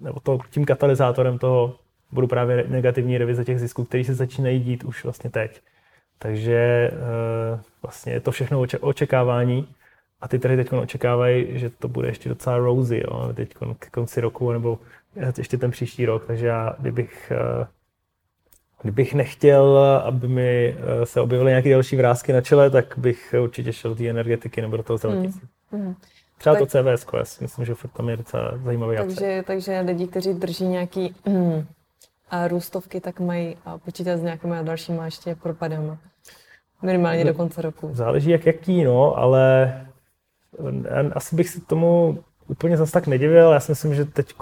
nebo 0.00 0.20
to, 0.20 0.38
tím 0.50 0.64
katalyzátorem 0.64 1.38
toho 1.38 1.76
budou 2.12 2.26
právě 2.26 2.64
negativní 2.68 3.18
revize 3.18 3.44
těch 3.44 3.60
zisků, 3.60 3.84
které 3.84 4.04
se 4.04 4.14
začínají 4.14 4.60
dít 4.60 4.84
už 4.84 5.04
vlastně 5.04 5.30
teď. 5.30 5.60
Takže 6.18 6.90
eh, 6.92 7.60
vlastně 7.82 8.12
je 8.12 8.20
to 8.20 8.30
všechno 8.30 8.64
očekávání 8.80 9.68
a 10.22 10.28
ty 10.28 10.38
trhy 10.38 10.56
teď 10.56 10.72
očekávají, 10.72 11.58
že 11.58 11.70
to 11.70 11.88
bude 11.88 12.08
ještě 12.08 12.28
docela 12.28 12.58
rosy, 12.58 13.02
jo, 13.04 13.32
teď 13.34 13.54
k 13.78 13.90
konci 13.90 14.20
roku 14.20 14.52
nebo 14.52 14.78
ještě 15.38 15.58
ten 15.58 15.70
příští 15.70 16.06
rok, 16.06 16.26
takže 16.26 16.46
já 16.46 16.76
kdybych 16.78 17.32
eh, 17.34 17.66
Kdybych 18.82 19.14
nechtěl, 19.14 19.78
aby 20.04 20.28
mi 20.28 20.76
eh, 20.78 21.06
se 21.06 21.20
objevily 21.20 21.50
nějaké 21.50 21.70
další 21.70 21.96
vrázky 21.96 22.32
na 22.32 22.40
čele, 22.40 22.70
tak 22.70 22.94
bych 22.96 23.34
určitě 23.42 23.72
šel 23.72 23.90
do 23.90 23.96
té 23.96 24.08
energetiky 24.08 24.60
nebo 24.60 24.76
do 24.76 24.82
toho 24.82 24.96
zdravotnictví. 24.96 25.48
Mm. 25.72 25.80
Mm. 25.80 25.94
Třeba 26.38 26.54
tak, 26.54 26.60
to 26.60 26.66
CVS, 26.66 27.06
já 27.18 27.24
si 27.24 27.44
myslím, 27.44 27.64
že 27.64 27.74
tam 27.96 28.08
je 28.08 28.16
docela 28.16 28.58
zajímavý 28.64 28.96
takže, 28.96 29.42
takže 29.46 29.80
lidi, 29.80 30.06
kteří 30.06 30.34
drží 30.34 30.64
nějaký 30.64 31.14
mm, 31.26 31.66
a 32.30 32.48
růstovky, 32.48 33.00
tak 33.00 33.20
mají 33.20 33.56
počítat 33.84 34.16
s 34.16 34.22
nějakými 34.22 34.56
dalšími 34.62 34.98
ještě 35.04 35.34
propadama. 35.34 35.98
Minimálně 36.82 37.24
do 37.24 37.34
konce 37.34 37.62
roku. 37.62 37.90
Záleží 37.92 38.30
jak 38.30 38.46
jaký, 38.46 38.84
no, 38.84 39.18
ale 39.18 39.72
asi 41.14 41.36
bych 41.36 41.48
si 41.48 41.60
tomu 41.60 42.18
úplně 42.48 42.76
zase 42.76 42.92
tak 42.92 43.06
nedivil. 43.06 43.50
Já 43.52 43.60
si 43.60 43.72
myslím, 43.72 43.94
že 43.94 44.04
teď 44.04 44.34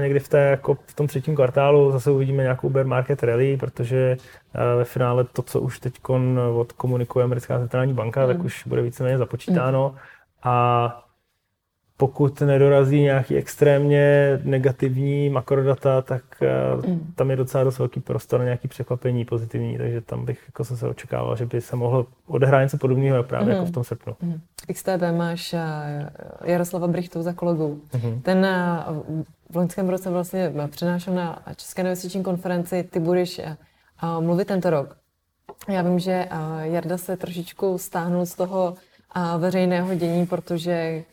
někdy 0.00 0.20
v, 0.20 0.28
té, 0.28 0.38
jako 0.38 0.78
v 0.86 0.94
tom 0.94 1.06
třetím 1.06 1.34
kvartálu 1.36 1.92
zase 1.92 2.10
uvidíme 2.10 2.42
nějakou 2.42 2.70
bear 2.70 2.86
market 2.86 3.22
rally, 3.22 3.56
protože 3.56 4.16
eh, 4.54 4.76
ve 4.76 4.84
finále 4.84 5.24
to, 5.24 5.42
co 5.42 5.60
už 5.60 5.78
teď 5.78 5.94
odkomunikuje 6.54 7.24
americká 7.24 7.58
centrální 7.58 7.94
banka, 7.94 8.20
mm. 8.20 8.26
tak 8.26 8.36
hmm. 8.36 8.46
už 8.46 8.66
bude 8.66 8.82
víceméně 8.82 9.18
započítáno. 9.18 9.90
Mm. 9.94 9.98
A 10.42 11.04
pokud 12.04 12.40
nedorazí 12.40 13.00
nějaký 13.00 13.36
extrémně 13.36 14.38
negativní 14.44 15.30
makrodata, 15.30 16.02
tak 16.02 16.22
eh, 16.42 16.88
mm. 16.88 17.12
tam 17.14 17.30
je 17.30 17.36
docela 17.36 17.64
dost 17.64 17.78
velký 17.78 18.00
prostor 18.00 18.40
na 18.40 18.44
nějaký 18.44 18.68
překvapení 18.68 19.24
pozitivní, 19.24 19.78
takže 19.78 20.00
tam 20.00 20.24
bych 20.24 20.42
jako 20.46 20.64
se 20.64 20.88
očekával, 20.88 21.36
že 21.36 21.46
by 21.46 21.60
se 21.60 21.76
mohlo 21.76 22.06
odehrát 22.26 22.62
něco 22.62 22.78
podobného 22.78 23.22
právě 23.22 23.46
mm. 23.46 23.52
jako 23.52 23.66
v 23.66 23.70
tom 23.70 23.84
srpnu. 23.84 24.16
Mm. 24.22 24.40
XTB 24.74 25.02
máš 25.16 25.54
eh, 25.54 25.60
Jaroslava 26.44 26.86
Brichtu 26.86 27.22
za 27.22 27.32
kolegou. 27.32 27.78
Mm. 28.04 28.20
Ten 28.20 28.44
eh, 28.44 28.84
v 29.50 29.56
loňském 29.56 29.88
roce 29.88 30.10
vlastně 30.10 30.52
přenášel 30.70 31.14
na 31.14 31.42
České 31.56 31.82
investiční 31.82 32.22
konferenci, 32.22 32.82
ty 32.82 33.00
budeš 33.00 33.40
mluvit 34.20 34.48
tento 34.48 34.70
rok. 34.70 34.96
Já 35.68 35.82
vím, 35.82 35.98
že 35.98 36.28
Jarda 36.62 36.98
se 36.98 37.16
trošičku 37.16 37.78
stáhnul 37.78 38.26
z 38.26 38.34
toho 38.34 38.74
veřejného 39.38 39.94
dění, 39.94 40.26
protože 40.26 41.04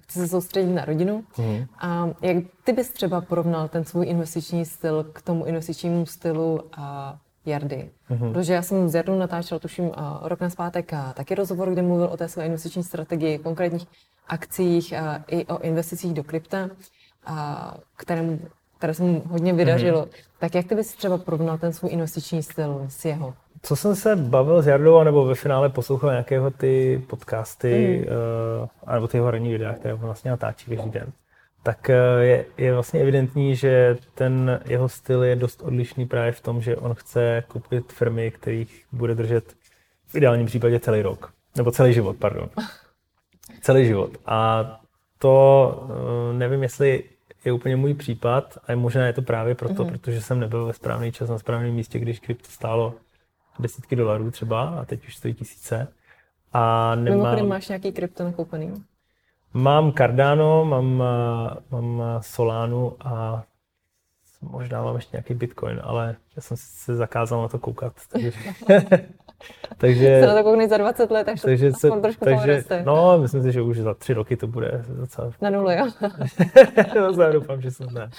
chci 0.00 0.18
se 0.18 0.28
soustředit 0.28 0.72
na 0.72 0.84
rodinu. 0.84 1.24
Mm. 1.38 1.64
A 1.78 2.08
jak 2.22 2.36
ty 2.64 2.72
bys 2.72 2.90
třeba 2.90 3.20
porovnal 3.20 3.68
ten 3.68 3.84
svůj 3.84 4.06
investiční 4.06 4.64
styl 4.64 5.04
k 5.04 5.22
tomu 5.22 5.44
investičnímu 5.44 6.06
stylu 6.06 6.60
a 6.72 7.18
Jardy? 7.46 7.90
Mm. 8.08 8.32
Protože 8.32 8.52
já 8.52 8.62
jsem 8.62 8.88
s 8.88 8.94
Jardou 8.94 9.18
natáčel, 9.18 9.58
tuším, 9.58 9.90
rok 10.22 10.40
na 10.40 10.50
zpátek 10.50 10.92
a 10.92 11.12
taky 11.12 11.34
rozhovor, 11.34 11.70
kde 11.70 11.82
mluvil 11.82 12.06
o 12.06 12.16
té 12.16 12.28
své 12.28 12.46
investiční 12.46 12.84
strategii, 12.84 13.38
konkrétních 13.38 13.86
akcích 14.28 14.92
a 14.92 15.24
i 15.28 15.46
o 15.46 15.58
investicích 15.58 16.14
do 16.14 16.24
krypta, 16.24 16.68
a 17.26 17.74
kterému, 17.96 18.40
které 18.78 18.94
se 18.94 19.02
mu 19.02 19.22
hodně 19.26 19.52
vydařilo. 19.52 20.02
Mm. 20.02 20.10
Tak 20.38 20.54
jak 20.54 20.66
ty 20.66 20.74
bys 20.74 20.94
třeba 20.94 21.18
porovnal 21.18 21.58
ten 21.58 21.72
svůj 21.72 21.90
investiční 21.90 22.42
styl 22.42 22.86
s 22.88 23.04
jeho? 23.04 23.34
Co 23.62 23.76
jsem 23.76 23.96
se 23.96 24.16
bavil 24.16 24.62
s 24.62 24.66
Jardou, 24.66 25.02
nebo 25.02 25.24
ve 25.24 25.34
finále 25.34 25.68
poslouchal 25.68 26.10
nějakého 26.10 26.50
ty 26.50 27.02
podcasty, 27.06 28.06
mm. 28.08 28.16
uh, 28.62 28.68
anebo 28.86 29.08
ty 29.08 29.16
jeho 29.16 29.30
ranní 29.30 29.52
videa, 29.52 29.74
které 29.74 29.94
vlastně 29.94 30.30
natáčí 30.30 30.70
každý 30.70 30.90
den, 30.90 31.12
tak 31.62 31.88
uh, 31.88 32.22
je, 32.22 32.44
je 32.58 32.74
vlastně 32.74 33.00
evidentní, 33.00 33.56
že 33.56 33.96
ten 34.14 34.60
jeho 34.66 34.88
styl 34.88 35.24
je 35.24 35.36
dost 35.36 35.62
odlišný 35.62 36.06
právě 36.06 36.32
v 36.32 36.40
tom, 36.40 36.62
že 36.62 36.76
on 36.76 36.94
chce 36.94 37.44
koupit 37.48 37.92
firmy, 37.92 38.30
kterých 38.30 38.84
bude 38.92 39.14
držet 39.14 39.54
v 40.06 40.14
ideálním 40.14 40.46
případě 40.46 40.80
celý 40.80 41.02
rok. 41.02 41.32
Nebo 41.56 41.70
celý 41.70 41.92
život, 41.92 42.16
pardon. 42.16 42.48
celý 43.60 43.86
život. 43.86 44.10
A 44.26 44.64
to 45.18 45.74
uh, 45.82 46.38
nevím, 46.38 46.62
jestli 46.62 47.04
je 47.44 47.52
úplně 47.52 47.76
můj 47.76 47.94
případ 47.94 48.58
a 48.68 48.74
možná 48.76 49.06
je 49.06 49.12
to 49.12 49.22
právě 49.22 49.54
proto, 49.54 49.84
mm-hmm. 49.84 49.90
protože 49.90 50.22
jsem 50.22 50.40
nebyl 50.40 50.66
ve 50.66 50.72
správný 50.72 51.12
čas 51.12 51.28
na 51.28 51.38
správném 51.38 51.74
místě, 51.74 51.98
když 51.98 52.20
krypto 52.20 52.48
stálo 52.48 52.94
desítky 53.60 53.96
dolarů 53.96 54.30
třeba 54.30 54.68
a 54.68 54.84
teď 54.84 55.06
už 55.06 55.16
stojí 55.16 55.34
tisíce. 55.34 55.88
A 56.52 56.94
nemám... 56.94 57.18
Mimochodem 57.18 57.48
máš 57.48 57.68
nějaký 57.68 57.92
krypto 57.92 58.24
nakoupený? 58.24 58.84
Mám 59.54 59.92
Cardano, 59.92 60.64
mám, 60.64 61.02
mám 61.70 62.02
Solanu 62.20 62.96
a 63.00 63.44
možná 64.42 64.82
mám 64.82 64.96
ještě 64.96 65.16
nějaký 65.16 65.34
Bitcoin, 65.34 65.80
ale 65.82 66.16
já 66.36 66.42
jsem 66.42 66.56
se 66.56 66.96
zakázal 66.96 67.42
na 67.42 67.48
to 67.48 67.58
koukat. 67.58 67.92
Takže, 68.08 68.32
takže 69.76 70.20
se 70.20 70.26
na 70.26 70.34
to 70.34 70.42
kouknej 70.42 70.68
za 70.68 70.76
20 70.76 71.10
let, 71.10 71.24
takže, 71.24 71.42
takže 71.42 71.72
se, 71.72 71.90
trošku 71.90 72.24
takže, 72.24 72.64
No, 72.84 73.18
myslím 73.18 73.42
si, 73.42 73.52
že 73.52 73.62
už 73.62 73.78
za 73.78 73.94
tři 73.94 74.14
roky 74.14 74.36
to 74.36 74.46
bude 74.46 74.84
docela... 74.88 75.32
Na 75.40 75.50
nulu, 75.50 75.70
jo? 75.70 75.86
no, 77.16 77.32
doufám, 77.32 77.60
že 77.60 77.70
jsem 77.70 77.94
ne. 77.94 78.10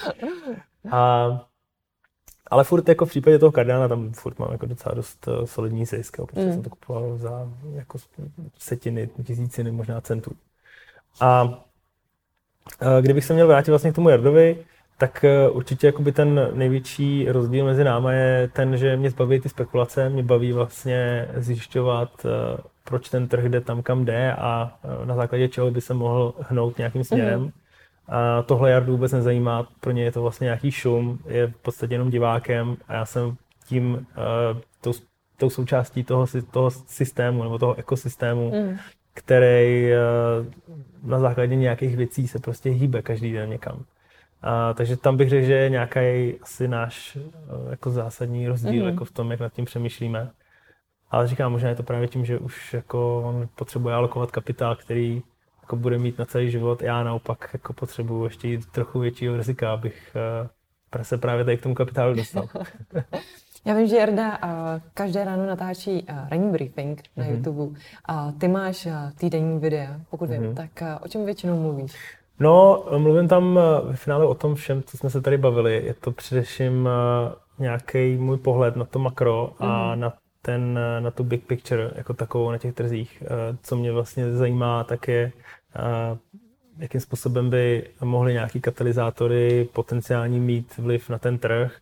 A 0.92 1.28
ale 2.52 2.64
furt 2.64 2.90
jako 2.90 3.06
v 3.06 3.10
případě 3.10 3.40
toho 3.40 3.52
Cardana 3.52 3.88
tam 3.88 4.12
furt 4.12 4.40
mám 4.40 4.52
jako 4.52 4.66
docela 4.66 4.96
dost 4.96 5.28
uh, 5.28 5.46
solidní 5.46 5.86
zisk, 5.86 6.18
protože 6.18 6.46
mm. 6.46 6.54
jsem 6.54 6.64
to 6.64 6.70
kupoval 6.70 7.18
za 7.18 7.50
jako 7.74 7.98
setiny, 8.58 9.10
tisíciny, 9.24 9.72
možná 9.72 10.02
centů. 10.02 10.32
A 11.20 11.44
uh, 11.44 11.54
kdybych 13.02 13.26
se 13.26 13.34
měl 13.34 13.48
vrátit 13.48 13.72
vlastně 13.72 13.92
k 13.92 13.96
tomu 13.96 14.10
Jardovi, 14.10 14.58
tak 14.98 15.26
uh, 15.50 15.58
určitě 15.58 15.88
jakoby 15.88 16.12
ten 16.12 16.52
největší 16.54 17.26
rozdíl 17.30 17.66
mezi 17.66 17.84
náma 17.84 18.14
je 18.14 18.48
ten, 18.54 18.78
že 18.78 18.98
mě 18.98 19.10
zbaví 19.10 19.40
ty 19.40 19.50
spekulace, 19.50 20.10
mě 20.10 20.24
baví 20.24 20.54
vlastně 20.54 21.28
zjišťovat, 21.36 22.26
proč 22.84 23.10
ten 23.10 23.28
trh 23.28 23.44
jde 23.46 23.62
tam, 23.62 23.84
kam 23.84 24.06
jde 24.06 24.34
a 24.34 24.80
na 25.06 25.16
základě 25.16 25.48
čeho 25.48 25.72
by 25.72 25.82
se 25.82 25.94
mohl 25.94 26.34
hnout 26.40 26.78
nějakým 26.78 27.04
směrem. 27.04 27.42
Mm. 27.42 27.52
A 28.12 28.42
tohle 28.42 28.72
Jardu 28.72 28.92
vůbec 28.92 29.12
nezajímá, 29.12 29.68
pro 29.80 29.92
ně 29.92 30.04
je 30.04 30.12
to 30.12 30.22
vlastně 30.22 30.46
nějaký 30.46 30.72
šum, 30.72 31.20
je 31.28 31.48
v 31.48 31.58
podstatě 31.58 31.94
jenom 31.94 32.10
divákem 32.10 32.78
a 32.88 32.94
já 32.94 33.06
jsem 33.06 33.36
tím, 33.68 33.94
uh, 33.94 34.62
tou, 34.82 34.94
tou 35.38 35.50
součástí 35.50 36.04
toho, 36.04 36.28
toho 36.52 36.72
systému 36.72 37.44
nebo 37.44 37.60
toho 37.60 37.76
ekosystému, 37.76 38.52
mm. 38.52 38.78
který 39.14 39.92
uh, 39.92 41.10
na 41.10 41.20
základě 41.20 41.56
nějakých 41.56 41.98
věcí 41.98 42.28
se 42.28 42.40
prostě 42.40 42.70
hýbe 42.70 43.02
každý 43.02 43.34
den 43.34 43.50
někam. 43.50 43.76
Uh, 43.76 43.84
takže 44.74 44.98
tam 44.98 45.18
bych 45.18 45.30
řekl, 45.30 45.46
že 45.46 45.54
je 45.54 45.70
nějaký 45.70 46.36
asi 46.42 46.68
náš 46.68 47.16
uh, 47.16 47.70
jako 47.70 47.90
zásadní 47.90 48.48
rozdíl 48.48 48.84
mm. 48.84 48.90
jako 48.90 49.06
v 49.06 49.12
tom, 49.12 49.32
jak 49.32 49.40
nad 49.40 49.54
tím 49.54 49.66
přemýšlíme. 49.66 50.32
Ale 51.12 51.28
říkám, 51.28 51.52
možná 51.52 51.70
je 51.70 51.76
to 51.76 51.84
právě 51.84 52.08
tím, 52.08 52.26
že 52.26 52.38
už 52.38 52.74
jako 52.74 53.24
on 53.26 53.50
potřebuje 53.56 53.96
alokovat 53.96 54.32
kapitál, 54.32 54.76
který 54.76 55.22
jako 55.72 55.82
bude 55.82 55.98
mít 55.98 56.20
na 56.20 56.26
celý 56.26 56.52
život. 56.52 56.82
Já 56.82 57.04
naopak 57.04 57.50
jako 57.54 57.74
potřebuji 57.74 58.24
ještě 58.24 58.48
jít 58.48 58.66
trochu 58.72 59.00
většího 59.00 59.38
rizika, 59.38 59.74
abych, 59.74 60.16
eh, 60.96 61.04
se 61.04 61.18
právě 61.18 61.46
tady 61.46 61.58
k 61.58 61.64
tomu 61.64 61.76
kapitálu 61.76 62.16
dostal. 62.16 62.48
Já 63.66 63.74
vím, 63.74 63.88
že 63.88 63.96
Jarda 63.96 64.40
každé 64.94 65.24
ráno 65.24 65.46
natáčí 65.46 66.06
ranní 66.32 66.52
briefing 66.52 67.02
na 67.18 67.24
mm-hmm. 67.24 67.32
YouTube. 67.32 67.80
A 68.06 68.32
ty 68.32 68.48
máš 68.48 68.88
týdenní 69.18 69.60
videa, 69.60 70.00
pokud 70.10 70.30
mm-hmm. 70.30 70.40
vím. 70.40 70.44
Mhm. 70.44 70.56
Tak 70.56 71.02
o 71.02 71.08
čem 71.08 71.26
většinou 71.26 71.62
mluvíš? 71.62 72.18
No, 72.40 72.84
mluvím 72.98 73.28
tam 73.28 73.60
ve 73.84 73.96
finále 73.96 74.26
o 74.26 74.36
tom 74.36 74.56
všem, 74.56 74.84
co 74.84 74.98
jsme 74.98 75.10
se 75.10 75.22
tady 75.22 75.38
bavili. 75.38 75.86
Je 75.86 75.94
to 75.94 76.12
především 76.12 76.90
nějaký 77.60 78.18
můj 78.18 78.38
pohled 78.38 78.76
na 78.76 78.86
to 78.86 79.00
makro 79.00 79.54
a 79.60 79.66
mm-hmm. 79.66 80.00
na 80.00 80.14
ten, 80.42 80.80
na 81.00 81.12
tu 81.12 81.24
big 81.24 81.48
picture 81.48 81.92
jako 81.96 82.14
takovou 82.14 82.52
na 82.52 82.58
těch 82.58 82.74
trzích. 82.74 83.24
Co 83.64 83.76
mě 83.76 83.92
vlastně 83.92 84.34
zajímá, 84.34 84.84
tak 84.84 85.08
je 85.08 85.32
jakým 86.78 87.02
způsobem 87.02 87.50
by 87.50 87.88
mohly 88.04 88.34
nějaký 88.34 88.62
katalyzátory 88.62 89.70
potenciální 89.74 90.40
mít 90.40 90.78
vliv 90.78 91.10
na 91.10 91.18
ten 91.18 91.38
trh 91.38 91.78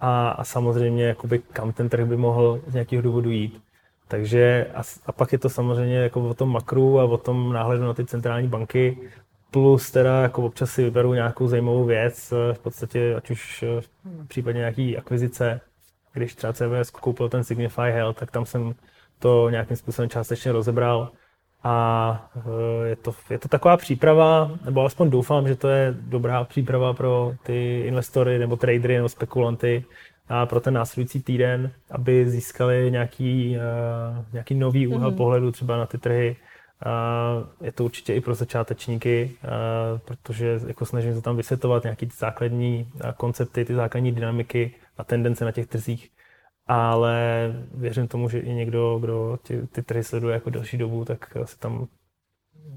a, 0.00 0.28
a 0.28 0.44
samozřejmě 0.44 1.04
jakoby 1.04 1.38
kam 1.38 1.72
ten 1.72 1.88
trh 1.88 2.06
by 2.06 2.16
mohl 2.16 2.60
z 2.66 2.72
nějakého 2.72 3.02
důvodu 3.02 3.30
jít. 3.30 3.62
Takže 4.08 4.66
a, 4.74 4.82
a 5.06 5.12
pak 5.12 5.32
je 5.32 5.38
to 5.38 5.48
samozřejmě 5.48 5.96
jako 5.96 6.28
o 6.28 6.34
tom 6.34 6.52
makru 6.52 7.00
a 7.00 7.04
o 7.04 7.18
tom 7.18 7.52
náhledu 7.52 7.84
na 7.84 7.94
ty 7.94 8.04
centrální 8.04 8.48
banky, 8.48 8.98
plus 9.50 9.90
teda 9.90 10.22
jako 10.22 10.42
občas 10.42 10.70
si 10.70 10.84
vyberu 10.84 11.14
nějakou 11.14 11.48
zajímavou 11.48 11.84
věc, 11.84 12.32
v 12.52 12.58
podstatě 12.58 13.14
ať 13.14 13.30
už 13.30 13.64
v 14.04 14.26
případě 14.26 14.58
nějaký 14.58 14.98
akvizice, 14.98 15.60
když 16.12 16.34
třeba 16.34 16.52
CVS 16.52 16.90
koupil 16.90 17.28
ten 17.28 17.44
Signify 17.44 17.90
Health, 17.90 18.18
tak 18.18 18.30
tam 18.30 18.46
jsem 18.46 18.74
to 19.18 19.50
nějakým 19.50 19.76
způsobem 19.76 20.10
částečně 20.10 20.52
rozebral 20.52 21.10
a 21.62 22.30
eh, 22.36 22.88
je 22.88 22.96
to, 22.96 23.14
je 23.30 23.38
to 23.38 23.48
taková 23.48 23.76
příprava, 23.76 24.50
nebo 24.64 24.80
alespoň 24.80 25.10
doufám, 25.10 25.48
že 25.48 25.56
to 25.56 25.68
je 25.68 25.94
dobrá 26.00 26.44
příprava 26.44 26.92
pro 26.92 27.32
ty 27.42 27.80
investory 27.86 28.38
nebo 28.38 28.56
tradery 28.56 28.96
nebo 28.96 29.08
spekulanty 29.08 29.84
a 30.28 30.46
pro 30.46 30.60
ten 30.60 30.74
následující 30.74 31.22
týden, 31.22 31.70
aby 31.90 32.30
získali 32.30 32.90
nějaký, 32.90 33.56
uh, 33.56 34.24
nějaký 34.32 34.54
nový 34.54 34.86
úhel 34.86 35.10
mm-hmm. 35.10 35.16
pohledu 35.16 35.52
třeba 35.52 35.76
na 35.76 35.86
ty 35.86 35.98
trhy. 35.98 36.36
Je 37.60 37.72
to 37.72 37.84
určitě 37.84 38.14
i 38.14 38.20
pro 38.20 38.34
začátečníky, 38.34 39.30
uh, 39.44 39.98
protože 39.98 40.60
jako 40.66 40.86
snažím 40.86 41.14
se 41.14 41.22
tam 41.22 41.36
vysvětlovat 41.36 41.82
nějaký 41.82 42.06
ty 42.06 42.16
základní 42.18 42.88
koncepty, 43.16 43.64
ty 43.64 43.74
základní 43.74 44.12
dynamiky 44.12 44.74
a 44.98 45.04
tendence 45.04 45.44
na 45.44 45.52
těch 45.52 45.66
trzích 45.66 46.10
ale 46.66 47.52
věřím 47.74 48.08
tomu, 48.08 48.28
že 48.28 48.38
i 48.38 48.54
někdo, 48.54 48.98
kdo 48.98 49.38
ty, 49.42 49.66
ty 49.66 49.82
trhy 49.82 50.04
sleduje 50.04 50.34
jako 50.34 50.50
další 50.50 50.78
dobu, 50.78 51.04
tak 51.04 51.36
se 51.44 51.58
tam 51.58 51.86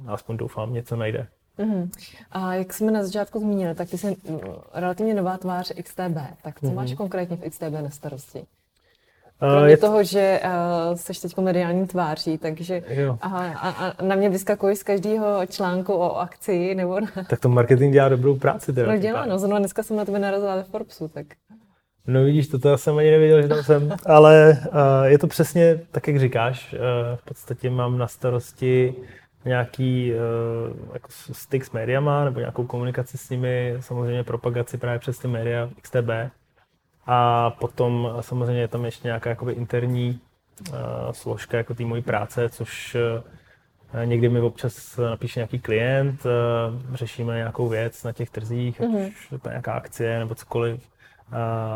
aspoň 0.07 0.37
doufám 0.37 0.73
něco 0.73 0.95
najde. 0.95 1.27
Uh-huh. 1.57 1.89
A 2.31 2.53
jak 2.53 2.73
jsme 2.73 2.91
na 2.91 3.03
začátku 3.03 3.39
zmínili, 3.39 3.75
tak 3.75 3.89
ty 3.89 3.97
jsi 3.97 4.07
mm, 4.07 4.39
relativně 4.73 5.13
nová 5.13 5.37
tvář 5.37 5.73
XTB. 5.83 6.17
Tak 6.43 6.59
co 6.59 6.65
uh-huh. 6.65 6.73
máš 6.73 6.93
konkrétně 6.93 7.37
v 7.37 7.49
XTB 7.49 7.71
na 7.83 7.89
starosti? 7.89 8.45
Kromě 9.39 9.61
uh, 9.61 9.67
je 9.67 9.77
toho, 9.77 10.03
že 10.03 10.41
uh, 10.89 10.97
jsi 10.97 11.21
teď 11.21 11.37
mediální 11.37 11.87
tváří, 11.87 12.37
takže 12.37 12.83
a, 13.21 13.27
a, 13.47 13.69
a 13.69 14.03
na 14.03 14.15
mě 14.15 14.29
vyskakuješ 14.29 14.79
z 14.79 14.83
každého 14.83 15.45
článku 15.45 15.93
o 15.93 16.17
akci 16.17 16.75
nebo... 16.75 16.99
Na... 16.99 17.07
Tak 17.29 17.39
to 17.39 17.49
marketing 17.49 17.93
dělá 17.93 18.09
dobrou 18.09 18.35
práci 18.35 18.73
teda. 18.73 18.91
No 18.91 18.97
dělá, 18.97 19.25
no 19.25 19.39
zrovna 19.39 19.59
dneska 19.59 19.83
jsem 19.83 19.97
na 19.97 20.05
tebe 20.05 20.19
narazila 20.19 20.55
ve 20.55 20.63
Forbesu, 20.63 21.07
tak... 21.07 21.27
No 22.09 22.23
vidíš, 22.23 22.47
toto 22.47 22.69
já 22.69 22.77
jsem 22.77 22.97
ani 22.97 23.11
nevěděl, 23.11 23.41
že 23.41 23.47
tam 23.47 23.63
jsem, 23.63 23.95
ale 24.05 24.57
uh, 24.67 25.05
je 25.05 25.17
to 25.17 25.27
přesně 25.27 25.79
tak, 25.91 26.07
jak 26.07 26.19
říkáš. 26.19 26.73
Uh, 26.73 26.79
v 27.15 27.23
podstatě 27.23 27.69
mám 27.69 27.97
na 27.97 28.07
starosti 28.07 28.95
nějaký 29.45 30.13
uh, 30.13 30.93
jako 30.93 31.07
styk 31.11 31.65
s 31.65 31.71
médiama 31.71 32.25
nebo 32.25 32.39
nějakou 32.39 32.65
komunikaci 32.65 33.17
s 33.17 33.29
nimi, 33.29 33.75
samozřejmě 33.79 34.23
propagaci 34.23 34.77
právě 34.77 34.99
přes 34.99 35.17
ty 35.17 35.27
média 35.27 35.69
XTB. 35.81 36.09
A 37.05 37.49
potom 37.49 38.09
samozřejmě 38.21 38.61
je 38.61 38.67
tam 38.67 38.85
ještě 38.85 39.07
nějaká 39.07 39.29
jakoby 39.29 39.53
interní 39.53 40.19
uh, 40.69 40.75
složka 41.11 41.57
jako 41.57 41.73
té 41.73 41.85
mojí 41.85 42.01
práce, 42.01 42.49
což 42.49 42.97
uh, 43.93 44.05
někdy 44.05 44.29
mi 44.29 44.41
občas 44.41 44.97
napíše 44.97 45.39
nějaký 45.39 45.59
klient, 45.59 46.25
uh, 46.25 46.95
řešíme 46.95 47.35
nějakou 47.35 47.69
věc 47.69 48.03
na 48.03 48.11
těch 48.11 48.29
trzích, 48.29 48.81
mm-hmm. 48.81 49.05
ať 49.05 49.11
už 49.11 49.31
je 49.31 49.39
to 49.39 49.49
nějaká 49.49 49.73
akcie 49.73 50.19
nebo 50.19 50.35
cokoliv 50.35 50.89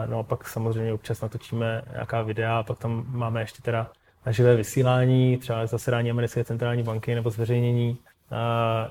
no 0.09 0.19
a 0.19 0.23
pak 0.23 0.47
samozřejmě 0.47 0.93
občas 0.93 1.21
natočíme 1.21 1.81
nějaká 1.91 2.21
videa 2.21 2.59
a 2.59 2.63
pak 2.63 2.79
tam 2.79 3.05
máme 3.07 3.41
ještě 3.41 3.61
teda 3.61 3.91
živé 4.29 4.55
vysílání, 4.55 5.37
třeba 5.37 5.65
zasedání 5.65 6.11
americké 6.11 6.43
centrální 6.43 6.83
banky 6.83 7.15
nebo 7.15 7.29
zveřejnění 7.29 7.97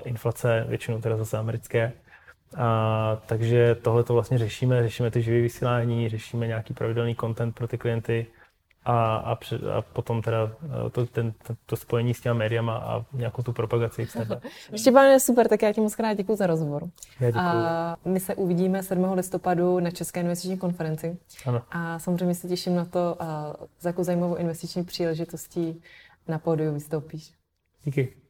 inflace, 0.05 0.65
většinou 0.67 1.01
teda 1.01 1.17
zase 1.17 1.37
americké. 1.37 1.91
A, 2.57 3.17
takže 3.25 3.75
tohle 3.75 4.03
to 4.03 4.13
vlastně 4.13 4.37
řešíme, 4.37 4.83
řešíme 4.83 5.11
ty 5.11 5.21
živé 5.21 5.41
vysílání, 5.41 6.09
řešíme 6.09 6.47
nějaký 6.47 6.73
pravidelný 6.73 7.15
content 7.15 7.55
pro 7.55 7.67
ty 7.67 7.77
klienty, 7.77 8.25
a, 8.85 9.15
a, 9.15 9.35
před, 9.35 9.61
a 9.63 9.81
potom 9.81 10.21
teda 10.21 10.51
eh, 10.63 10.89
to, 10.89 11.05
ten, 11.05 11.33
to 11.65 11.75
spojení 11.75 12.13
s 12.13 12.21
těma 12.21 12.35
médiama 12.35 12.77
a 12.77 13.05
nějakou 13.13 13.41
tu 13.41 13.53
propagaci 13.53 14.05
sebe. 14.05 14.41
Štěpán 14.75 15.05
je 15.05 15.19
super, 15.19 15.47
tak 15.47 15.61
já 15.61 15.73
ti 15.73 15.81
moc 15.81 15.95
krát 15.95 16.13
děkuji 16.13 16.35
za 16.35 16.47
rozhovor. 16.47 16.83
Já 17.19 17.41
A 17.41 17.95
my 18.05 18.19
se 18.19 18.35
uvidíme 18.35 18.83
7. 18.83 19.13
listopadu 19.13 19.79
na 19.79 19.91
České 19.91 20.19
investiční 20.19 20.57
konferenci. 20.57 21.17
Ano. 21.45 21.61
A 21.71 21.99
samozřejmě 21.99 22.35
se 22.35 22.47
těším 22.47 22.75
na 22.75 22.85
to, 22.85 23.15
a 23.19 23.55
za 23.79 23.89
jakou 23.89 24.03
zajímavou 24.03 24.35
investiční 24.35 24.83
příležitostí 24.83 25.81
na 26.27 26.39
pódiu 26.39 26.73
vystoupíš. 26.73 27.33
Díky. 27.83 28.22